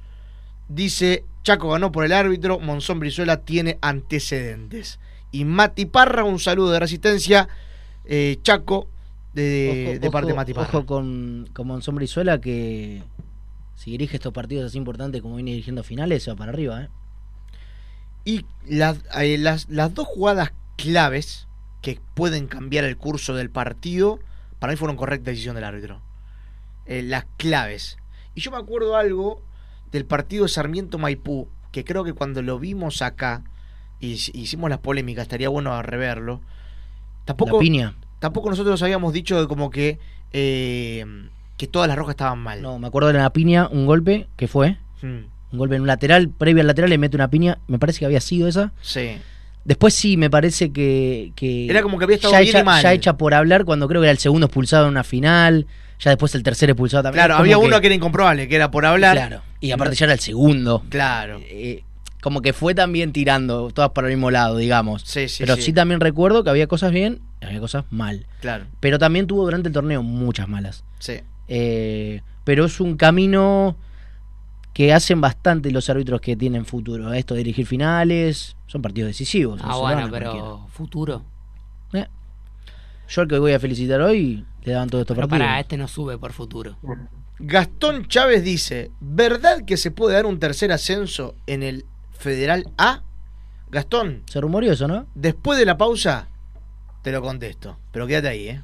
dice, 0.67 1.25
Chaco 1.43 1.69
ganó 1.69 1.91
por 1.91 2.05
el 2.05 2.13
árbitro, 2.13 2.59
Monzón 2.59 2.99
Brizuela 2.99 3.37
tiene 3.37 3.77
antecedentes 3.81 4.99
y 5.31 5.45
Mati 5.45 5.85
Parra. 5.85 6.23
Un 6.23 6.39
saludo 6.39 6.71
de 6.71 6.79
resistencia, 6.79 7.47
eh, 8.05 8.37
Chaco, 8.43 8.87
de, 9.33 9.99
parte 10.11 10.27
de 10.29 10.33
Mati 10.33 10.53
Parra. 10.53 10.69
Ojo 10.69 10.85
con, 10.85 11.49
con 11.53 11.67
Monzón 11.67 11.95
Brizuela 11.95 12.39
que 12.39 13.03
si 13.75 13.91
dirige 13.91 14.17
estos 14.17 14.33
partidos 14.33 14.67
así 14.67 14.77
importantes 14.77 15.21
como 15.21 15.35
viene 15.35 15.51
dirigiendo 15.51 15.83
finales, 15.83 16.23
se 16.23 16.31
va 16.31 16.37
para 16.37 16.51
arriba. 16.51 16.83
¿eh? 16.83 16.89
Y 18.23 18.45
las, 18.67 18.99
eh, 19.19 19.37
las, 19.37 19.69
las 19.69 19.93
dos 19.93 20.07
jugadas 20.07 20.53
claves 20.77 21.47
que 21.81 21.99
pueden 22.13 22.45
cambiar 22.45 22.83
el 22.85 22.97
curso 22.97 23.33
del 23.33 23.49
partido, 23.49 24.19
para 24.59 24.71
mí 24.73 24.77
fueron 24.77 24.95
correcta 24.95 25.31
decisión 25.31 25.55
del 25.55 25.63
árbitro. 25.63 26.01
las 26.85 27.25
claves. 27.37 27.97
Y 28.35 28.41
yo 28.41 28.51
me 28.51 28.57
acuerdo 28.57 28.95
algo 28.95 29.41
del 29.91 30.05
partido 30.05 30.43
de 30.43 30.49
Sarmiento 30.49 30.97
Maipú, 30.97 31.47
que 31.71 31.83
creo 31.83 32.03
que 32.03 32.13
cuando 32.13 32.41
lo 32.41 32.59
vimos 32.59 33.01
acá, 33.01 33.43
y 33.99 34.13
hicimos 34.13 34.69
las 34.69 34.79
polémicas, 34.79 35.23
estaría 35.23 35.49
bueno 35.49 35.73
a 35.73 35.81
reverlo. 35.83 36.41
Tampoco, 37.25 37.59
tampoco 38.19 38.49
nosotros 38.49 38.81
habíamos 38.81 39.13
dicho 39.13 39.47
como 39.47 39.69
que 39.69 39.99
eh, 40.33 41.05
que 41.57 41.67
todas 41.67 41.87
las 41.87 41.97
rojas 41.97 42.13
estaban 42.13 42.39
mal. 42.39 42.61
No, 42.61 42.79
me 42.79 42.87
acuerdo 42.87 43.09
de 43.09 43.19
la 43.19 43.31
piña, 43.31 43.67
un 43.67 43.85
golpe 43.85 44.27
que 44.35 44.47
fue. 44.47 44.77
Hmm. 45.01 45.25
Un 45.51 45.59
golpe 45.59 45.75
en 45.75 45.81
un 45.81 45.87
lateral, 45.87 46.29
previo 46.29 46.61
al 46.61 46.67
lateral 46.67 46.89
le 46.89 46.97
mete 46.97 47.17
una 47.17 47.29
piña, 47.29 47.59
me 47.67 47.77
parece 47.77 47.99
que 47.99 48.05
había 48.05 48.21
sido 48.21 48.47
esa. 48.47 48.73
Sí. 48.81 49.17
Después 49.63 49.93
sí, 49.93 50.17
me 50.17 50.29
parece 50.29 50.71
que, 50.71 51.33
Era 51.69 51.83
como 51.83 51.99
que 51.99 52.05
había 52.05 52.15
estado 52.15 52.33
ya 52.33 52.39
bien 52.39 52.55
hecha, 52.55 52.63
mal. 52.63 52.81
Ya 52.81 52.93
hecha 52.93 53.17
por 53.17 53.33
hablar 53.35 53.65
cuando 53.65 53.87
creo 53.87 54.01
que 54.01 54.07
era 54.07 54.11
el 54.11 54.17
segundo 54.17 54.47
expulsado 54.47 54.85
en 54.85 54.91
una 54.91 55.03
final, 55.03 55.67
ya 56.01 56.09
después 56.09 56.33
el 56.35 56.43
tercer 56.43 56.69
expulsado 56.69 57.03
también. 57.03 57.25
Claro, 57.25 57.35
había 57.39 57.57
uno 57.57 57.79
que 57.79 57.87
era 57.87 57.95
incomprobable, 57.95 58.47
que 58.47 58.55
era 58.55 58.71
por 58.71 58.85
hablar. 58.85 59.15
Claro, 59.15 59.41
y 59.59 59.71
aparte 59.71 59.95
ya 59.95 60.05
era 60.05 60.13
el 60.13 60.19
segundo. 60.19 60.83
Claro. 60.89 61.39
Eh, 61.43 61.83
como 62.21 62.41
que 62.41 62.53
fue 62.53 62.75
también 62.75 63.13
tirando, 63.13 63.69
todas 63.71 63.91
para 63.91 64.07
el 64.07 64.15
mismo 64.15 64.31
lado, 64.31 64.57
digamos. 64.57 65.03
Sí, 65.05 65.27
sí, 65.27 65.43
Pero 65.43 65.55
sí. 65.57 65.73
también 65.73 65.99
recuerdo 65.99 66.43
que 66.43 66.49
había 66.49 66.67
cosas 66.67 66.91
bien 66.91 67.21
y 67.41 67.45
había 67.45 67.59
cosas 67.59 67.85
mal. 67.91 68.25
Claro. 68.41 68.65
Pero 68.79 68.99
también 68.99 69.27
tuvo 69.27 69.43
durante 69.43 69.69
el 69.69 69.73
torneo 69.73 70.03
muchas 70.03 70.47
malas. 70.47 70.83
Sí. 70.99 71.21
Eh, 71.47 72.21
pero 72.43 72.65
es 72.65 72.79
un 72.79 72.97
camino 72.97 73.75
que 74.73 74.93
hacen 74.93 75.21
bastante 75.21 75.71
los 75.71 75.89
árbitros 75.89 76.21
que 76.21 76.35
tienen 76.35 76.65
futuro. 76.65 77.13
Esto 77.13 77.33
de 77.33 77.39
dirigir 77.39 77.65
finales, 77.65 78.55
son 78.67 78.81
partidos 78.81 79.09
decisivos. 79.09 79.59
Ah, 79.63 79.77
bueno, 79.77 80.07
pero 80.11 80.65
futuro. 80.71 81.23
Yo 83.11 83.23
el 83.23 83.27
que 83.27 83.39
voy 83.39 83.51
a 83.51 83.59
felicitar 83.59 83.99
hoy 84.01 84.45
le 84.63 84.71
daban 84.71 84.89
pero 84.89 85.05
partidos. 85.05 85.29
Para, 85.29 85.59
este 85.59 85.75
no 85.75 85.89
sube 85.89 86.17
por 86.17 86.31
futuro. 86.31 86.77
Gastón 87.39 88.07
Chávez 88.07 88.41
dice, 88.41 88.91
¿verdad 89.01 89.65
que 89.65 89.75
se 89.75 89.91
puede 89.91 90.15
dar 90.15 90.25
un 90.25 90.39
tercer 90.39 90.71
ascenso 90.71 91.35
en 91.45 91.61
el 91.61 91.85
Federal 92.11 92.71
A. 92.77 93.01
Gastón. 93.69 94.23
Se 94.27 94.39
rumoreó 94.39 94.71
eso, 94.71 94.87
¿no? 94.87 95.07
Después 95.13 95.59
de 95.59 95.65
la 95.65 95.77
pausa, 95.77 96.29
te 97.01 97.11
lo 97.11 97.21
contesto. 97.21 97.77
Pero 97.91 98.07
quédate 98.07 98.27
ahí, 98.29 98.47
¿eh? 98.47 98.63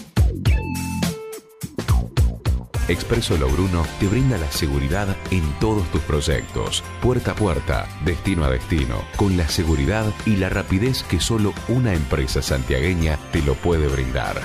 Expreso 2.91 3.37
Logruno 3.37 3.85
te 4.01 4.07
brinda 4.09 4.37
la 4.37 4.51
seguridad 4.51 5.15
en 5.31 5.43
todos 5.61 5.89
tus 5.91 6.01
proyectos, 6.01 6.83
puerta 7.01 7.31
a 7.31 7.35
puerta, 7.35 7.87
destino 8.03 8.43
a 8.43 8.49
destino, 8.49 8.95
con 9.15 9.37
la 9.37 9.47
seguridad 9.47 10.11
y 10.25 10.35
la 10.35 10.49
rapidez 10.49 11.03
que 11.03 11.21
solo 11.21 11.53
una 11.69 11.93
empresa 11.93 12.41
santiagueña 12.41 13.17
te 13.31 13.41
lo 13.43 13.53
puede 13.53 13.87
brindar. 13.87 14.41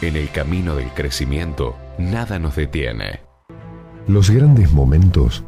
En 0.00 0.16
el 0.16 0.30
camino 0.30 0.74
del 0.74 0.88
crecimiento, 0.94 1.76
nada 1.98 2.38
nos 2.38 2.56
detiene. 2.56 3.20
Los 4.06 4.30
grandes 4.30 4.72
momentos 4.72 5.44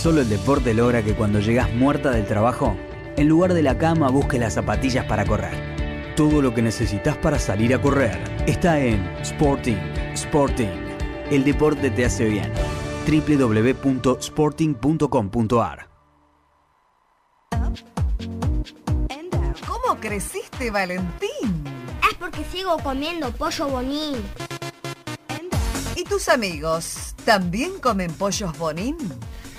Solo 0.05 0.21
el 0.21 0.29
deporte 0.29 0.73
logra 0.75 1.01
que 1.01 1.15
cuando 1.15 1.39
llegas 1.39 1.73
muerta 1.73 2.11
del 2.11 2.27
trabajo, 2.27 2.77
en 3.17 3.27
lugar 3.27 3.55
de 3.55 3.63
la 3.63 3.79
cama 3.79 4.11
busques 4.11 4.39
las 4.39 4.53
zapatillas 4.53 5.05
para 5.05 5.25
correr. 5.25 6.13
Todo 6.15 6.43
lo 6.43 6.53
que 6.53 6.61
necesitas 6.61 7.17
para 7.17 7.39
salir 7.39 7.73
a 7.73 7.81
correr 7.81 8.15
está 8.45 8.79
en 8.79 9.03
Sporting. 9.23 9.77
Sporting. 10.13 10.69
El 11.31 11.43
deporte 11.43 11.89
te 11.89 12.05
hace 12.05 12.25
bien. 12.25 12.53
www.sporting.com.ar 13.07 15.89
¿Cómo 19.65 19.99
creciste, 19.99 20.69
Valentín? 20.69 21.63
Es 22.07 22.13
porque 22.19 22.43
sigo 22.51 22.77
comiendo 22.77 23.31
pollo 23.31 23.69
bonín. 23.69 24.17
¿Y 25.95 26.03
tus 26.03 26.29
amigos 26.29 27.15
también 27.25 27.79
comen 27.79 28.13
pollos 28.13 28.55
bonín? 28.59 28.97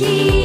keep 0.00 0.39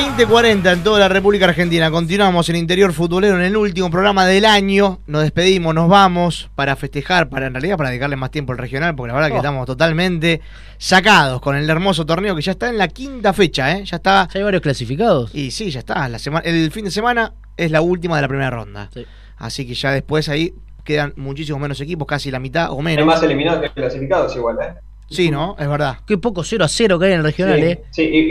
20.40 0.00 0.72
en 0.74 0.84
toda 0.84 0.98
la 0.98 1.08
República 1.08 1.46
Argentina. 1.46 1.90
Continuamos 1.90 2.46
en 2.50 2.56
Interior 2.56 2.92
Futbolero 2.92 3.38
en 3.38 3.44
el 3.44 3.56
último 3.56 3.90
programa 3.90 4.26
del 4.26 4.44
año. 4.44 4.98
Nos 5.06 5.22
despedimos, 5.22 5.74
nos 5.74 5.88
vamos 5.88 6.50
para 6.54 6.76
festejar, 6.76 7.30
para 7.30 7.46
en 7.46 7.54
realidad 7.54 7.78
para 7.78 7.88
dedicarle 7.88 8.16
más 8.16 8.30
tiempo 8.30 8.52
al 8.52 8.58
regional, 8.58 8.94
porque 8.94 9.08
la 9.08 9.14
verdad 9.14 9.28
que 9.28 9.34
Oh. 9.36 9.38
estamos 9.38 9.64
totalmente 9.64 10.42
sacados 10.76 11.40
con 11.40 11.56
el 11.56 11.70
hermoso 11.70 12.04
torneo 12.04 12.36
que 12.36 12.42
ya 12.42 12.52
está 12.52 12.68
en 12.68 12.76
la 12.76 12.88
quinta 12.88 13.32
fecha, 13.32 13.72
¿eh? 13.72 13.84
Ya 13.86 13.96
está. 13.96 14.28
¿Ya 14.30 14.38
hay 14.38 14.42
varios 14.44 14.60
clasificados? 14.62 15.34
Y 15.34 15.50
sí, 15.50 15.70
ya 15.70 15.78
está. 15.78 16.06
La 16.10 16.18
semana, 16.18 16.44
el 16.46 16.70
fin 16.72 16.84
de 16.84 16.90
semana 16.90 17.32
es 17.56 17.70
la 17.70 17.80
última 17.80 18.16
de 18.16 18.22
la 18.22 18.28
primera 18.28 18.50
ronda. 18.50 18.90
Así 19.38 19.66
que 19.66 19.72
ya 19.72 19.92
después 19.92 20.28
ahí 20.28 20.52
quedan 20.84 21.14
muchísimos 21.16 21.58
menos 21.58 21.80
equipos, 21.80 22.06
casi 22.06 22.30
la 22.30 22.38
mitad 22.38 22.70
o 22.70 22.82
menos. 22.82 22.98
Hay 23.00 23.06
más 23.06 23.22
eliminados 23.22 23.62
que 23.62 23.70
clasificados 23.70 24.36
igual, 24.36 24.58
¿eh? 24.60 24.74
Sí, 25.08 25.30
¿no? 25.30 25.56
Es 25.58 25.66
verdad. 25.68 26.00
Qué 26.06 26.18
poco 26.18 26.44
0 26.44 26.64
a 26.66 26.68
0 26.68 26.98
que 26.98 27.06
hay 27.06 27.12
en 27.12 27.18
el 27.20 27.24
regional, 27.24 27.60
sí, 27.60 27.64
¿eh? 27.64 27.82
sí, 27.92 28.02
i- 28.02 28.30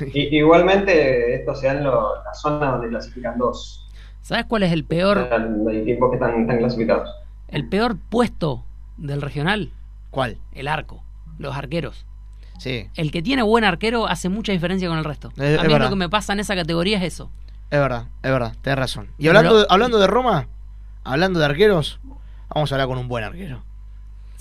igual. 0.00 0.10
i- 0.16 0.36
igualmente, 0.36 1.34
esto 1.34 1.54
se 1.54 1.66
da 1.66 1.72
en 1.74 1.84
lo- 1.84 2.22
la 2.24 2.34
zona 2.34 2.72
donde 2.72 2.88
clasifican 2.88 3.38
dos. 3.38 3.88
¿Sabes 4.22 4.44
cuál 4.46 4.62
es 4.64 4.72
el 4.72 4.84
peor, 4.84 5.18
Hay 5.68 5.76
equipos 5.78 6.10
que 6.10 6.16
están, 6.16 6.40
están 6.42 6.58
clasificados. 6.58 7.08
el 7.48 7.68
peor 7.68 7.96
puesto 8.10 8.64
del 8.96 9.22
regional? 9.22 9.72
¿Cuál? 10.10 10.38
El 10.52 10.68
arco, 10.68 11.02
los 11.38 11.56
arqueros. 11.56 12.06
Sí. 12.58 12.88
El 12.94 13.10
que 13.10 13.22
tiene 13.22 13.42
buen 13.42 13.64
arquero 13.64 14.06
hace 14.06 14.28
mucha 14.28 14.52
diferencia 14.52 14.88
con 14.88 14.98
el 14.98 15.04
resto. 15.04 15.28
Es- 15.36 15.42
es 15.54 15.58
a 15.58 15.64
mí 15.64 15.78
lo 15.78 15.88
que 15.88 15.96
me 15.96 16.08
pasa 16.10 16.32
en 16.34 16.40
esa 16.40 16.54
categoría 16.54 16.98
es 16.98 17.04
eso. 17.14 17.30
Es 17.70 17.78
verdad, 17.80 18.06
es 18.22 18.30
verdad, 18.30 18.52
tenés 18.60 18.78
razón. 18.78 19.08
Y 19.16 19.26
Pero- 19.26 19.38
hablando, 19.38 19.58
de, 19.60 19.66
hablando 19.70 19.98
de 19.98 20.06
Roma, 20.06 20.48
hablando 21.04 21.38
de 21.38 21.46
arqueros, 21.46 22.00
vamos 22.54 22.70
a 22.70 22.74
hablar 22.74 22.88
con 22.88 22.98
un 22.98 23.08
buen 23.08 23.24
arquero. 23.24 23.62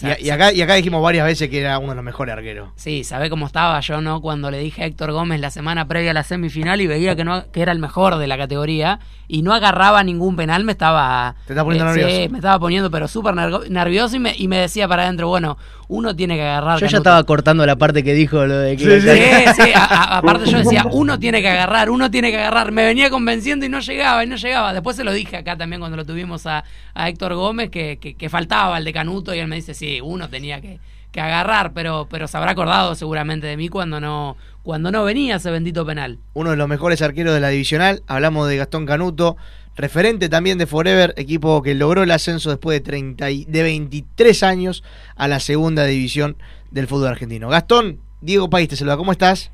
Y, 0.02 0.26
y 0.26 0.30
acá, 0.30 0.52
y 0.54 0.62
acá 0.62 0.76
dijimos 0.76 1.02
varias 1.04 1.26
veces 1.26 1.50
que 1.50 1.60
era 1.62 1.78
uno 1.80 1.90
de 1.90 1.96
los 1.96 2.04
mejores 2.04 2.34
arqueros. 2.34 2.70
Sí, 2.76 3.04
sabe 3.04 3.30
cómo 3.30 3.46
estaba 3.46 3.80
yo, 3.80 4.02
¿no? 4.02 4.22
Cuando 4.22 4.50
le 4.52 4.60
dije 4.60 4.84
a 4.84 4.86
Héctor 4.86 5.12
Gómez 5.12 5.40
la 5.42 5.50
semana 5.52 5.88
previa 5.88 6.12
a 6.12 6.14
la 6.14 6.24
semifinal 6.24 6.80
y 6.82 6.88
veía 6.88 7.16
que 7.16 7.24
no 7.24 7.52
que 7.52 7.62
era 7.62 7.72
el 7.72 7.80
mejor 7.80 8.18
de 8.18 8.28
la 8.28 8.38
categoría 8.38 9.00
y 9.28 9.42
no 9.44 9.54
agarraba 9.54 10.04
ningún 10.04 10.36
penal, 10.36 10.64
me 10.64 10.72
estaba... 10.72 11.36
Te 11.46 11.54
estaba 11.54 11.66
poniendo 11.68 11.92
eh, 11.92 11.96
nervioso. 11.96 12.16
Sí, 12.24 12.30
me 12.30 12.38
estaba 12.40 12.60
poniendo 12.60 12.90
pero 12.90 13.08
súper 13.08 13.36
nervioso 13.70 14.16
y 14.16 14.20
me, 14.20 14.34
y 14.36 14.48
me 14.48 14.58
decía 14.58 14.88
para 14.88 15.04
adentro, 15.04 15.28
bueno, 15.28 15.58
uno 15.88 16.16
tiene 16.16 16.36
que 16.36 16.42
agarrar... 16.44 16.80
Yo 16.80 16.88
ya 16.88 16.98
estaba 16.98 17.24
cortando 17.24 17.64
la 17.66 17.76
parte 17.76 18.04
que 18.04 18.14
dijo 18.16 18.44
lo 18.48 18.58
de 18.58 18.76
que. 18.76 19.02
Sí, 19.02 19.62
sí, 19.64 19.72
a- 19.76 19.84
a- 19.86 20.18
aparte 20.18 20.50
yo 20.50 20.58
decía, 20.60 20.86
uno 20.92 21.20
tiene 21.20 21.42
que 21.42 21.50
agarrar, 21.50 21.90
uno 21.92 22.10
tiene 22.10 22.32
que 22.32 22.38
agarrar. 22.38 22.72
Me 22.72 22.86
venía 22.86 23.10
convenciendo 23.12 23.66
y 23.66 23.70
no 23.70 23.80
llegaba, 23.82 24.24
y 24.24 24.28
no 24.28 24.36
llegaba. 24.36 24.74
Después 24.74 24.96
se 24.96 25.04
lo 25.04 25.12
dije 25.14 25.38
acá 25.38 25.56
también 25.58 25.80
cuando 25.80 25.98
lo 25.98 26.06
tuvimos 26.06 26.48
a, 26.48 26.64
a 26.96 27.10
Héctor 27.10 27.36
Gómez, 27.36 27.70
que, 27.70 27.98
que, 28.02 28.16
que 28.16 28.30
faltaba 28.30 28.78
el 28.80 28.84
de 28.86 28.94
Canuto, 28.94 29.34
y 29.36 29.40
él 29.40 29.48
me 29.48 29.56
dice, 29.58 29.74
sí, 29.76 29.89
uno 30.04 30.30
tenía 30.30 30.62
que, 30.62 30.80
que 31.12 31.22
agarrar, 31.22 31.74
pero, 31.74 32.08
pero 32.10 32.28
se 32.28 32.38
habrá 32.38 32.52
acordado 32.52 32.96
seguramente 32.96 33.48
de 33.48 33.58
mí 33.58 33.70
cuando 33.70 34.00
no, 34.00 34.38
cuando 34.64 34.92
no 34.92 35.04
venía 35.04 35.38
ese 35.38 35.52
bendito 35.52 35.86
penal. 35.86 36.20
Uno 36.34 36.52
de 36.52 36.58
los 36.58 36.68
mejores 36.68 37.02
arqueros 37.02 37.34
de 37.34 37.40
la 37.40 37.50
divisional. 37.50 38.02
Hablamos 38.08 38.48
de 38.48 38.58
Gastón 38.58 38.86
Canuto, 38.86 39.38
referente 39.76 40.30
también 40.30 40.58
de 40.58 40.68
Forever, 40.68 41.14
equipo 41.18 41.62
que 41.62 41.76
logró 41.76 42.04
el 42.04 42.12
ascenso 42.12 42.50
después 42.50 42.80
de, 42.80 42.86
30 42.86 43.30
y- 43.32 43.46
de 43.46 43.64
23 43.64 44.44
años 44.44 44.84
a 45.16 45.28
la 45.28 45.40
segunda 45.40 45.86
división 45.86 46.38
del 46.72 46.88
fútbol 46.88 47.08
argentino. 47.10 47.50
Gastón, 47.50 48.00
Diego 48.22 48.50
País 48.50 48.70
te 48.70 48.76
saluda, 48.76 48.98
¿cómo 48.98 49.12
estás? 49.12 49.52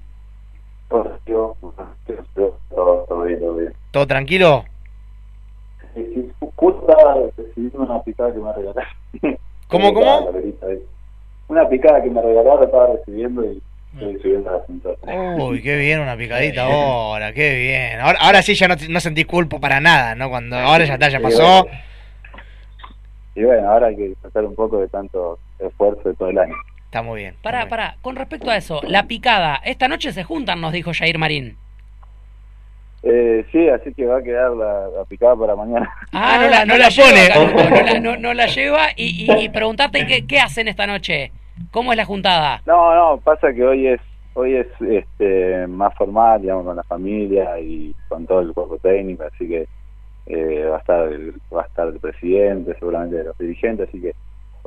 Todo, 0.89 1.55
todo 3.07 3.23
bien, 3.23 3.39
todo 3.39 3.55
bien. 3.55 3.73
¿Todo 3.91 4.07
tranquilo? 4.07 4.65
Sí, 5.93 6.05
sí, 6.13 6.31
justo 6.55 6.81
estaba 6.89 7.15
recibiendo 7.37 7.79
una 7.81 8.01
picada 8.03 8.33
que 8.33 8.39
me 8.39 8.53
regalaron. 8.53 9.37
¿Cómo, 9.67 9.93
cómo? 9.93 10.25
La 10.25 10.31
verita 10.31 10.67
ahí. 10.67 10.79
Una 11.47 11.69
picada 11.69 12.01
que 12.01 12.09
me 12.09 12.21
regalaron, 12.21 12.63
estaba 12.63 12.87
recibiendo 12.87 13.43
y 13.43 13.61
estoy 13.93 14.19
subiendo 14.21 14.49
al 14.49 14.61
ascensor. 14.61 14.97
Uy, 15.37 15.61
qué 15.61 15.75
bien, 15.77 15.99
una 15.99 16.17
picadita 16.17 16.63
ahora, 16.63 17.33
qué 17.33 17.55
bien. 17.55 17.99
Ahora, 17.99 18.19
ahora 18.21 18.41
sí 18.41 18.55
ya 18.55 18.67
no, 18.67 18.75
no 18.89 18.99
sentís 18.99 19.25
culpa 19.25 19.59
para 19.59 19.79
nada, 19.79 20.15
¿no? 20.15 20.29
Cuando 20.29 20.57
ahora 20.57 20.85
ya 20.85 20.93
está, 20.93 21.09
ya 21.09 21.19
pasó. 21.19 21.67
Y 23.35 23.43
bueno, 23.43 23.69
ahora 23.69 23.87
hay 23.87 23.95
que 23.95 24.15
sacar 24.21 24.45
un 24.45 24.55
poco 24.55 24.79
de 24.79 24.87
tanto 24.87 25.39
esfuerzo 25.59 26.09
de 26.09 26.15
todo 26.15 26.29
el 26.29 26.37
año. 26.37 26.55
Está 26.85 27.01
muy 27.01 27.21
bien. 27.21 27.35
Pará, 27.41 27.67
pará, 27.67 27.97
con 28.01 28.15
respecto 28.15 28.49
a 28.49 28.55
eso, 28.55 28.79
la 28.83 29.03
picada, 29.03 29.59
esta 29.65 29.87
noche 29.87 30.13
se 30.13 30.23
juntan, 30.23 30.61
nos 30.61 30.71
dijo 30.71 30.91
Jair 30.93 31.17
Marín. 31.17 31.57
Eh, 33.07 33.45
sí, 33.51 33.69
así 33.69 33.93
que 33.93 34.05
va 34.07 34.17
a 34.17 34.23
quedar 34.23 34.49
la, 34.51 34.87
la 34.97 35.05
picada 35.05 35.35
para 35.35 35.55
mañana. 35.55 35.87
Ah, 36.11 36.39
no 36.41 36.49
la, 36.49 36.65
no 36.65 36.75
la 36.75 36.89
lleva, 36.89 37.33
Canuto, 37.33 37.69
no 37.69 37.81
la, 37.85 37.99
no- 37.99 38.17
no 38.17 38.33
la 38.33 38.47
lleva 38.47 38.87
y, 38.95 39.25
y, 39.31 39.43
y 39.43 39.49
preguntarte 39.49 40.07
qué, 40.07 40.25
qué 40.25 40.39
hacen 40.39 40.67
esta 40.67 40.87
noche. 40.87 41.31
¿Cómo 41.71 41.93
es 41.93 41.97
la 41.97 42.05
juntada? 42.05 42.61
No, 42.65 42.95
no, 42.95 43.17
pasa 43.21 43.53
que 43.53 43.63
hoy 43.63 43.87
es 43.87 44.01
hoy 44.33 44.55
es 44.55 44.67
este 44.81 45.67
más 45.67 45.93
formal, 45.95 46.41
digamos, 46.41 46.65
con 46.65 46.75
la 46.75 46.83
familia 46.83 47.57
y 47.59 47.93
con 48.09 48.25
todo 48.25 48.41
el 48.41 48.53
cuerpo 48.53 48.77
técnico, 48.79 49.23
así 49.23 49.47
que 49.47 49.67
eh, 50.25 50.65
va 50.65 50.77
a 50.77 50.79
estar 50.79 51.07
el, 51.07 51.33
va 51.55 51.61
a 51.61 51.65
estar 51.65 51.87
el 51.87 51.99
presidente, 51.99 52.73
seguramente 52.79 53.23
los 53.23 53.37
dirigentes, 53.37 53.87
así 53.87 54.01
que 54.01 54.13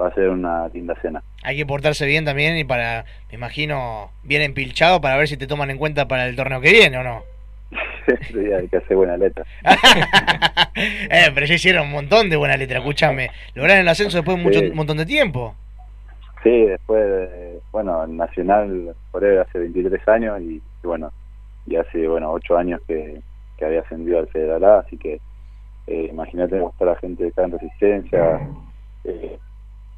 va 0.00 0.08
a 0.08 0.14
ser 0.14 0.28
una 0.30 0.68
linda 0.68 0.94
cena. 1.02 1.22
Hay 1.42 1.56
que 1.56 1.66
portarse 1.66 2.06
bien 2.06 2.24
también 2.24 2.56
y 2.56 2.62
para, 2.64 3.04
me 3.30 3.34
imagino, 3.34 4.10
bien 4.22 4.42
empilchado 4.42 5.00
para 5.00 5.16
ver 5.16 5.26
si 5.28 5.36
te 5.36 5.46
toman 5.48 5.70
en 5.70 5.76
cuenta 5.78 6.06
para 6.08 6.26
el 6.26 6.36
torneo 6.36 6.60
que 6.60 6.70
viene 6.70 6.96
o 6.98 7.02
no. 7.02 7.22
Hay 8.58 8.68
que 8.68 8.76
hacer 8.78 8.96
buena 8.96 9.16
letra. 9.16 9.44
Eh, 11.10 11.32
pero 11.34 11.44
ya 11.44 11.54
hicieron 11.54 11.86
un 11.88 11.92
montón 11.92 12.30
de 12.30 12.36
buena 12.36 12.56
letra, 12.56 12.78
escúchame. 12.78 13.30
Lograron 13.54 13.80
el 13.80 13.88
ascenso 13.88 14.18
después 14.18 14.36
de 14.36 14.42
mucho, 14.44 14.60
Sí. 14.60 14.66
un 14.68 14.76
montón 14.76 14.96
de 14.98 15.06
tiempo. 15.06 15.54
Sí, 16.44 16.66
después, 16.66 17.04
de- 17.04 17.58
bueno, 17.72 18.06
Nacional 18.06 18.94
Forever 19.10 19.40
hace 19.40 19.58
23 19.58 20.06
años 20.06 20.40
y, 20.40 20.62
bueno, 20.84 21.10
y 21.66 21.74
hace, 21.74 22.06
bueno, 22.06 22.30
8 22.30 22.56
años 22.56 22.80
que, 22.86 23.20
que 23.56 23.64
había 23.64 23.80
ascendido 23.80 24.20
al 24.20 24.28
Federal 24.28 24.62
A, 24.64 24.78
así 24.80 24.96
que 24.96 25.20
eh, 25.88 26.08
imagínate 26.10 26.58
toda 26.78 26.92
la 26.92 26.98
gente 27.00 27.26
acá 27.26 27.42
en 27.44 27.52
Resistencia, 27.52 28.48
eh, 29.04 29.36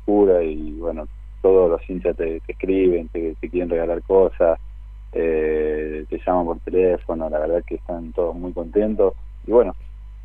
pura 0.06 0.42
y 0.42 0.72
bueno, 0.78 1.06
todos 1.42 1.70
los 1.70 1.90
hinchas 1.90 2.16
te, 2.16 2.40
te 2.40 2.52
escriben, 2.52 3.08
te, 3.08 3.34
te 3.38 3.50
quieren 3.50 3.68
regalar 3.68 4.00
cosas, 4.02 4.58
eh, 5.12 6.04
te 6.08 6.20
llaman 6.24 6.44
por 6.46 6.60
teléfono, 6.60 7.28
la 7.28 7.38
verdad 7.40 7.62
que 7.66 7.76
están 7.76 8.12
todos 8.12 8.34
muy 8.34 8.52
contentos 8.52 9.14
y 9.46 9.50
bueno, 9.52 9.74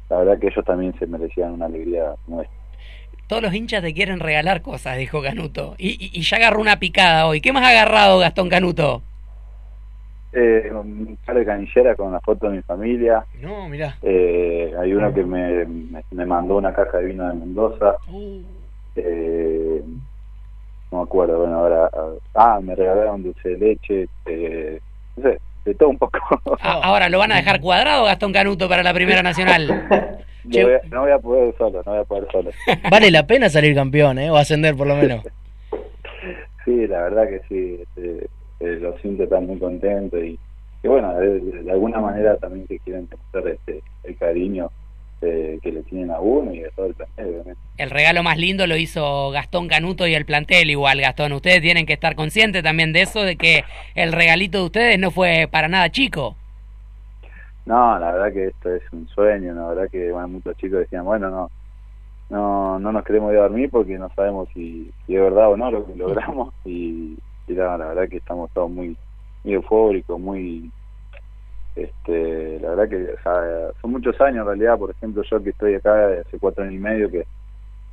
la 0.09 0.17
verdad 0.17 0.39
que 0.39 0.47
ellos 0.47 0.65
también 0.65 0.97
se 0.99 1.07
merecían 1.07 1.53
una 1.53 1.65
alegría 1.65 2.13
nuestra. 2.27 2.55
Todos 3.27 3.41
los 3.41 3.53
hinchas 3.55 3.81
te 3.81 3.93
quieren 3.93 4.19
regalar 4.19 4.61
cosas, 4.61 4.97
dijo 4.97 5.21
Canuto. 5.21 5.73
Y, 5.79 5.89
y- 5.93 6.11
y 6.19 6.21
ya 6.21 6.37
agarró 6.37 6.61
una 6.61 6.77
picada 6.77 7.25
hoy. 7.25 7.41
¿Qué 7.41 7.51
más 7.51 7.63
ha 7.63 7.69
agarrado 7.69 8.19
Gastón 8.19 8.49
Canuto? 8.49 9.01
Eh, 10.31 10.69
un 10.71 11.17
par 11.25 11.35
de 11.37 11.45
canilleras 11.45 11.95
con 11.97 12.11
la 12.11 12.19
foto 12.19 12.49
de 12.49 12.57
mi 12.57 12.61
familia. 12.61 13.25
No, 13.41 13.67
mirá. 13.67 13.97
Eh, 14.03 14.73
hay 14.77 14.93
uno 14.93 15.11
que 15.13 15.23
me, 15.23 15.65
me, 16.11 16.25
mandó 16.25 16.57
una 16.57 16.73
caja 16.73 16.97
de 16.99 17.05
vino 17.05 17.27
de 17.27 17.33
Mendoza. 17.33 17.95
Eh, 18.95 19.64
no 20.95 21.01
me 21.01 21.03
acuerdo, 21.07 21.39
bueno, 21.39 21.59
ahora. 21.59 21.89
Ah, 22.33 22.59
me 22.61 22.73
regalaron 22.75 23.23
dulce 23.23 23.49
de 23.49 23.57
leche. 23.57 24.07
Eh, 24.25 24.79
no 25.17 25.23
sé, 25.29 25.39
de 25.65 25.75
todo 25.75 25.89
un 25.89 25.97
poco. 25.97 26.19
A- 26.61 26.71
Ahora 26.83 27.09
lo 27.09 27.19
van 27.19 27.31
a 27.31 27.35
dejar 27.37 27.59
cuadrado 27.61 28.05
Gastón 28.05 28.31
Canuto 28.33 28.67
para 28.69 28.83
la 28.83 28.93
Primera 28.93 29.21
Nacional. 29.23 29.87
No 30.47 30.61
voy, 30.61 30.73
a, 30.73 30.79
no 30.91 31.01
voy 31.01 31.11
a 31.11 31.17
poder 31.17 31.55
solo, 31.57 31.81
no 31.83 31.91
voy 31.91 32.01
a 32.01 32.03
poder 32.03 32.27
solo. 32.31 32.51
Vale 32.91 33.09
la 33.09 33.25
pena 33.25 33.49
salir 33.49 33.73
campeón, 33.73 34.19
¿eh? 34.19 34.29
O 34.29 34.37
ascender 34.37 34.75
por 34.75 34.85
lo 34.85 34.95
menos. 34.95 35.23
Sí, 36.63 36.85
la 36.85 37.01
verdad 37.01 37.27
que 37.27 37.41
sí, 37.49 37.79
este, 37.81 38.27
eh, 38.59 38.77
los 38.79 39.03
hinchas 39.03 39.23
están 39.23 39.47
muy 39.47 39.57
contentos 39.57 40.19
y, 40.23 40.37
bueno, 40.83 41.15
de, 41.15 41.39
de 41.39 41.71
alguna 41.71 41.99
manera 41.99 42.37
también 42.37 42.67
que 42.67 42.77
quieren 42.77 43.09
mostrar 43.11 43.47
este, 43.53 43.81
el 44.03 44.15
cariño 44.17 44.69
eh, 45.21 45.59
que 45.61 45.71
le 45.71 45.83
tienen 45.83 46.11
a 46.11 46.19
uno 46.19 46.53
y 46.53 46.63
a 46.63 46.69
todo 46.71 46.87
el 46.87 46.93
planeta, 46.93 47.23
obviamente. 47.23 47.61
El 47.77 47.89
regalo 47.89 48.23
más 48.23 48.37
lindo 48.37 48.67
lo 48.67 48.77
hizo 48.77 49.31
Gastón 49.31 49.67
Canuto 49.67 50.07
y 50.07 50.13
el 50.13 50.25
plantel 50.25 50.69
igual, 50.69 51.01
Gastón. 51.01 51.33
Ustedes 51.33 51.61
tienen 51.61 51.85
que 51.85 51.93
estar 51.93 52.15
conscientes 52.15 52.63
también 52.63 52.93
de 52.93 53.01
eso, 53.01 53.23
de 53.23 53.35
que 53.35 53.63
el 53.95 54.11
regalito 54.11 54.59
de 54.59 54.65
ustedes 54.65 54.99
no 54.99 55.11
fue 55.11 55.47
para 55.51 55.67
nada 55.67 55.89
chico. 55.89 56.35
No, 57.65 57.97
la 57.97 58.11
verdad 58.11 58.33
que 58.33 58.47
esto 58.47 58.73
es 58.73 58.83
un 58.91 59.07
sueño, 59.07 59.53
la 59.53 59.67
verdad 59.67 59.89
que 59.89 60.11
bueno, 60.11 60.27
muchos 60.27 60.55
chicos 60.57 60.79
decían, 60.79 61.03
bueno, 61.03 61.29
no 61.29 61.49
no 62.29 62.79
no 62.79 62.91
nos 62.91 63.03
queremos 63.03 63.31
ir 63.31 63.39
a 63.39 63.43
dormir 63.43 63.69
porque 63.69 63.97
no 63.97 64.09
sabemos 64.15 64.49
si, 64.53 64.91
si 65.05 65.15
es 65.15 65.21
verdad 65.21 65.51
o 65.51 65.57
no 65.57 65.71
lo 65.71 65.85
que 65.85 65.95
logramos 65.95 66.53
y, 66.65 67.17
la 67.47 67.77
verdad 67.77 68.09
que 68.09 68.17
estamos 68.17 68.49
todos 68.53 68.71
muy, 68.71 68.97
muy 69.43 69.53
eufóricos, 69.53 70.19
muy 70.19 70.71
este 71.75 72.59
la 72.61 72.69
verdad 72.69 72.89
que 72.89 73.13
o 73.13 73.21
sea, 73.23 73.71
son 73.81 73.91
muchos 73.91 74.19
años 74.21 74.39
en 74.41 74.45
realidad, 74.47 74.77
por 74.77 74.91
ejemplo 74.91 75.23
yo 75.29 75.43
que 75.43 75.49
estoy 75.49 75.75
acá 75.75 76.07
hace 76.25 76.39
cuatro 76.39 76.63
años 76.63 76.75
y 76.75 76.79
medio 76.79 77.11
que 77.11 77.25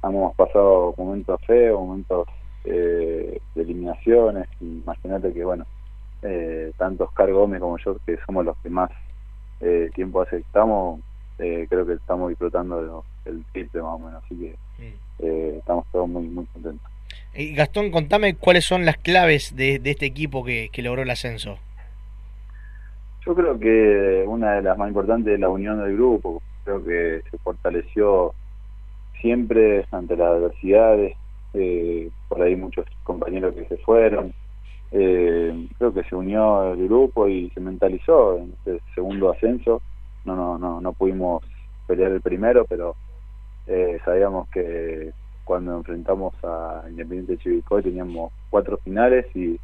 hemos 0.05 0.35
pasado 0.37 0.95
momentos 0.97 1.41
feos, 1.47 1.81
momentos 1.81 2.27
eh, 2.65 3.39
de 3.55 3.63
eliminaciones, 3.63 4.47
imagínate 4.61 5.33
que 5.33 5.45
bueno, 5.45 5.67
eh, 6.23 6.73
tanto 6.79 7.05
Oscar 7.05 7.33
Gómez 7.33 7.61
como 7.61 7.77
yo 7.79 7.97
que 8.07 8.17
somos 8.27 8.45
los 8.45 8.57
que 8.59 8.71
más 8.71 8.91
eh, 9.61 9.91
tiempo 9.95 10.21
hace 10.23 10.37
que 10.37 10.43
estamos, 10.43 11.01
eh, 11.39 11.67
creo 11.69 11.87
que 11.87 11.95
estamos 11.95 12.29
disfrutando 12.31 12.81
de 12.81 12.87
lo- 12.87 13.05
el 13.25 13.45
triple 13.53 13.83
más 13.83 13.95
o 13.95 13.99
menos, 13.99 14.23
así 14.25 14.37
que 14.37 14.57
eh, 15.21 15.55
estamos 15.59 15.85
todos 15.93 16.09
muy 16.09 16.25
muy 16.29 16.47
contentos. 16.47 16.91
Y 17.35 17.55
Gastón, 17.55 17.91
contame 17.91 18.35
cuáles 18.37 18.65
son 18.65 18.85
las 18.85 18.97
claves 18.97 19.55
de, 19.57 19.79
de 19.79 19.91
este 19.91 20.07
equipo 20.07 20.45
que, 20.45 20.69
que 20.73 20.83
logró 20.83 21.03
el 21.03 21.11
ascenso. 21.11 21.59
Yo 23.25 23.35
creo 23.37 23.59
que 23.59 24.25
una 24.27 24.55
de 24.55 24.63
las 24.63 24.77
más 24.77 24.89
importantes 24.89 25.35
es 25.35 25.41
la 25.41 25.49
unión 25.49 25.79
del 25.79 25.95
grupo, 25.95 26.43
creo 26.65 26.83
que 26.85 27.23
se 27.31 27.39
fortaleció 27.39 28.35
siempre 29.21 29.87
ante 29.93 30.17
las 30.17 30.29
adversidades, 30.29 31.17
eh, 31.55 32.11
por 32.29 32.43
ahí 32.43 32.57
muchos 32.57 32.85
compañeros 33.05 33.55
que 33.55 33.67
se 33.67 33.77
fueron, 33.79 34.35
eh, 34.91 35.69
creo 35.79 35.95
que 35.95 36.03
se 36.05 36.17
unió 36.17 36.73
el 36.73 36.89
grupo 36.89 37.29
y 37.29 37.49
se 37.51 37.61
mentalizó 37.61 38.39
en 38.39 38.55
este 38.59 38.81
segundo 38.95 39.31
ascenso, 39.31 39.83
no 40.25 40.35
no 40.35 40.59
no 40.59 40.81
no 40.81 40.93
pudimos 40.93 41.45
pelear 41.87 42.11
el 42.11 42.21
primero, 42.21 42.65
pero 42.69 42.97
eh, 43.69 44.01
sabíamos 44.05 44.49
que 44.49 45.13
cuando 45.45 45.77
enfrentamos 45.77 46.35
a 46.43 46.85
Independiente 46.89 47.39
Chivilcoy 47.39 47.83
teníamos 47.83 48.33
cuatro 48.51 48.79
finales 48.79 49.27
y, 49.37 49.59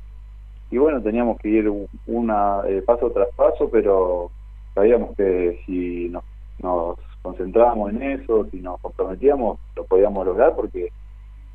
y 0.70 0.78
bueno, 0.78 1.02
teníamos 1.02 1.38
que 1.38 1.48
ir 1.48 1.70
una 2.06 2.62
eh, 2.68 2.82
paso 2.82 3.10
tras 3.12 3.28
paso, 3.34 3.70
pero 3.70 4.32
sabíamos 4.74 5.16
que 5.16 5.60
si 5.66 6.08
nos, 6.10 6.24
nos 6.58 6.96
concentrábamos 7.22 7.90
en 7.90 8.02
eso, 8.02 8.46
si 8.50 8.60
nos 8.60 8.80
comprometíamos, 8.80 9.58
lo 9.76 9.86
podíamos 9.86 10.26
lograr 10.26 10.54
porque 10.56 10.92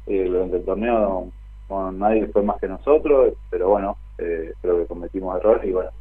eh, 0.06 0.26
durante 0.26 0.58
el 0.58 0.66
torneo 0.66 1.34
no- 1.70 1.92
nadie 1.92 2.28
fue 2.28 2.44
más 2.44 2.60
que 2.60 2.68
nosotros, 2.68 3.36
pero 3.50 3.70
bueno, 3.70 3.98
eh, 4.18 4.54
creo 4.62 4.80
que 4.80 4.88
cometimos 4.88 5.38
errores 5.38 5.66
y 5.68 5.72
bueno, 5.74 5.92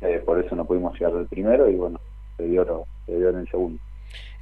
eh, 0.00 0.20
por 0.24 0.44
eso 0.44 0.56
no 0.56 0.66
pudimos 0.66 0.94
llegar 0.98 1.16
al 1.16 1.28
primero 1.28 1.68
y 1.70 1.76
bueno, 1.76 2.00
se 2.36 2.44
dio, 2.44 2.64
lo- 2.64 2.88
se 3.06 3.16
dio 3.16 3.30
en 3.30 3.38
el 3.38 3.48
segundo. 3.50 3.80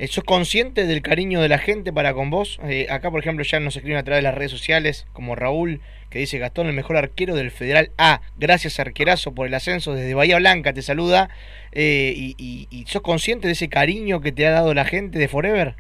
¿Sos 0.06 0.22
consciente 0.22 0.86
del 0.86 1.02
cariño 1.02 1.40
de 1.40 1.48
la 1.48 1.58
gente 1.58 1.92
para 1.92 2.14
con 2.14 2.30
vos? 2.30 2.60
Eh, 2.62 2.86
acá, 2.88 3.10
por 3.10 3.18
ejemplo, 3.18 3.44
ya 3.44 3.58
nos 3.58 3.76
escriben 3.76 3.98
a 3.98 4.04
través 4.04 4.18
de 4.18 4.28
las 4.28 4.34
redes 4.36 4.52
sociales, 4.52 5.08
como 5.12 5.34
Raúl, 5.34 5.80
que 6.08 6.20
dice 6.20 6.38
Gastón, 6.38 6.68
el 6.68 6.72
mejor 6.72 6.96
arquero 6.96 7.34
del 7.34 7.50
Federal 7.50 7.90
A. 7.98 8.20
Gracias, 8.36 8.78
arquerazo, 8.78 9.34
por 9.34 9.48
el 9.48 9.54
ascenso 9.54 9.94
desde 9.94 10.14
Bahía 10.14 10.38
Blanca, 10.38 10.72
te 10.72 10.82
saluda. 10.82 11.30
Eh, 11.72 12.12
y, 12.16 12.68
y, 12.70 12.84
sos 12.86 13.02
consciente 13.02 13.48
de 13.48 13.54
ese 13.54 13.68
cariño 13.68 14.20
que 14.20 14.30
te 14.30 14.46
ha 14.46 14.52
dado 14.52 14.72
la 14.72 14.84
gente 14.84 15.18
de 15.18 15.26
Forever? 15.26 15.74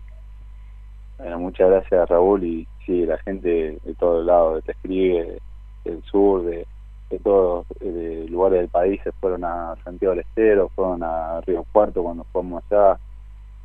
Bueno, 1.18 1.38
muchas 1.38 1.70
gracias, 1.70 2.08
Raúl. 2.08 2.42
Y 2.44 2.66
sí, 2.84 3.06
la 3.06 3.18
gente 3.18 3.78
de 3.84 3.94
todos 4.00 4.26
lados 4.26 4.64
te 4.64 4.72
escribe, 4.72 5.38
del 5.84 6.02
sur, 6.02 6.44
de, 6.44 6.66
de 7.10 7.18
todos 7.20 7.66
los 7.80 8.30
lugares 8.30 8.58
del 8.58 8.68
país, 8.68 9.00
se 9.04 9.12
fueron 9.12 9.44
a 9.44 9.76
Santiago 9.84 10.14
del 10.14 10.24
Estero, 10.24 10.70
fueron 10.74 11.04
a 11.04 11.40
Río 11.42 11.64
Cuarto 11.72 12.02
cuando 12.02 12.24
fuimos 12.32 12.64
allá 12.68 12.98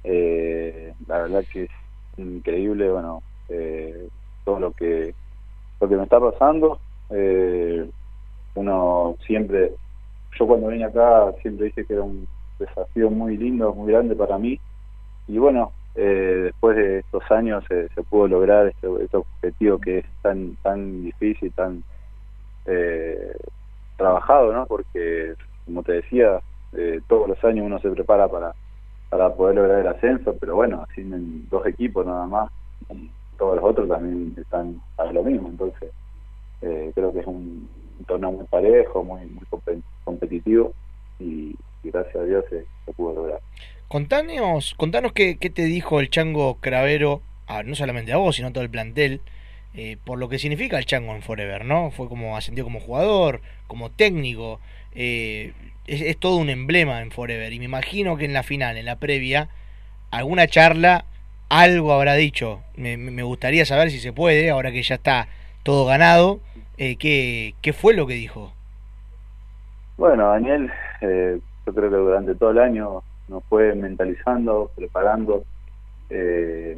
eh, 0.03 0.93
la 1.07 1.19
verdad 1.19 1.43
que 1.51 1.63
es 1.63 1.71
increíble, 2.17 2.89
bueno, 2.89 3.23
eh, 3.49 4.09
todo 4.43 4.59
lo 4.59 4.71
que 4.71 5.13
lo 5.79 5.89
que 5.89 5.97
me 5.97 6.03
está 6.03 6.19
pasando. 6.19 6.79
Eh, 7.09 7.89
uno 8.55 9.17
siempre, 9.25 9.73
yo 10.37 10.47
cuando 10.47 10.67
vine 10.67 10.85
acá 10.85 11.33
siempre 11.41 11.65
dije 11.65 11.85
que 11.85 11.93
era 11.93 12.03
un 12.03 12.27
desafío 12.59 13.09
muy 13.09 13.37
lindo, 13.37 13.73
muy 13.73 13.91
grande 13.91 14.15
para 14.15 14.37
mí. 14.37 14.59
Y 15.27 15.37
bueno, 15.37 15.73
eh, 15.95 16.41
después 16.45 16.77
de 16.77 16.99
estos 16.99 17.29
años 17.31 17.63
se 17.67 18.03
pudo 18.03 18.27
lograr 18.27 18.67
este, 18.67 18.87
este, 19.03 19.17
objetivo 19.17 19.79
que 19.79 19.99
es 19.99 20.05
tan 20.21 20.55
tan 20.63 21.03
difícil, 21.03 21.51
tan 21.53 21.83
eh, 22.65 23.35
trabajado, 23.97 24.53
¿no? 24.53 24.65
Porque, 24.65 25.35
como 25.65 25.83
te 25.83 25.93
decía, 25.93 26.41
todos 27.07 27.29
los 27.29 27.43
años 27.43 27.65
uno 27.67 27.79
se 27.79 27.89
prepara 27.91 28.27
para 28.27 28.53
para 29.13 29.35
poder 29.35 29.57
lograr 29.57 29.81
el 29.81 29.87
ascenso, 29.87 30.35
pero 30.39 30.55
bueno, 30.55 30.87
en 30.97 31.47
dos 31.47 31.67
equipos 31.67 32.03
nada 32.03 32.25
más, 32.25 32.51
todos 33.37 33.57
los 33.57 33.63
otros 33.63 33.87
también 33.87 34.33
están 34.35 34.81
a 34.97 35.05
lo 35.05 35.21
mismo, 35.21 35.49
entonces 35.49 35.91
eh, 36.63 36.91
creo 36.95 37.13
que 37.13 37.19
es 37.19 37.27
un, 37.27 37.69
torneo 38.07 38.31
muy 38.31 38.45
parejo, 38.45 39.03
muy, 39.03 39.21
muy 39.27 39.45
competitivo 40.03 40.73
y, 41.19 41.55
gracias 41.83 42.15
a 42.15 42.23
Dios 42.23 42.43
se, 42.49 42.65
pudo 42.93 43.13
lograr. 43.13 43.39
Contanos, 43.87 44.73
contanos 44.77 45.13
qué, 45.13 45.35
te 45.35 45.65
dijo 45.65 45.99
el 45.99 46.09
Chango 46.09 46.55
Cravero, 46.55 47.21
no 47.65 47.75
solamente 47.75 48.13
a 48.13 48.17
vos, 48.17 48.37
sino 48.37 48.47
a 48.47 48.51
todo 48.51 48.63
el 48.63 48.71
plantel, 48.71 49.21
eh, 49.75 49.97
por 50.03 50.17
lo 50.17 50.27
que 50.27 50.39
significa 50.39 50.79
el 50.79 50.87
Chango 50.87 51.13
en 51.13 51.21
Forever, 51.21 51.65
¿no? 51.65 51.91
Fue 51.91 52.09
como 52.09 52.35
ascendió 52.35 52.63
como 52.63 52.79
jugador, 52.79 53.41
como 53.67 53.91
técnico, 53.91 54.59
eh, 54.95 55.53
es, 55.85 56.17
todo 56.17 56.37
un 56.37 56.49
emblema 56.49 57.01
en 57.01 57.11
Forever. 57.11 57.51
Y 57.51 57.59
me 57.59 57.65
imagino 57.65 58.17
que 58.17 58.25
en 58.25 58.33
la 58.33 58.43
final, 58.43 58.77
en 58.77 58.85
la 58.85 58.97
previa, 58.97 59.49
alguna 60.11 60.47
charla, 60.47 61.05
algo 61.49 61.93
habrá 61.93 62.13
dicho. 62.13 62.61
Me, 62.75 62.97
me 62.97 63.23
gustaría 63.23 63.65
saber 63.65 63.91
si 63.91 63.99
se 63.99 64.13
puede, 64.13 64.49
ahora 64.49 64.71
que 64.71 64.83
ya 64.83 64.95
está 64.95 65.27
todo 65.63 65.85
ganado, 65.85 66.39
eh, 66.77 66.97
¿qué, 66.97 67.55
¿qué 67.61 67.73
fue 67.73 67.93
lo 67.93 68.05
que 68.05 68.13
dijo? 68.13 68.53
Bueno, 69.97 70.27
Daniel, 70.29 70.71
eh, 71.01 71.39
yo 71.65 71.73
creo 71.73 71.89
que 71.89 71.95
durante 71.95 72.35
todo 72.35 72.51
el 72.51 72.59
año 72.59 73.03
nos 73.27 73.43
fue 73.45 73.73
mentalizando, 73.75 74.71
preparando, 74.75 75.45
eh, 76.09 76.77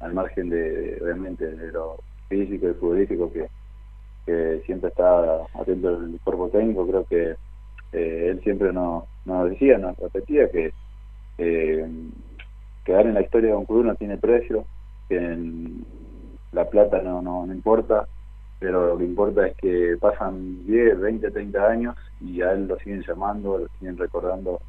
al 0.00 0.14
margen 0.14 0.50
de, 0.50 0.98
realmente 1.00 1.46
de 1.46 1.72
lo 1.72 1.98
físico 2.28 2.68
y 2.68 2.74
futbolístico 2.74 3.32
que, 3.32 3.48
que 4.24 4.62
siempre 4.66 4.88
está 4.88 5.42
atento 5.54 5.90
el 5.90 6.18
cuerpo 6.24 6.48
técnico, 6.48 6.86
creo 6.86 7.04
que 7.04 7.34
eh, 7.94 8.30
él 8.30 8.40
siempre 8.42 8.72
nos, 8.72 9.04
nos 9.24 9.50
decía, 9.50 9.78
nos 9.78 9.96
repetía 9.96 10.50
que 10.50 10.72
eh, 11.38 11.88
quedar 12.84 13.06
en 13.06 13.14
la 13.14 13.22
historia 13.22 13.50
de 13.50 13.56
un 13.56 13.66
club 13.66 13.84
no 13.84 13.94
tiene 13.94 14.18
precio, 14.18 14.64
que 15.08 15.38
la 16.52 16.68
plata 16.68 17.00
no, 17.02 17.22
no, 17.22 17.46
importa, 17.52 18.08
pero 18.58 18.88
lo 18.88 18.98
que 18.98 19.04
importa 19.04 19.46
es 19.46 19.56
que 19.56 19.96
pasan 20.00 20.66
10, 20.66 21.00
20, 21.00 21.30
30 21.30 21.66
años 21.66 21.96
y 22.20 22.42
a 22.42 22.52
él 22.52 22.66
lo 22.66 22.78
siguen 22.78 23.04
llamando, 23.06 23.58
lo 23.58 23.68
siguen 23.78 23.96
recordando 23.96 24.60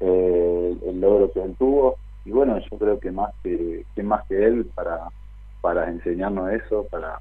eh, 0.00 0.76
el 0.86 1.00
logro 1.00 1.30
que 1.32 1.42
él 1.42 1.54
tuvo. 1.58 1.96
Y 2.24 2.30
bueno, 2.30 2.58
yo 2.58 2.78
creo 2.78 2.98
que 2.98 3.10
más 3.10 3.34
que, 3.42 3.84
que 3.94 4.02
más 4.02 4.26
que 4.26 4.42
él 4.42 4.70
para, 4.74 5.08
para 5.60 5.88
enseñarnos 5.88 6.50
eso, 6.52 6.86
para, 6.90 7.18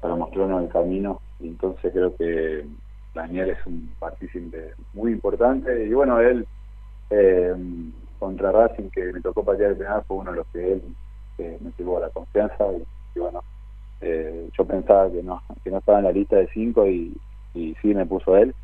para 0.00 0.16
mostrarnos 0.16 0.62
el 0.62 0.68
camino. 0.70 1.20
Y 1.40 1.48
entonces 1.48 1.92
creo 1.92 2.14
que 2.16 2.66
Daniel 3.14 3.50
es 3.50 3.66
un 3.66 3.90
partícipe 3.98 4.74
muy 4.92 5.12
importante. 5.12 5.86
Y 5.86 5.92
bueno, 5.92 6.20
él 6.20 6.46
eh, 7.10 7.54
contra 8.18 8.52
Racing 8.52 8.90
que 8.90 9.12
me 9.12 9.20
tocó 9.20 9.44
patear 9.44 9.72
el 9.72 9.76
penal 9.76 10.02
fue 10.06 10.18
uno 10.18 10.32
de 10.32 10.36
los 10.38 10.46
que 10.48 10.72
él 10.72 10.82
me 11.38 11.72
llevó 11.78 11.98
a 11.98 12.02
la 12.02 12.10
confianza 12.10 12.64
y, 13.14 13.18
bueno, 13.18 13.42
eh, 14.00 14.48
yo 14.56 14.64
pensaba 14.64 15.10
que 15.10 15.22
no, 15.22 15.42
que 15.62 15.70
no 15.70 15.78
estaba 15.78 15.98
en 15.98 16.04
la 16.04 16.12
lista 16.12 16.36
de 16.36 16.48
cinco 16.48 16.86
y, 16.86 17.16
y 17.54 17.74
sí 17.80 17.94
me 17.94 18.06
puso 18.06 18.36
él. 18.36 18.54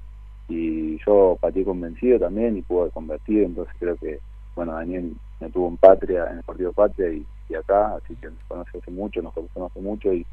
Y 0.48 0.98
yo 1.06 1.38
pateé 1.40 1.64
convencido 1.64 2.18
también 2.18 2.56
y 2.56 2.62
pude 2.62 2.90
convertir, 2.90 3.44
entonces 3.44 3.72
creo 3.78 3.96
que 3.96 4.20
bueno, 4.54 4.74
Daniel 4.74 5.14
me 5.40 5.50
tuvo 5.50 5.68
en 5.68 5.76
Patria, 5.76 6.28
en 6.30 6.38
el 6.38 6.42
partido 6.42 6.72
Patria 6.72 7.08
y, 7.12 7.54
acá, 7.54 7.96
así 7.96 8.14
que 8.16 8.26
nos 8.26 8.44
conoce 8.46 8.78
hace 8.78 8.90
mucho, 8.90 9.22
nos 9.22 9.32
conocemos 9.32 9.72
mucho 9.76 10.12
y 10.12 10.24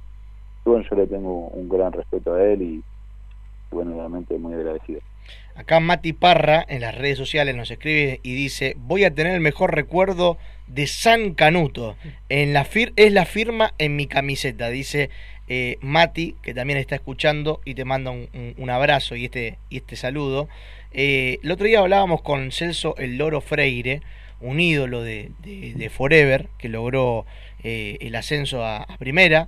bueno, 0.66 0.86
yo 0.90 0.96
le 0.98 1.08
tengo 1.08 1.48
un 1.48 1.70
gran 1.70 1.92
respeto 1.94 2.34
a 2.34 2.44
él 2.44 2.62
y, 2.62 2.84
bueno, 3.72 3.96
realmente 3.96 4.38
muy 4.38 4.54
agradecido. 4.54 5.02
Acá 5.56 5.80
Mati 5.80 6.14
Parra 6.14 6.64
en 6.68 6.82
las 6.82 6.96
redes 6.96 7.18
sociales 7.18 7.56
nos 7.56 7.72
escribe 7.72 8.20
y 8.24 8.36
dice, 8.36 8.76
voy 8.78 9.04
a 9.04 9.14
tener 9.14 9.34
el 9.34 9.42
mejor 9.42 9.74
recuerdo 9.74 10.38
de 10.68 10.86
San 10.88 11.34
Canuto. 11.34 11.96
En 12.30 12.54
la 12.54 12.64
fir 12.64 12.94
es 12.96 13.12
la 13.12 13.26
firma 13.26 13.74
en 13.78 13.96
mi 13.96 14.06
camiseta, 14.06 14.70
dice 14.70 15.10
eh, 15.48 15.78
Mati, 15.82 16.36
que 16.44 16.54
también 16.54 16.78
está 16.78 16.96
escuchando 16.96 17.62
y 17.66 17.74
te 17.74 17.86
manda 17.86 18.12
un, 18.12 18.70
abrazo 18.70 19.16
y 19.16 19.26
este, 19.26 19.58
y 19.70 19.78
este 19.78 19.96
saludo. 19.96 20.48
Eh, 20.92 21.40
el 21.42 21.52
otro 21.52 21.66
día 21.66 21.80
hablábamos 21.80 22.22
con 22.22 22.52
Celso 22.52 22.96
El 22.98 23.18
Loro 23.18 23.42
Freire, 23.42 24.02
un 24.40 24.60
ídolo 24.60 25.02
de, 25.02 25.32
de, 25.42 25.90
Forever, 25.90 26.50
que 26.60 26.70
logró 26.70 27.26
eh, 27.64 27.98
el 28.02 28.16
ascenso 28.16 28.64
a, 28.64 28.86
primera, 29.00 29.48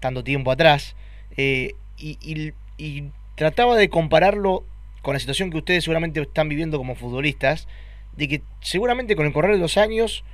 tanto 0.00 0.24
tiempo 0.24 0.50
atrás. 0.50 0.96
y 1.36 3.10
trataba 3.40 3.74
de 3.74 3.88
compararlo 3.88 4.66
con 5.00 5.14
la 5.14 5.18
situación 5.18 5.50
que 5.50 5.56
ustedes 5.56 5.84
seguramente 5.84 6.20
están 6.20 6.50
viviendo 6.50 6.76
como 6.76 6.94
futbolistas, 6.94 7.68
de 8.14 8.28
que 8.28 8.42
seguramente 8.60 9.16
con 9.16 9.24
el 9.24 9.32
correr 9.32 9.52
de 9.52 9.58
los 9.58 9.78
años, 9.78 10.24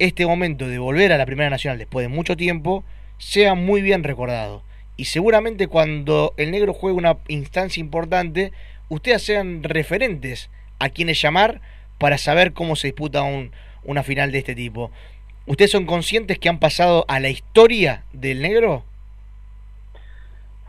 este 0.00 0.26
momento 0.26 0.66
de 0.66 0.80
volver 0.80 1.12
a 1.12 1.16
la 1.16 1.26
Primera 1.26 1.48
Nacional 1.48 1.78
después 1.78 2.02
de 2.02 2.08
mucho 2.08 2.36
tiempo, 2.36 2.82
sea 3.18 3.54
muy 3.54 3.82
bien 3.82 4.02
recordado. 4.02 4.64
Y 4.96 5.04
seguramente 5.04 5.68
cuando 5.68 6.34
el 6.38 6.50
negro 6.50 6.74
juegue 6.74 6.98
una 6.98 7.18
instancia 7.28 7.80
importante, 7.80 8.50
ustedes 8.88 9.22
sean 9.22 9.62
referentes 9.62 10.50
a 10.80 10.88
quienes 10.88 11.22
llamar 11.22 11.60
para 11.98 12.18
saber 12.18 12.52
cómo 12.52 12.74
se 12.74 12.88
disputa 12.88 13.22
un, 13.22 13.52
una 13.84 14.02
final 14.02 14.32
de 14.32 14.38
este 14.38 14.56
tipo. 14.56 14.90
¿Ustedes 15.46 15.70
son 15.70 15.86
conscientes 15.86 16.40
que 16.40 16.48
han 16.48 16.58
pasado 16.58 17.04
a 17.06 17.20
la 17.20 17.28
historia 17.28 18.02
del 18.12 18.42
negro? 18.42 18.84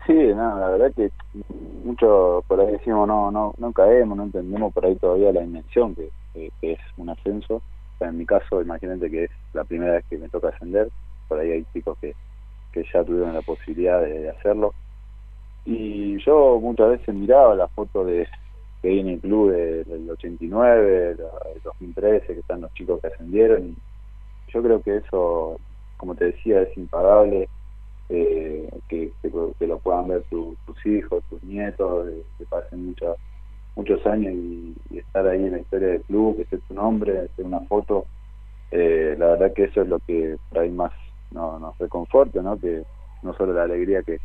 Sí, 0.07 0.13
no, 0.13 0.59
la 0.59 0.69
verdad 0.69 0.93
que 0.95 1.11
mucho 1.83 2.43
por 2.47 2.59
ahí 2.59 2.71
decimos 2.71 3.07
no, 3.07 3.29
no, 3.29 3.53
no 3.57 3.71
caemos, 3.71 4.17
no 4.17 4.23
entendemos 4.23 4.73
por 4.73 4.85
ahí 4.85 4.95
todavía 4.95 5.31
la 5.31 5.41
dimensión 5.41 5.95
que, 5.95 6.09
es 6.61 6.79
un 6.97 7.09
ascenso. 7.09 7.61
en 7.99 8.17
mi 8.17 8.25
caso, 8.25 8.61
imagínate 8.61 9.11
que 9.11 9.25
es 9.25 9.31
la 9.53 9.63
primera 9.63 9.93
vez 9.93 10.05
que 10.09 10.17
me 10.17 10.29
toca 10.29 10.49
ascender, 10.49 10.89
por 11.27 11.39
ahí 11.39 11.51
hay 11.51 11.65
chicos 11.73 11.97
que, 11.99 12.15
que 12.71 12.83
ya 12.91 13.03
tuvieron 13.03 13.33
la 13.33 13.41
posibilidad 13.41 14.01
de, 14.01 14.29
hacerlo. 14.29 14.73
Y 15.65 16.17
yo 16.25 16.59
muchas 16.59 16.89
veces 16.89 17.13
miraba 17.13 17.53
la 17.53 17.67
foto 17.67 18.03
de 18.03 18.27
que 18.81 18.89
hay 18.89 18.99
en 18.99 19.09
el 19.09 19.19
club 19.19 19.51
del 19.51 20.09
89, 20.09 21.15
del 21.15 21.17
2013, 21.63 22.25
que 22.25 22.39
están 22.39 22.61
los 22.61 22.73
chicos 22.73 22.99
que 23.01 23.07
ascendieron. 23.07 23.67
Y 23.67 24.51
yo 24.51 24.63
creo 24.63 24.81
que 24.81 24.97
eso, 24.97 25.59
como 25.97 26.15
te 26.15 26.25
decía, 26.25 26.61
es 26.63 26.75
impagable 26.75 27.47
eh, 28.13 28.69
que, 28.89 29.11
lo 29.59 29.79
puedan 29.79 30.09
ver 30.09 30.23
tus 30.29 30.85
hijos, 30.85 31.23
tus 31.29 31.41
nietos, 31.43 32.07
que 32.37 32.45
pasen 32.45 32.87
muchos 32.87 33.17
muchos 33.75 34.05
años 34.05 34.33
y, 34.33 34.75
estar 34.97 35.25
ahí 35.27 35.43
en 35.43 35.51
la 35.51 35.59
historia 35.59 35.89
del 35.89 36.01
club, 36.01 36.35
que 36.35 36.43
esté 36.43 36.57
tu 36.67 36.73
nombre, 36.73 37.25
esté 37.25 37.43
una 37.43 37.61
foto. 37.61 38.05
Eh, 38.71 39.15
la 39.17 39.27
verdad 39.27 39.53
que 39.53 39.65
eso 39.65 39.81
es 39.81 39.87
lo 39.87 39.99
que 39.99 40.37
ahí 40.55 40.69
más 40.69 40.91
no, 41.31 41.59
nos 41.59 41.77
reconforta, 41.77 42.41
¿no? 42.41 42.57
que 42.57 42.83
no 43.23 43.33
solo 43.35 43.53
la 43.53 43.63
alegría 43.63 44.03
que, 44.03 44.19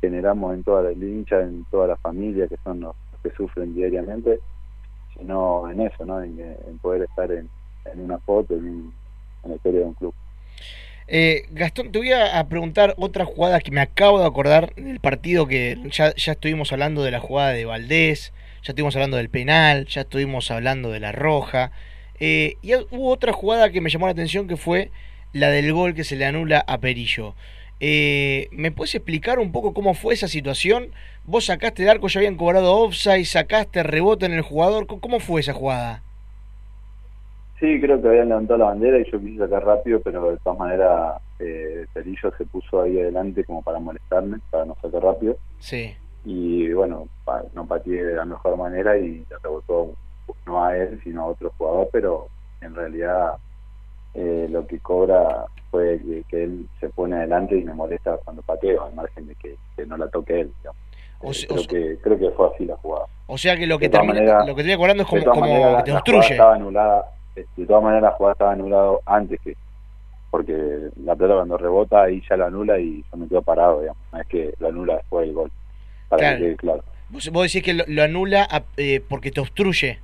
generamos 0.00 0.54
en 0.54 0.62
toda 0.64 0.82
la 0.82 0.92
hincha, 0.92 1.40
en 1.40 1.64
toda 1.70 1.86
la 1.86 1.96
familia, 1.96 2.46
que 2.46 2.58
son 2.62 2.80
los, 2.80 2.94
que 3.22 3.30
sufren 3.30 3.74
diariamente, 3.74 4.38
sino 5.16 5.68
en 5.70 5.80
eso, 5.80 6.04
¿no? 6.04 6.22
en, 6.22 6.38
poder 6.82 7.02
estar 7.02 7.32
en, 7.32 7.48
una 7.96 8.18
foto, 8.18 8.54
en 8.54 8.92
la 9.44 9.54
historia 9.54 9.80
de 9.80 9.86
un 9.86 9.94
club. 9.94 10.14
Eh, 11.10 11.46
Gastón, 11.50 11.90
te 11.90 11.98
voy 11.98 12.12
a, 12.12 12.46
preguntar 12.48 12.94
otra 12.98 13.24
jugada 13.24 13.60
que 13.60 13.70
me 13.70 13.80
acabo 13.80 14.20
de 14.20 14.26
acordar 14.26 14.74
del 14.74 15.00
partido 15.00 15.46
que 15.46 15.78
ya, 15.90 16.14
ya 16.14 16.32
estuvimos 16.32 16.70
hablando 16.70 17.02
de 17.02 17.10
la 17.10 17.18
jugada 17.18 17.52
de 17.52 17.64
Valdés, 17.64 18.34
ya 18.62 18.72
estuvimos 18.72 18.94
hablando 18.94 19.16
del 19.16 19.30
penal, 19.30 19.86
ya 19.86 20.02
estuvimos 20.02 20.50
hablando 20.50 20.90
de 20.90 21.00
la 21.00 21.12
roja. 21.12 21.72
Eh, 22.20 22.56
y 22.60 22.74
hubo 22.74 23.08
otra 23.10 23.32
jugada 23.32 23.70
que 23.70 23.80
me 23.80 23.88
llamó 23.88 24.06
la 24.06 24.12
atención 24.12 24.48
que 24.48 24.58
fue 24.58 24.90
la 25.32 25.48
del 25.50 25.72
gol 25.72 25.94
que 25.94 26.04
se 26.04 26.16
le 26.16 26.26
anula 26.26 26.62
a 26.66 26.78
Perillo. 26.78 27.34
Eh, 27.80 28.48
¿Me 28.50 28.70
puedes 28.70 28.94
explicar 28.94 29.38
un 29.38 29.50
poco 29.50 29.72
cómo 29.72 29.94
fue 29.94 30.12
esa 30.12 30.28
situación? 30.28 30.90
Vos 31.24 31.46
sacaste 31.46 31.84
el 31.84 31.88
arco, 31.88 32.08
ya 32.08 32.20
habían 32.20 32.36
cobrado 32.36 32.76
offside, 32.76 33.24
sacaste 33.24 33.82
rebote 33.82 34.26
en 34.26 34.32
el 34.34 34.42
jugador. 34.42 34.86
¿Cómo 34.86 35.20
fue 35.20 35.40
esa 35.40 35.54
jugada? 35.54 36.02
Sí, 37.60 37.80
creo 37.80 38.00
que 38.00 38.08
habían 38.08 38.28
levantado 38.28 38.58
la 38.58 38.66
bandera 38.66 38.98
y 38.98 39.10
yo 39.10 39.18
quise 39.18 39.38
sacar 39.38 39.64
rápido, 39.64 40.00
pero 40.00 40.30
de 40.30 40.36
todas 40.38 40.58
maneras 40.58 41.20
eh, 41.40 41.86
Perillo 41.92 42.32
se 42.36 42.46
puso 42.46 42.82
ahí 42.82 43.00
adelante 43.00 43.44
como 43.44 43.62
para 43.62 43.80
molestarme, 43.80 44.38
para 44.50 44.64
no 44.64 44.76
sacar 44.80 45.02
rápido. 45.02 45.36
Sí. 45.58 45.96
Y 46.24 46.72
bueno, 46.72 47.08
no 47.54 47.66
pateé 47.66 48.04
de 48.04 48.14
la 48.14 48.24
mejor 48.24 48.56
manera 48.56 48.96
y 48.96 49.24
le 49.28 49.38
rebotó 49.42 49.92
no 50.46 50.64
a 50.64 50.76
él, 50.76 51.00
sino 51.02 51.22
a 51.22 51.26
otro 51.26 51.52
jugador, 51.56 51.88
pero 51.92 52.28
en 52.60 52.74
realidad 52.74 53.36
eh, 54.14 54.46
lo 54.50 54.66
que 54.66 54.78
cobra 54.78 55.46
fue 55.70 56.00
que, 56.28 56.42
él 56.44 56.66
se 56.80 56.88
pone 56.90 57.16
adelante 57.16 57.56
y 57.56 57.64
me 57.64 57.74
molesta 57.74 58.16
cuando 58.24 58.42
pateo, 58.42 58.84
al 58.84 58.94
margen 58.94 59.26
de 59.26 59.34
que, 59.34 59.56
no 59.86 59.96
la 59.96 60.08
toque 60.08 60.40
él. 60.40 60.52
Eh, 61.22 61.46
creo, 61.48 61.66
que, 61.66 61.98
creo 62.00 62.18
que 62.18 62.30
fue 62.30 62.50
así 62.54 62.64
la 62.64 62.76
jugada. 62.76 63.06
O 63.26 63.36
sea 63.36 63.56
que 63.56 63.66
lo 63.66 63.78
que, 63.78 63.88
termina, 63.88 64.44
lo 64.44 64.54
que 64.54 64.62
termina 64.62 64.76
cobrando 64.76 65.02
es 65.02 65.08
como, 65.08 65.24
como 65.24 65.82
te 65.82 65.92
obstruye. 65.92 66.32
Estaba 66.32 66.54
anulada, 66.54 67.04
de 67.56 67.66
todas 67.66 67.82
maneras 67.82 68.02
la 68.02 68.12
jugada 68.12 68.32
estaba 68.32 68.52
anulada 68.52 68.92
antes 69.06 69.40
que 69.40 69.56
porque 70.30 70.52
la 71.04 71.16
pelota 71.16 71.36
cuando 71.36 71.56
rebota 71.56 72.02
ahí 72.02 72.22
ya 72.28 72.36
la 72.36 72.46
anula 72.46 72.78
y 72.78 73.02
yo 73.10 73.16
me 73.16 73.28
quedo 73.28 73.42
parado, 73.42 73.80
digamos. 73.80 74.02
No 74.12 74.20
es 74.20 74.26
que 74.26 74.54
lo 74.58 74.68
anula 74.68 74.96
después 74.96 75.26
del 75.26 75.34
gol. 75.34 75.50
Para 76.08 76.20
claro. 76.20 76.36
que 76.36 76.44
quede 76.44 76.56
claro. 76.56 76.84
Vos, 77.08 77.24
decís 77.24 77.62
que 77.62 77.72
lo, 77.72 78.02
anula 78.02 78.46
eh, 78.76 79.00
porque 79.08 79.30
te 79.30 79.40
obstruye. 79.40 79.98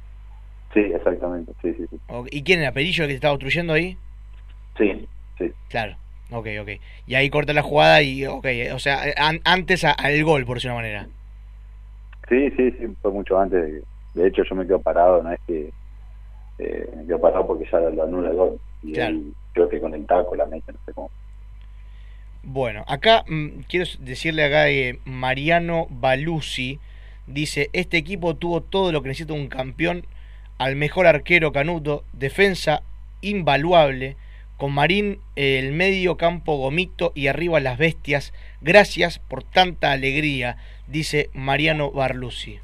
Sí, 0.72 0.80
exactamente. 0.80 1.53
Sí, 1.61 1.74
sí, 1.74 1.87
sí. 1.91 2.01
¿Y 2.30 2.43
quién 2.43 2.61
era? 2.61 2.72
¿Perillo 2.72 3.05
el 3.05 3.09
que 3.09 3.12
te 3.12 3.16
estaba 3.16 3.35
obstruyendo 3.35 3.74
ahí? 3.74 3.99
Sí, 4.78 5.07
sí. 5.39 5.53
Claro. 5.68 5.97
Ok, 6.30 6.49
ok. 6.61 6.70
Y 7.07 7.14
ahí 7.14 7.28
corta 7.28 7.53
la 7.53 7.62
jugada 7.62 8.03
y, 8.03 8.26
ok, 8.26 8.47
o 8.74 8.78
sea, 8.78 9.03
antes 9.45 9.85
al 9.85 10.24
gol, 10.24 10.47
por 10.47 10.57
decir 10.57 10.70
una 10.70 10.80
manera. 10.80 11.07
Sí, 12.28 12.51
sí, 12.57 12.70
sí, 12.72 12.97
fue 13.03 13.12
mucho 13.12 13.39
antes. 13.39 13.85
De, 14.14 14.26
hecho, 14.26 14.43
yo 14.43 14.57
me 14.57 14.66
quedo 14.66 14.80
parado, 14.80 15.22
no 15.22 15.30
es 15.30 15.41
que 15.47 15.70
eh, 16.59 17.19
parado 17.21 17.47
porque 17.47 17.67
ya 17.71 17.79
lo 17.79 18.03
anula 18.03 18.31
el 18.31 18.37
gol. 18.37 18.61
Y 18.83 18.93
claro. 18.93 19.19
creo 19.53 19.69
que 19.69 19.81
con 19.81 19.95
el 19.95 20.07
taco 20.07 20.35
la 20.37 20.47
mete, 20.47 20.73
no 20.73 20.79
sé 20.85 20.93
cómo. 20.93 21.11
Bueno, 22.43 22.85
acá 22.87 23.25
mm, 23.27 23.61
quiero 23.69 23.87
decirle 24.01 24.45
acá 24.45 24.67
que 24.67 24.99
Mariano 25.05 25.87
Baluzzi 25.89 26.79
dice, 27.27 27.71
este 27.73 27.97
equipo 27.97 28.37
tuvo 28.37 28.61
todo 28.61 28.93
lo 28.93 29.03
que 29.03 29.09
necesita 29.09 29.33
un 29.33 29.49
campeón, 29.49 30.07
al 30.59 30.77
mejor 30.77 31.07
arquero 31.07 31.53
Canuto, 31.53 32.05
defensa 32.13 32.83
invaluable, 33.23 34.17
con 34.59 34.73
Marín 34.73 35.19
el 35.37 35.73
medio 35.73 36.17
campo 36.17 36.57
gomito 36.59 37.13
y 37.15 37.27
arriba 37.27 37.59
las 37.61 37.79
bestias. 37.79 38.33
Gracias 38.61 39.19
por 39.19 39.43
tanta 39.43 39.91
alegría, 39.91 40.59
dice 40.87 41.31
Mariano 41.33 41.91
Barlusi 41.91 42.61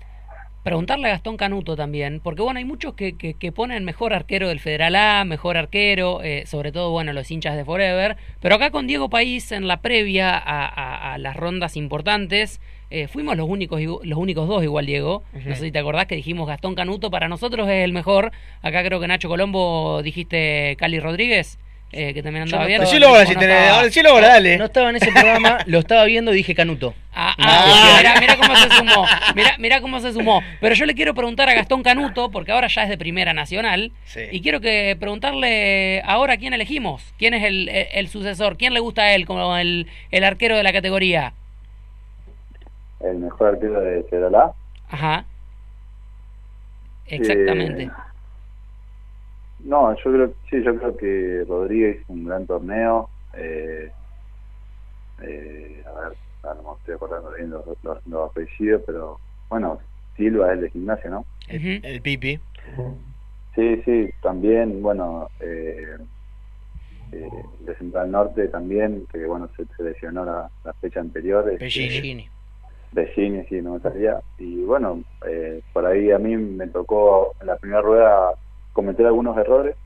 preguntarle 0.62 1.08
a 1.08 1.11
Gastón 1.12 1.36
Canuto 1.36 1.76
también, 1.76 2.20
porque 2.22 2.42
bueno, 2.42 2.58
hay 2.58 2.64
muchos 2.64 2.94
que, 2.94 3.14
que, 3.16 3.52
ponen 3.52 3.84
mejor 3.84 4.12
arquero 4.12 4.48
del 4.48 4.61
Federal 4.61 4.94
A, 4.94 5.24
mejor 5.24 5.56
arquero, 5.56 6.22
eh, 6.22 6.44
sobre 6.46 6.72
todo, 6.72 6.90
bueno, 6.90 7.12
los 7.12 7.30
hinchas 7.30 7.56
de 7.56 7.64
Forever, 7.64 8.16
pero 8.40 8.56
acá 8.56 8.70
con 8.70 8.86
Diego 8.86 9.08
País 9.08 9.52
en 9.52 9.68
la 9.68 9.78
previa 9.78 10.36
a, 10.36 11.16
las 11.18 11.36
rondas 11.36 11.76
importantes, 11.76 12.61
eh, 12.90 13.08
fuimos 13.08 13.36
los 13.36 13.48
únicos, 13.48 13.80
los 13.80 14.18
únicos 14.18 14.48
dos 14.48 14.62
igual, 14.62 14.86
Diego, 14.86 15.22
no 15.32 15.54
sé 15.54 15.62
si 15.62 15.72
te 15.72 15.78
acordás 15.78 16.06
que 16.06 16.16
dijimos 16.16 16.46
Gastón 16.46 16.74
Canuto, 16.74 17.11
para 17.11 17.28
nosotros 17.28 17.68
es 17.68 17.84
el 17.84 17.92
mejor, 17.92 18.32
acá 18.62 18.84
creo 18.84 19.00
que 19.00 19.08
Nacho 19.08 19.28
Colombo 19.28 20.02
dijiste 20.02 20.76
Cali 20.78 21.00
Rodríguez. 21.00 21.58
Eh, 21.93 22.14
que 22.14 22.22
también 22.22 22.45
andaba 22.45 22.66
bien. 22.66 22.80
Decilo 22.80 23.09
ahora, 23.09 23.26
si 23.26 23.34
tenés, 23.34 23.72
ahora, 24.09 24.28
dale. 24.28 24.57
No 24.57 24.66
estaba 24.66 24.91
en 24.91 24.97
ese 24.97 25.11
programa, 25.11 25.59
lo 25.66 25.80
estaba 25.80 26.05
viendo 26.05 26.32
y 26.32 26.36
dije 26.36 26.55
Canuto. 26.55 26.95
Ah, 27.12 27.34
ah 27.36 27.97
mira, 27.99 28.14
mira, 28.20 28.36
cómo 28.36 28.55
se 28.55 28.68
sumó. 28.76 29.07
Mira, 29.34 29.55
mira 29.59 29.80
cómo 29.80 30.01
se 30.01 30.12
sumó. 30.12 30.43
Pero 30.61 30.76
yo 30.76 30.86
le 30.86 30.95
quiero 30.95 31.14
preguntar 31.14 31.49
a 31.49 31.55
Gastón 31.55 31.82
Canuto, 31.82 32.30
porque 32.30 32.53
ahora 32.53 32.68
ya 32.68 32.84
es 32.84 32.91
de 32.91 32.97
Primera 32.97 33.34
Nacional, 33.34 33.91
y 34.30 34.41
quiero 34.41 34.61
que 34.61 34.97
preguntarle 35.01 36.01
ahora 36.05 36.36
quién 36.36 36.55
elegimos, 36.55 37.12
quién 37.18 37.34
es 37.34 37.43
el, 37.43 37.68
el, 37.68 38.09
sucesor, 38.09 38.57
quién 38.57 38.72
le 38.72 38.80
gusta 38.80 39.03
a 39.03 39.14
él 39.14 39.26
como 39.26 39.57
el, 39.57 39.88
el 40.12 40.22
arquero 40.22 40.57
de 40.57 40.62
la 40.62 40.72
categoría. 40.72 41.32
El 43.01 43.16
mejor 43.16 43.55
arquero 43.55 43.80
de 43.80 44.05
Federal 44.05 44.53
Ajá. 44.91 45.24
Exactamente. 47.07 47.84
Eh, 47.84 47.91
no, 49.64 49.94
yo 49.96 50.12
creo, 50.12 50.32
sí, 50.48 50.62
yo 50.62 50.76
creo 50.76 50.96
que 50.96 51.44
Rodríguez 51.48 52.00
hizo 52.00 52.12
un 52.12 52.24
gran 52.24 52.46
torneo. 52.46 53.08
Eh, 53.34 53.90
eh, 55.22 55.84
a 55.86 56.08
ver, 56.08 56.16
no 56.42 56.72
me 56.72 56.78
estoy 56.78 56.94
acordando 56.94 57.32
bien 57.32 57.50
los, 57.50 57.64
los, 58.06 58.30
apellidos, 58.30 58.82
pero 58.86 59.18
bueno, 59.48 59.78
Silva 60.16 60.54
es 60.54 60.61
de 60.61 60.70
gimnasia, 60.70 61.11
¿no? 61.11 61.24
El, 61.48 62.00
Pipi. 62.02 62.40
Sí, 63.54 63.82
sí, 63.84 64.11
también, 64.22 64.80
bueno, 64.82 65.28
eh, 65.40 65.96
eh, 67.12 67.28
de 67.61 67.74
Central 67.76 68.11
Norte 68.11 68.48
también, 68.48 69.06
que 69.12 69.26
bueno, 69.26 69.48
se, 69.56 69.82
lesionó 69.82 70.24
la, 70.24 70.50
fecha 70.80 71.00
anterior. 71.00 71.44
Bellini. 71.58 72.28
Bellini, 72.92 73.44
sí, 73.48 73.61
no 73.61 73.74
me 73.74 73.80
salía. 73.80 74.20
Y 74.38 74.62
bueno, 74.62 75.02
eh, 75.26 75.61
por 75.72 75.86
ahí 75.86 76.11
a 76.11 76.18
mí 76.18 76.36
me 76.36 76.68
tocó 76.68 77.34
en 77.40 77.48
la 77.48 77.56
primera 77.56 77.82
rueda 77.82 78.34
cometer 78.72 79.06
algunos 79.06 79.36
errores, 79.36 79.76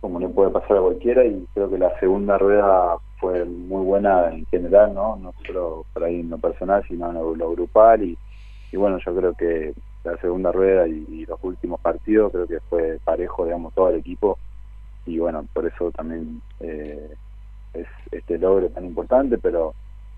como 0.00 0.18
le 0.18 0.28
puede 0.28 0.50
pasar 0.50 0.78
a 0.78 0.80
cualquiera, 0.80 1.24
y 1.24 1.46
creo 1.54 1.70
que 1.70 1.78
la 1.78 1.98
segunda 2.00 2.38
rueda 2.38 2.98
fue 3.18 3.44
muy 3.44 3.84
buena 3.84 4.30
en 4.30 4.44
general, 4.46 4.94
¿no? 4.94 5.16
No 5.16 5.32
solo 5.46 5.86
por 5.92 6.04
ahí 6.04 6.20
en 6.20 6.30
lo 6.30 6.38
personal, 6.38 6.84
sino 6.88 7.10
en 7.10 7.38
lo, 7.38 7.50
grupal, 7.52 8.02
y, 8.02 8.18
y, 8.72 8.76
bueno, 8.76 8.98
yo 9.04 9.14
creo 9.14 9.34
que 9.34 9.74
la 10.04 10.16
segunda 10.18 10.50
rueda 10.50 10.88
y, 10.88 11.24
los 11.26 11.38
últimos 11.42 11.80
partidos 11.80 12.32
creo 12.32 12.46
que 12.48 12.60
fue 12.68 12.98
parejo, 13.04 13.44
digamos, 13.44 13.72
todo 13.74 13.90
el 13.90 14.00
equipo, 14.00 14.38
y 15.06 15.18
bueno, 15.18 15.46
por 15.52 15.66
eso 15.66 15.90
también 15.92 16.42
eh, 16.60 17.14
es 17.74 17.86
este 18.10 18.38
logro 18.38 18.68
tan 18.70 18.84
importante, 18.84 19.38
pero 19.38 19.74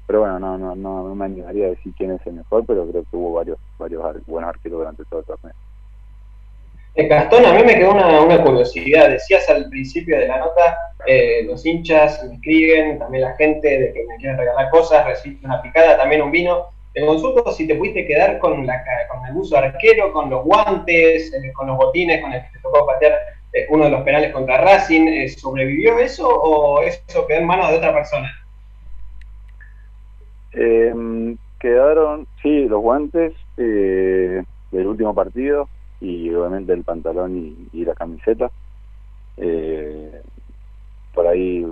pero 0.06 0.20
bueno, 0.20 0.38
no, 0.38 0.58
no, 0.58 0.74
no, 0.76 1.14
me 1.14 1.24
animaría 1.24 1.66
a 1.66 1.70
decir 1.70 1.94
quién 1.96 2.10
es 2.10 2.26
el 2.26 2.34
mejor, 2.34 2.64
pero 2.66 2.86
creo 2.86 3.04
que 3.04 3.16
hubo 3.16 3.32
varios, 3.34 3.58
varios 3.78 4.02
buenos 4.26 4.50
arqueros 4.50 4.80
durante 4.80 5.04
todo 5.06 5.20
el 5.20 5.26
torneo. 5.26 5.54
Eh, 6.96 7.08
Gastón, 7.08 7.44
a 7.44 7.52
mí 7.52 7.64
me 7.64 7.74
quedó 7.74 7.90
una, 7.90 8.42
curiosidad. 8.42 9.10
Decías 9.10 9.48
al 9.48 9.68
principio 9.68 10.16
de 10.16 10.28
la 10.28 10.38
nota, 10.38 10.78
eh, 11.06 11.42
los 11.44 11.66
hinchas 11.66 12.24
me 12.24 12.34
escriben, 12.36 13.00
también 13.00 13.24
la 13.24 13.34
gente 13.34 13.68
de 13.68 13.92
que 13.92 14.04
me 14.06 14.16
quieren 14.16 14.38
regalar 14.38 14.70
cosas, 14.70 15.04
recibir 15.04 15.40
una 15.44 15.60
picada, 15.60 15.96
también 15.96 16.22
un 16.22 16.30
vino. 16.30 16.66
Te 16.92 17.04
consulto 17.04 17.50
si 17.50 17.66
te 17.66 17.74
pudiste 17.74 18.06
quedar 18.06 18.38
con, 18.38 18.64
la, 18.64 18.84
con 19.08 19.26
el 19.26 19.36
uso 19.36 19.56
arquero, 19.56 20.12
con 20.12 20.30
los 20.30 20.44
guantes, 20.44 21.32
eh, 21.34 21.52
con 21.52 21.66
los 21.66 21.76
botines 21.76 22.22
con 22.22 22.32
el 22.32 22.40
que 22.42 22.50
te 22.52 22.58
tocó 22.60 22.86
patear 22.86 23.18
uno 23.70 23.84
de 23.84 23.90
los 23.90 24.02
penales 24.02 24.32
contra 24.32 24.58
Racing. 24.58 25.28
¿Sobrevivió 25.28 25.98
eso 25.98 26.28
o 26.28 26.80
eso 26.82 27.26
quedó 27.26 27.38
en 27.38 27.46
manos 27.46 27.70
de 27.70 27.76
otra 27.78 27.92
persona? 27.92 28.30
quedaron, 31.58 32.28
sí, 32.42 32.66
los 32.68 32.80
guantes 32.80 33.32
del 33.56 34.46
último 34.86 35.12
partido 35.12 35.68
y 36.00 36.32
obviamente 36.34 36.72
el 36.72 36.84
pantalón 36.84 37.68
y, 37.72 37.84
la 37.84 37.94
camiseta. 37.94 38.50
Eh, 39.36 40.22
por 41.12 41.26
ahí, 41.26 41.64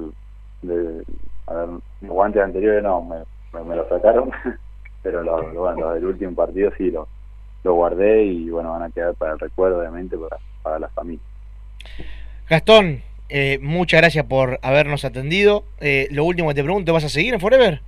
a 1.46 1.54
ver, 1.54 1.68
los 2.00 2.10
guantes 2.10 2.42
anteriores 2.42 2.82
no, 2.82 3.02
me, 3.02 3.64
me, 3.64 3.76
lo 3.76 3.88
sacaron, 3.88 4.30
pero 5.02 5.22
los, 5.22 5.52
los, 5.54 5.94
del 5.94 6.04
último 6.04 6.34
partido 6.34 6.70
sí 6.76 6.90
lo, 6.90 7.08
lo 7.64 7.74
guardé 7.74 8.24
y 8.24 8.50
bueno, 8.50 8.72
van 8.72 8.82
a 8.82 8.90
quedar 8.90 9.14
para 9.14 9.32
el 9.32 9.38
recuerdo, 9.38 9.80
obviamente, 9.80 10.16
para, 10.16 10.38
para 10.62 10.78
la 10.78 10.88
familia. 10.88 11.24
Gastón, 12.48 13.02
eh, 13.34 13.58
muchas 13.62 14.02
gracias 14.02 14.26
por 14.26 14.58
habernos 14.60 15.06
atendido. 15.06 15.64
Eh, 15.80 16.06
lo 16.10 16.24
último 16.24 16.50
que 16.50 16.54
te 16.56 16.64
pregunto, 16.64 16.92
¿vas 16.92 17.04
a 17.04 17.08
seguir 17.08 17.32
en 17.32 17.40
Forever? 17.40 17.80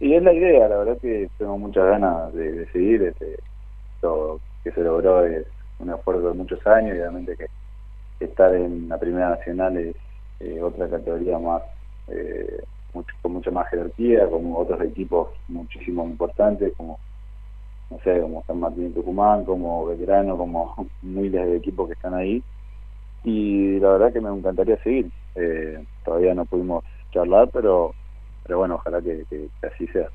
Y 0.00 0.14
es 0.14 0.22
la 0.24 0.32
idea, 0.32 0.66
la 0.66 0.78
verdad 0.78 0.98
que 1.00 1.28
tengo 1.38 1.56
muchas 1.56 1.86
ganas 1.86 2.34
de, 2.34 2.66
seguir. 2.72 3.02
Este, 3.02 3.38
todo, 4.00 4.40
que 4.62 4.72
se 4.72 4.82
logró 4.82 5.24
es 5.24 5.46
un 5.78 5.90
esfuerzo 5.90 6.28
de 6.28 6.34
muchos 6.34 6.64
años 6.66 6.96
y 6.96 7.00
obviamente 7.00 7.36
que 7.36 7.46
estar 8.24 8.54
en 8.54 8.88
la 8.88 8.98
Primera 8.98 9.30
Nacional 9.30 9.76
es 9.76 9.96
eh, 10.40 10.60
otra 10.62 10.88
categoría 10.88 11.38
más, 11.38 11.62
eh, 12.08 12.62
mucho, 12.94 13.14
con 13.22 13.32
mucha 13.32 13.50
más 13.50 13.68
jerarquía, 13.68 14.28
como 14.28 14.58
otros 14.58 14.80
equipos 14.82 15.28
muchísimo 15.48 16.04
importantes, 16.04 16.72
como 16.76 16.98
no 17.90 17.98
sé, 18.04 18.20
como 18.20 18.42
San 18.46 18.58
Martín 18.58 18.94
Tucumán, 18.94 19.44
como 19.44 19.86
Veterano, 19.86 20.36
como 20.36 20.74
miles 21.02 21.46
de 21.46 21.56
equipos 21.56 21.88
que 21.88 21.94
están 21.94 22.14
ahí. 22.14 22.42
Y 23.24 23.78
la 23.78 23.90
verdad 23.90 24.12
que 24.12 24.20
me 24.20 24.30
encantaría 24.30 24.82
seguir. 24.82 25.10
Eh, 25.34 25.84
todavía 26.04 26.34
no 26.34 26.44
pudimos 26.44 26.84
charlar, 27.12 27.48
pero 27.52 27.94
pero 28.44 28.58
bueno, 28.58 28.74
ojalá 28.76 29.00
que, 29.00 29.24
así 29.62 29.86
sea. 29.88 30.08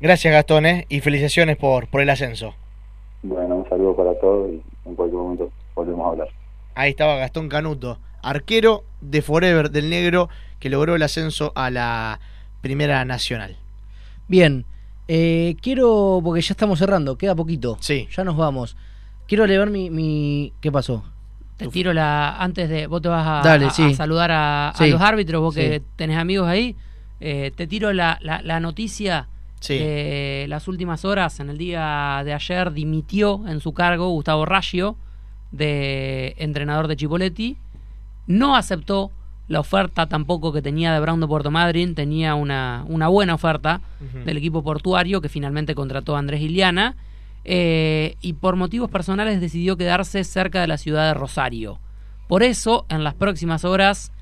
Gracias 0.00 0.32
Gastón, 0.32 0.64
y 0.88 1.00
felicitaciones 1.00 1.56
por, 1.56 1.88
por 1.88 2.00
el 2.00 2.10
ascenso. 2.10 2.54
Bueno, 3.24 3.56
un 3.56 3.68
saludo 3.70 3.96
para 3.96 4.18
todos 4.20 4.50
y 4.50 4.62
en 4.84 4.94
cualquier 4.94 5.18
momento 5.20 5.50
volvemos 5.74 6.04
a 6.06 6.08
hablar. 6.10 6.28
Ahí 6.74 6.90
estaba 6.90 7.16
Gastón 7.16 7.48
Canuto, 7.48 7.98
arquero 8.22 8.84
de 9.00 9.22
Forever 9.22 9.70
del 9.70 9.88
Negro, 9.88 10.28
que 10.60 10.68
logró 10.68 10.94
el 10.94 11.02
ascenso 11.02 11.50
a 11.54 11.70
la 11.70 12.20
Primera 12.60 13.02
Nacional. 13.06 13.56
Bien, 14.28 14.66
eh, 15.08 15.56
quiero, 15.62 16.20
porque 16.22 16.42
ya 16.42 16.52
estamos 16.52 16.78
cerrando, 16.78 17.16
queda 17.16 17.34
poquito. 17.34 17.78
Sí. 17.80 18.08
Ya 18.14 18.24
nos 18.24 18.36
vamos. 18.36 18.76
Quiero 19.26 19.46
leer 19.46 19.70
mi... 19.70 19.88
mi... 19.88 20.52
¿Qué 20.60 20.70
pasó? 20.70 21.02
Te 21.56 21.68
tiro 21.68 21.92
la. 21.92 22.36
Antes 22.36 22.68
de. 22.68 22.88
Vos 22.88 23.00
te 23.00 23.08
vas 23.08 23.24
a, 23.26 23.48
Dale, 23.48 23.66
a- 23.66 23.70
sí. 23.70 23.84
a 23.84 23.94
saludar 23.94 24.30
a, 24.32 24.70
a 24.70 24.74
Sí. 24.74 24.90
los 24.90 25.00
árbitros, 25.00 25.40
vos 25.40 25.54
Sí. 25.54 25.60
que 25.60 25.82
tenés 25.94 26.18
amigos 26.18 26.48
ahí. 26.48 26.74
Eh, 27.20 27.52
te 27.54 27.68
tiro 27.68 27.92
la, 27.92 28.18
la- 28.22 28.42
la 28.42 28.58
noticia 28.58 29.28
Sí. 29.60 29.78
de 29.78 30.46
las 30.48 30.68
últimas 30.68 31.04
horas. 31.04 31.40
En 31.40 31.48
el 31.50 31.58
día 31.58 32.22
de 32.24 32.34
ayer 32.34 32.72
dimitió 32.72 33.46
en 33.48 33.60
su 33.60 33.72
cargo 33.72 34.08
Gustavo 34.10 34.44
Raggio, 34.44 34.96
de 35.52 36.34
entrenador 36.38 36.88
de 36.88 36.96
Chipoletti. 36.96 37.56
No 38.26 38.56
aceptó 38.56 39.10
la 39.46 39.60
oferta 39.60 40.06
tampoco 40.06 40.52
que 40.52 40.62
tenía 40.62 40.92
de 40.92 41.00
Brown 41.00 41.20
de 41.20 41.26
Puerto 41.26 41.50
Madryn. 41.50 41.94
Tenía 41.94 42.34
una, 42.34 42.84
una 42.88 43.08
buena 43.08 43.34
oferta 43.34 43.80
del 44.24 44.36
equipo 44.36 44.62
portuario 44.62 45.20
que 45.20 45.28
finalmente 45.28 45.74
contrató 45.74 46.16
a 46.16 46.18
Andrés 46.18 46.40
Iliana. 46.40 46.96
eh, 47.44 48.16
y 48.22 48.32
por 48.34 48.56
motivos 48.56 48.90
personales 48.90 49.38
decidió 49.40 49.76
quedarse 49.76 50.24
cerca 50.24 50.60
de 50.62 50.66
la 50.66 50.78
ciudad 50.78 51.06
de 51.08 51.14
Rosario. 51.14 51.78
Por 52.26 52.42
eso, 52.42 52.86
en 52.88 53.04
las 53.04 53.12
próximas 53.14 53.66
horas, 53.66 54.12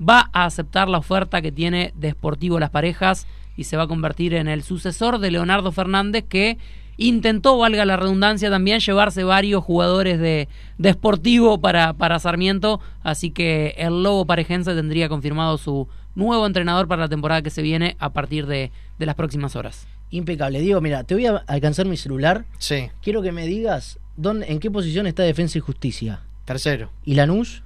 va 0.00 0.30
a 0.32 0.44
aceptar 0.46 0.88
la 0.88 0.98
oferta 0.98 1.40
que 1.42 1.52
tiene 1.52 1.92
de 1.94 2.10
Sportivo 2.10 2.58
Las 2.58 2.70
Parejas 2.70 3.28
y 3.56 3.64
se 3.64 3.76
va 3.76 3.84
a 3.84 3.88
convertir 3.88 4.34
en 4.34 4.48
el 4.48 4.62
sucesor 4.62 5.18
de 5.18 5.30
Leonardo 5.30 5.72
Fernández 5.72 6.24
que 6.28 6.58
intentó, 6.96 7.58
valga 7.58 7.84
la 7.84 7.96
redundancia, 7.96 8.50
también 8.50 8.80
llevarse 8.80 9.24
varios 9.24 9.64
jugadores 9.64 10.18
de, 10.18 10.48
de 10.78 10.92
Sportivo 10.92 11.60
para, 11.60 11.94
para 11.94 12.18
Sarmiento, 12.18 12.80
así 13.02 13.30
que 13.30 13.74
el 13.78 14.02
Lobo 14.02 14.26
Parejense 14.26 14.74
tendría 14.74 15.08
confirmado 15.08 15.58
su 15.58 15.88
nuevo 16.14 16.46
entrenador 16.46 16.88
para 16.88 17.02
la 17.02 17.08
temporada 17.08 17.42
que 17.42 17.50
se 17.50 17.62
viene 17.62 17.96
a 17.98 18.12
partir 18.12 18.46
de, 18.46 18.70
de 18.98 19.06
las 19.06 19.14
próximas 19.14 19.56
horas. 19.56 19.86
Impecable. 20.10 20.60
Diego, 20.60 20.80
mira, 20.80 21.04
te 21.04 21.14
voy 21.14 21.26
a 21.26 21.42
alcanzar 21.46 21.86
mi 21.86 21.96
celular. 21.96 22.44
Sí. 22.58 22.90
Quiero 23.00 23.22
que 23.22 23.32
me 23.32 23.46
digas 23.46 23.98
dónde, 24.16 24.46
en 24.52 24.60
qué 24.60 24.70
posición 24.70 25.06
está 25.06 25.22
Defensa 25.22 25.56
y 25.56 25.62
Justicia. 25.62 26.20
Tercero. 26.44 26.90
¿Y 27.04 27.14
Lanús? 27.14 27.62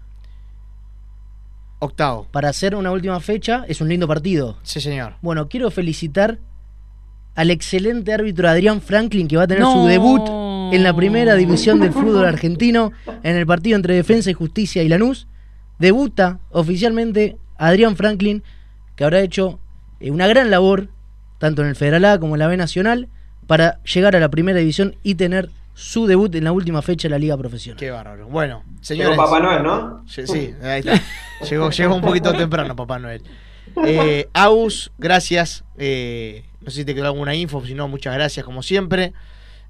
Octavo. 1.78 2.26
Para 2.30 2.48
hacer 2.48 2.74
una 2.74 2.90
última 2.90 3.20
fecha, 3.20 3.64
es 3.68 3.80
un 3.80 3.88
lindo 3.88 4.08
partido. 4.08 4.58
Sí, 4.62 4.80
señor. 4.80 5.14
Bueno, 5.22 5.48
quiero 5.48 5.70
felicitar 5.70 6.38
al 7.34 7.50
excelente 7.50 8.12
árbitro 8.14 8.48
Adrián 8.48 8.80
Franklin, 8.80 9.28
que 9.28 9.36
va 9.36 9.42
a 9.44 9.46
tener 9.46 9.62
No. 9.62 9.72
su 9.74 9.86
debut 9.86 10.22
en 10.72 10.82
la 10.82 10.94
primera 10.96 11.34
división 11.34 11.80
del 11.80 11.92
fútbol 11.92 12.24
argentino, 12.24 12.92
en 13.22 13.36
el 13.36 13.46
partido 13.46 13.76
entre 13.76 13.94
Defensa 13.94 14.30
y 14.30 14.34
Justicia 14.34 14.82
y 14.82 14.88
Lanús. 14.88 15.26
Debuta 15.78 16.40
oficialmente 16.50 17.36
Adrián 17.58 17.96
Franklin, 17.96 18.42
que 18.96 19.04
habrá 19.04 19.20
hecho 19.20 19.60
eh, 20.00 20.10
una 20.10 20.26
gran 20.26 20.50
labor, 20.50 20.88
tanto 21.38 21.62
en 21.62 21.68
el 21.68 21.76
Federal 21.76 22.04
A 22.06 22.18
como 22.18 22.34
en 22.34 22.38
la 22.38 22.46
B 22.48 22.56
Nacional, 22.56 23.08
para 23.46 23.82
llegar 23.84 24.16
a 24.16 24.20
la 24.20 24.30
primera 24.30 24.58
división 24.58 24.96
y 25.02 25.14
tener 25.16 25.50
su 25.76 26.06
debut 26.06 26.34
en 26.34 26.44
la 26.44 26.52
última 26.52 26.80
fecha 26.80 27.06
de 27.06 27.10
la 27.10 27.18
Liga 27.18 27.36
Profesional. 27.36 27.78
Qué 27.78 27.90
bárbaro. 27.90 28.28
Bueno, 28.28 28.64
señores. 28.80 29.10
Llegó 29.10 29.22
Papá 29.22 29.40
Noel, 29.40 29.62
¿no? 29.62 30.04
Sí, 30.08 30.26
sí, 30.26 30.54
ahí 30.62 30.78
está. 30.78 30.98
llegó, 31.50 31.68
llegó 31.68 31.94
un 31.94 32.00
poquito 32.00 32.32
temprano 32.32 32.74
Papá 32.74 32.98
Noel. 32.98 33.22
Eh, 33.84 34.26
Aus, 34.32 34.90
gracias. 34.96 35.64
Eh, 35.76 36.46
no 36.62 36.70
sé 36.70 36.78
si 36.78 36.84
te 36.86 36.94
quedó 36.94 37.04
alguna 37.04 37.34
info, 37.34 37.62
si 37.66 37.74
no, 37.74 37.88
muchas 37.88 38.14
gracias 38.14 38.42
como 38.42 38.62
siempre. 38.62 39.12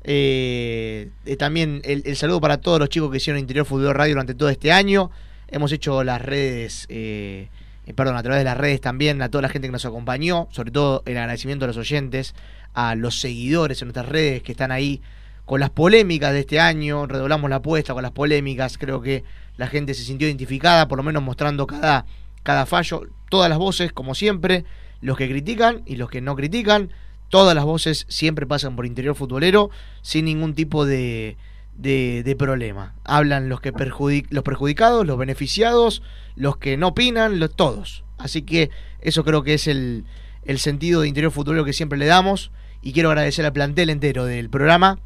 Eh, 0.04 1.10
eh, 1.24 1.36
también 1.36 1.80
el, 1.82 2.04
el 2.06 2.14
saludo 2.14 2.40
para 2.40 2.58
todos 2.58 2.78
los 2.78 2.88
chicos 2.88 3.10
que 3.10 3.16
hicieron 3.16 3.40
Interior 3.40 3.66
Fútbol 3.66 3.92
Radio 3.92 4.14
durante 4.14 4.36
todo 4.36 4.48
este 4.48 4.70
año. 4.70 5.10
Hemos 5.48 5.72
hecho 5.72 6.04
las 6.04 6.22
redes, 6.22 6.86
perdón, 6.86 8.16
a 8.16 8.22
través 8.22 8.38
de 8.38 8.44
las 8.44 8.56
redes 8.56 8.80
también, 8.80 9.20
a 9.22 9.28
toda 9.28 9.42
la 9.42 9.48
gente 9.48 9.66
que 9.66 9.72
nos 9.72 9.84
acompañó, 9.84 10.46
sobre 10.52 10.70
todo 10.70 11.02
el 11.04 11.18
agradecimiento 11.18 11.64
a 11.64 11.68
los 11.68 11.76
oyentes, 11.76 12.36
a 12.74 12.94
los 12.94 13.18
seguidores 13.18 13.82
en 13.82 13.88
nuestras 13.88 14.08
redes 14.08 14.44
que 14.44 14.52
están 14.52 14.70
ahí 14.70 15.02
con 15.46 15.60
las 15.60 15.70
polémicas 15.70 16.32
de 16.32 16.40
este 16.40 16.60
año, 16.60 17.06
redoblamos 17.06 17.48
la 17.48 17.56
apuesta 17.56 17.94
con 17.94 18.02
las 18.02 18.12
polémicas, 18.12 18.76
creo 18.76 19.00
que 19.00 19.24
la 19.56 19.68
gente 19.68 19.94
se 19.94 20.04
sintió 20.04 20.26
identificada, 20.26 20.88
por 20.88 20.98
lo 20.98 21.04
menos 21.04 21.22
mostrando 21.22 21.66
cada, 21.66 22.04
cada 22.42 22.66
fallo, 22.66 23.02
todas 23.30 23.48
las 23.48 23.58
voces, 23.58 23.92
como 23.92 24.14
siempre, 24.14 24.64
los 25.00 25.16
que 25.16 25.28
critican 25.28 25.82
y 25.86 25.96
los 25.96 26.10
que 26.10 26.20
no 26.20 26.34
critican, 26.34 26.90
todas 27.28 27.54
las 27.54 27.64
voces 27.64 28.06
siempre 28.08 28.44
pasan 28.44 28.74
por 28.74 28.86
interior 28.86 29.14
futbolero 29.14 29.70
sin 30.02 30.24
ningún 30.24 30.54
tipo 30.54 30.84
de, 30.84 31.36
de, 31.76 32.36
problema. 32.36 32.94
Hablan 33.04 33.48
los 33.48 33.60
que 33.60 33.72
perjudic 33.72 34.26
los 34.30 34.42
perjudicados, 34.42 35.06
los 35.06 35.16
beneficiados, 35.16 36.02
los 36.34 36.56
que 36.56 36.76
no 36.76 36.88
opinan, 36.88 37.38
los, 37.38 37.54
todos. 37.54 38.04
Así 38.18 38.42
que 38.42 38.70
eso 39.00 39.24
creo 39.24 39.44
que 39.44 39.54
es 39.54 39.68
el, 39.68 40.04
el 40.44 40.58
sentido 40.58 41.02
de 41.02 41.08
interior 41.08 41.30
futbolero 41.30 41.64
que 41.64 41.72
siempre 41.72 41.98
le 41.98 42.06
damos. 42.06 42.50
Y 42.82 42.92
quiero 42.92 43.10
agradecer 43.10 43.44
al 43.44 43.52
plantel 43.52 43.90
entero 43.90 44.24
del 44.24 44.50
programa. 44.50 44.98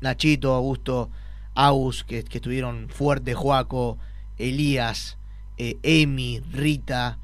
Nachito, 0.00 0.52
Augusto, 0.52 1.10
Aus, 1.54 2.04
que, 2.04 2.22
que 2.24 2.38
estuvieron 2.38 2.88
fuertes, 2.88 3.34
Joaco, 3.34 3.98
Elías, 4.38 5.18
eh, 5.58 5.78
Emi, 5.82 6.40
Rita, 6.52 7.18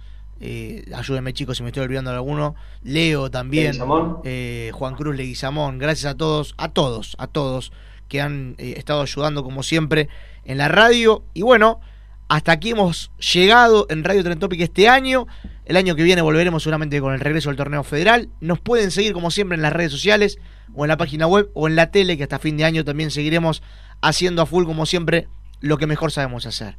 eh, 0.45 0.85
ayúdenme 0.93 1.33
chicos 1.33 1.57
si 1.57 1.63
me 1.63 1.69
estoy 1.69 1.85
olvidando 1.85 2.11
de 2.11 2.17
alguno, 2.17 2.57
Leo 2.83 3.31
también, 3.31 3.79
eh, 4.25 4.73
Juan 4.75 4.97
Cruz 4.97 5.15
Leguizamón, 5.15 5.79
gracias 5.79 6.13
a 6.13 6.17
todos, 6.17 6.55
a 6.59 6.69
todos, 6.69 7.15
a 7.19 7.29
todos 7.29 7.73
que 8.09 8.21
han 8.21 8.57
eh, 8.59 8.75
estado 8.77 9.03
ayudando 9.03 9.45
como 9.45 9.63
siempre 9.63 10.09
en 10.45 10.59
la 10.59 10.67
radio. 10.67 11.23
Y 11.33 11.43
bueno, 11.43 11.81
hasta 12.29 12.53
aquí 12.53 12.71
hemos 12.71 13.11
llegado 13.33 13.87
en 13.91 14.05
Radio 14.05 14.25
Trentopic 14.25 14.61
este 14.61 14.89
año. 14.89 15.27
El 15.65 15.77
año 15.77 15.95
que 15.95 16.03
viene 16.03 16.23
volveremos 16.23 16.63
seguramente 16.63 17.01
con 17.01 17.13
el 17.13 17.21
regreso 17.21 17.51
del 17.51 17.57
torneo 17.57 17.85
federal. 17.85 18.31
Nos 18.41 18.59
pueden 18.59 18.91
seguir 18.91 19.13
como 19.13 19.31
siempre 19.31 19.57
en 19.57 19.63
las 19.63 19.73
redes 19.73 19.93
sociales 19.93 20.39
o 20.75 20.85
en 20.85 20.89
la 20.89 20.97
página 20.97 21.27
web 21.27 21.51
o 21.55 21.69
en 21.69 21.77
la 21.77 21.91
tele, 21.91 22.17
que 22.17 22.23
hasta 22.23 22.39
fin 22.39 22.57
de 22.57 22.65
año 22.65 22.85
también 22.85 23.11
seguiremos 23.11 23.63
haciendo 24.01 24.43
a 24.43 24.47
full 24.47 24.65
como 24.65 24.87
siempre 24.87 25.29
lo 25.61 25.79
que 25.79 25.87
mejor 25.87 26.11
sabemos 26.11 26.47
hacer. 26.47 26.77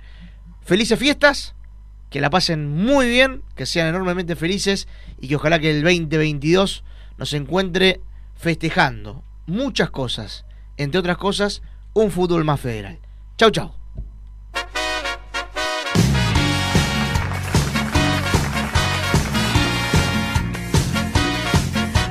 Felices 0.62 0.98
fiestas, 0.98 1.56
que 2.10 2.22
la 2.22 2.30
pasen 2.30 2.70
muy 2.70 3.08
bien, 3.08 3.44
que 3.56 3.66
sean 3.66 3.88
enormemente 3.88 4.36
felices 4.36 4.88
y 5.20 5.28
que 5.28 5.36
ojalá 5.36 5.60
que 5.60 5.72
el 5.72 5.84
2022 5.84 6.84
nos 7.18 7.34
encuentre 7.34 8.02
festejando 8.36 9.24
muchas 9.46 9.90
cosas, 9.90 10.46
entre 10.78 11.00
otras 11.00 11.18
cosas, 11.18 11.62
un 11.94 12.12
fútbol 12.12 12.44
más 12.44 12.60
federal. 12.60 13.00
Chau, 13.38 13.52
chau. 13.52 13.83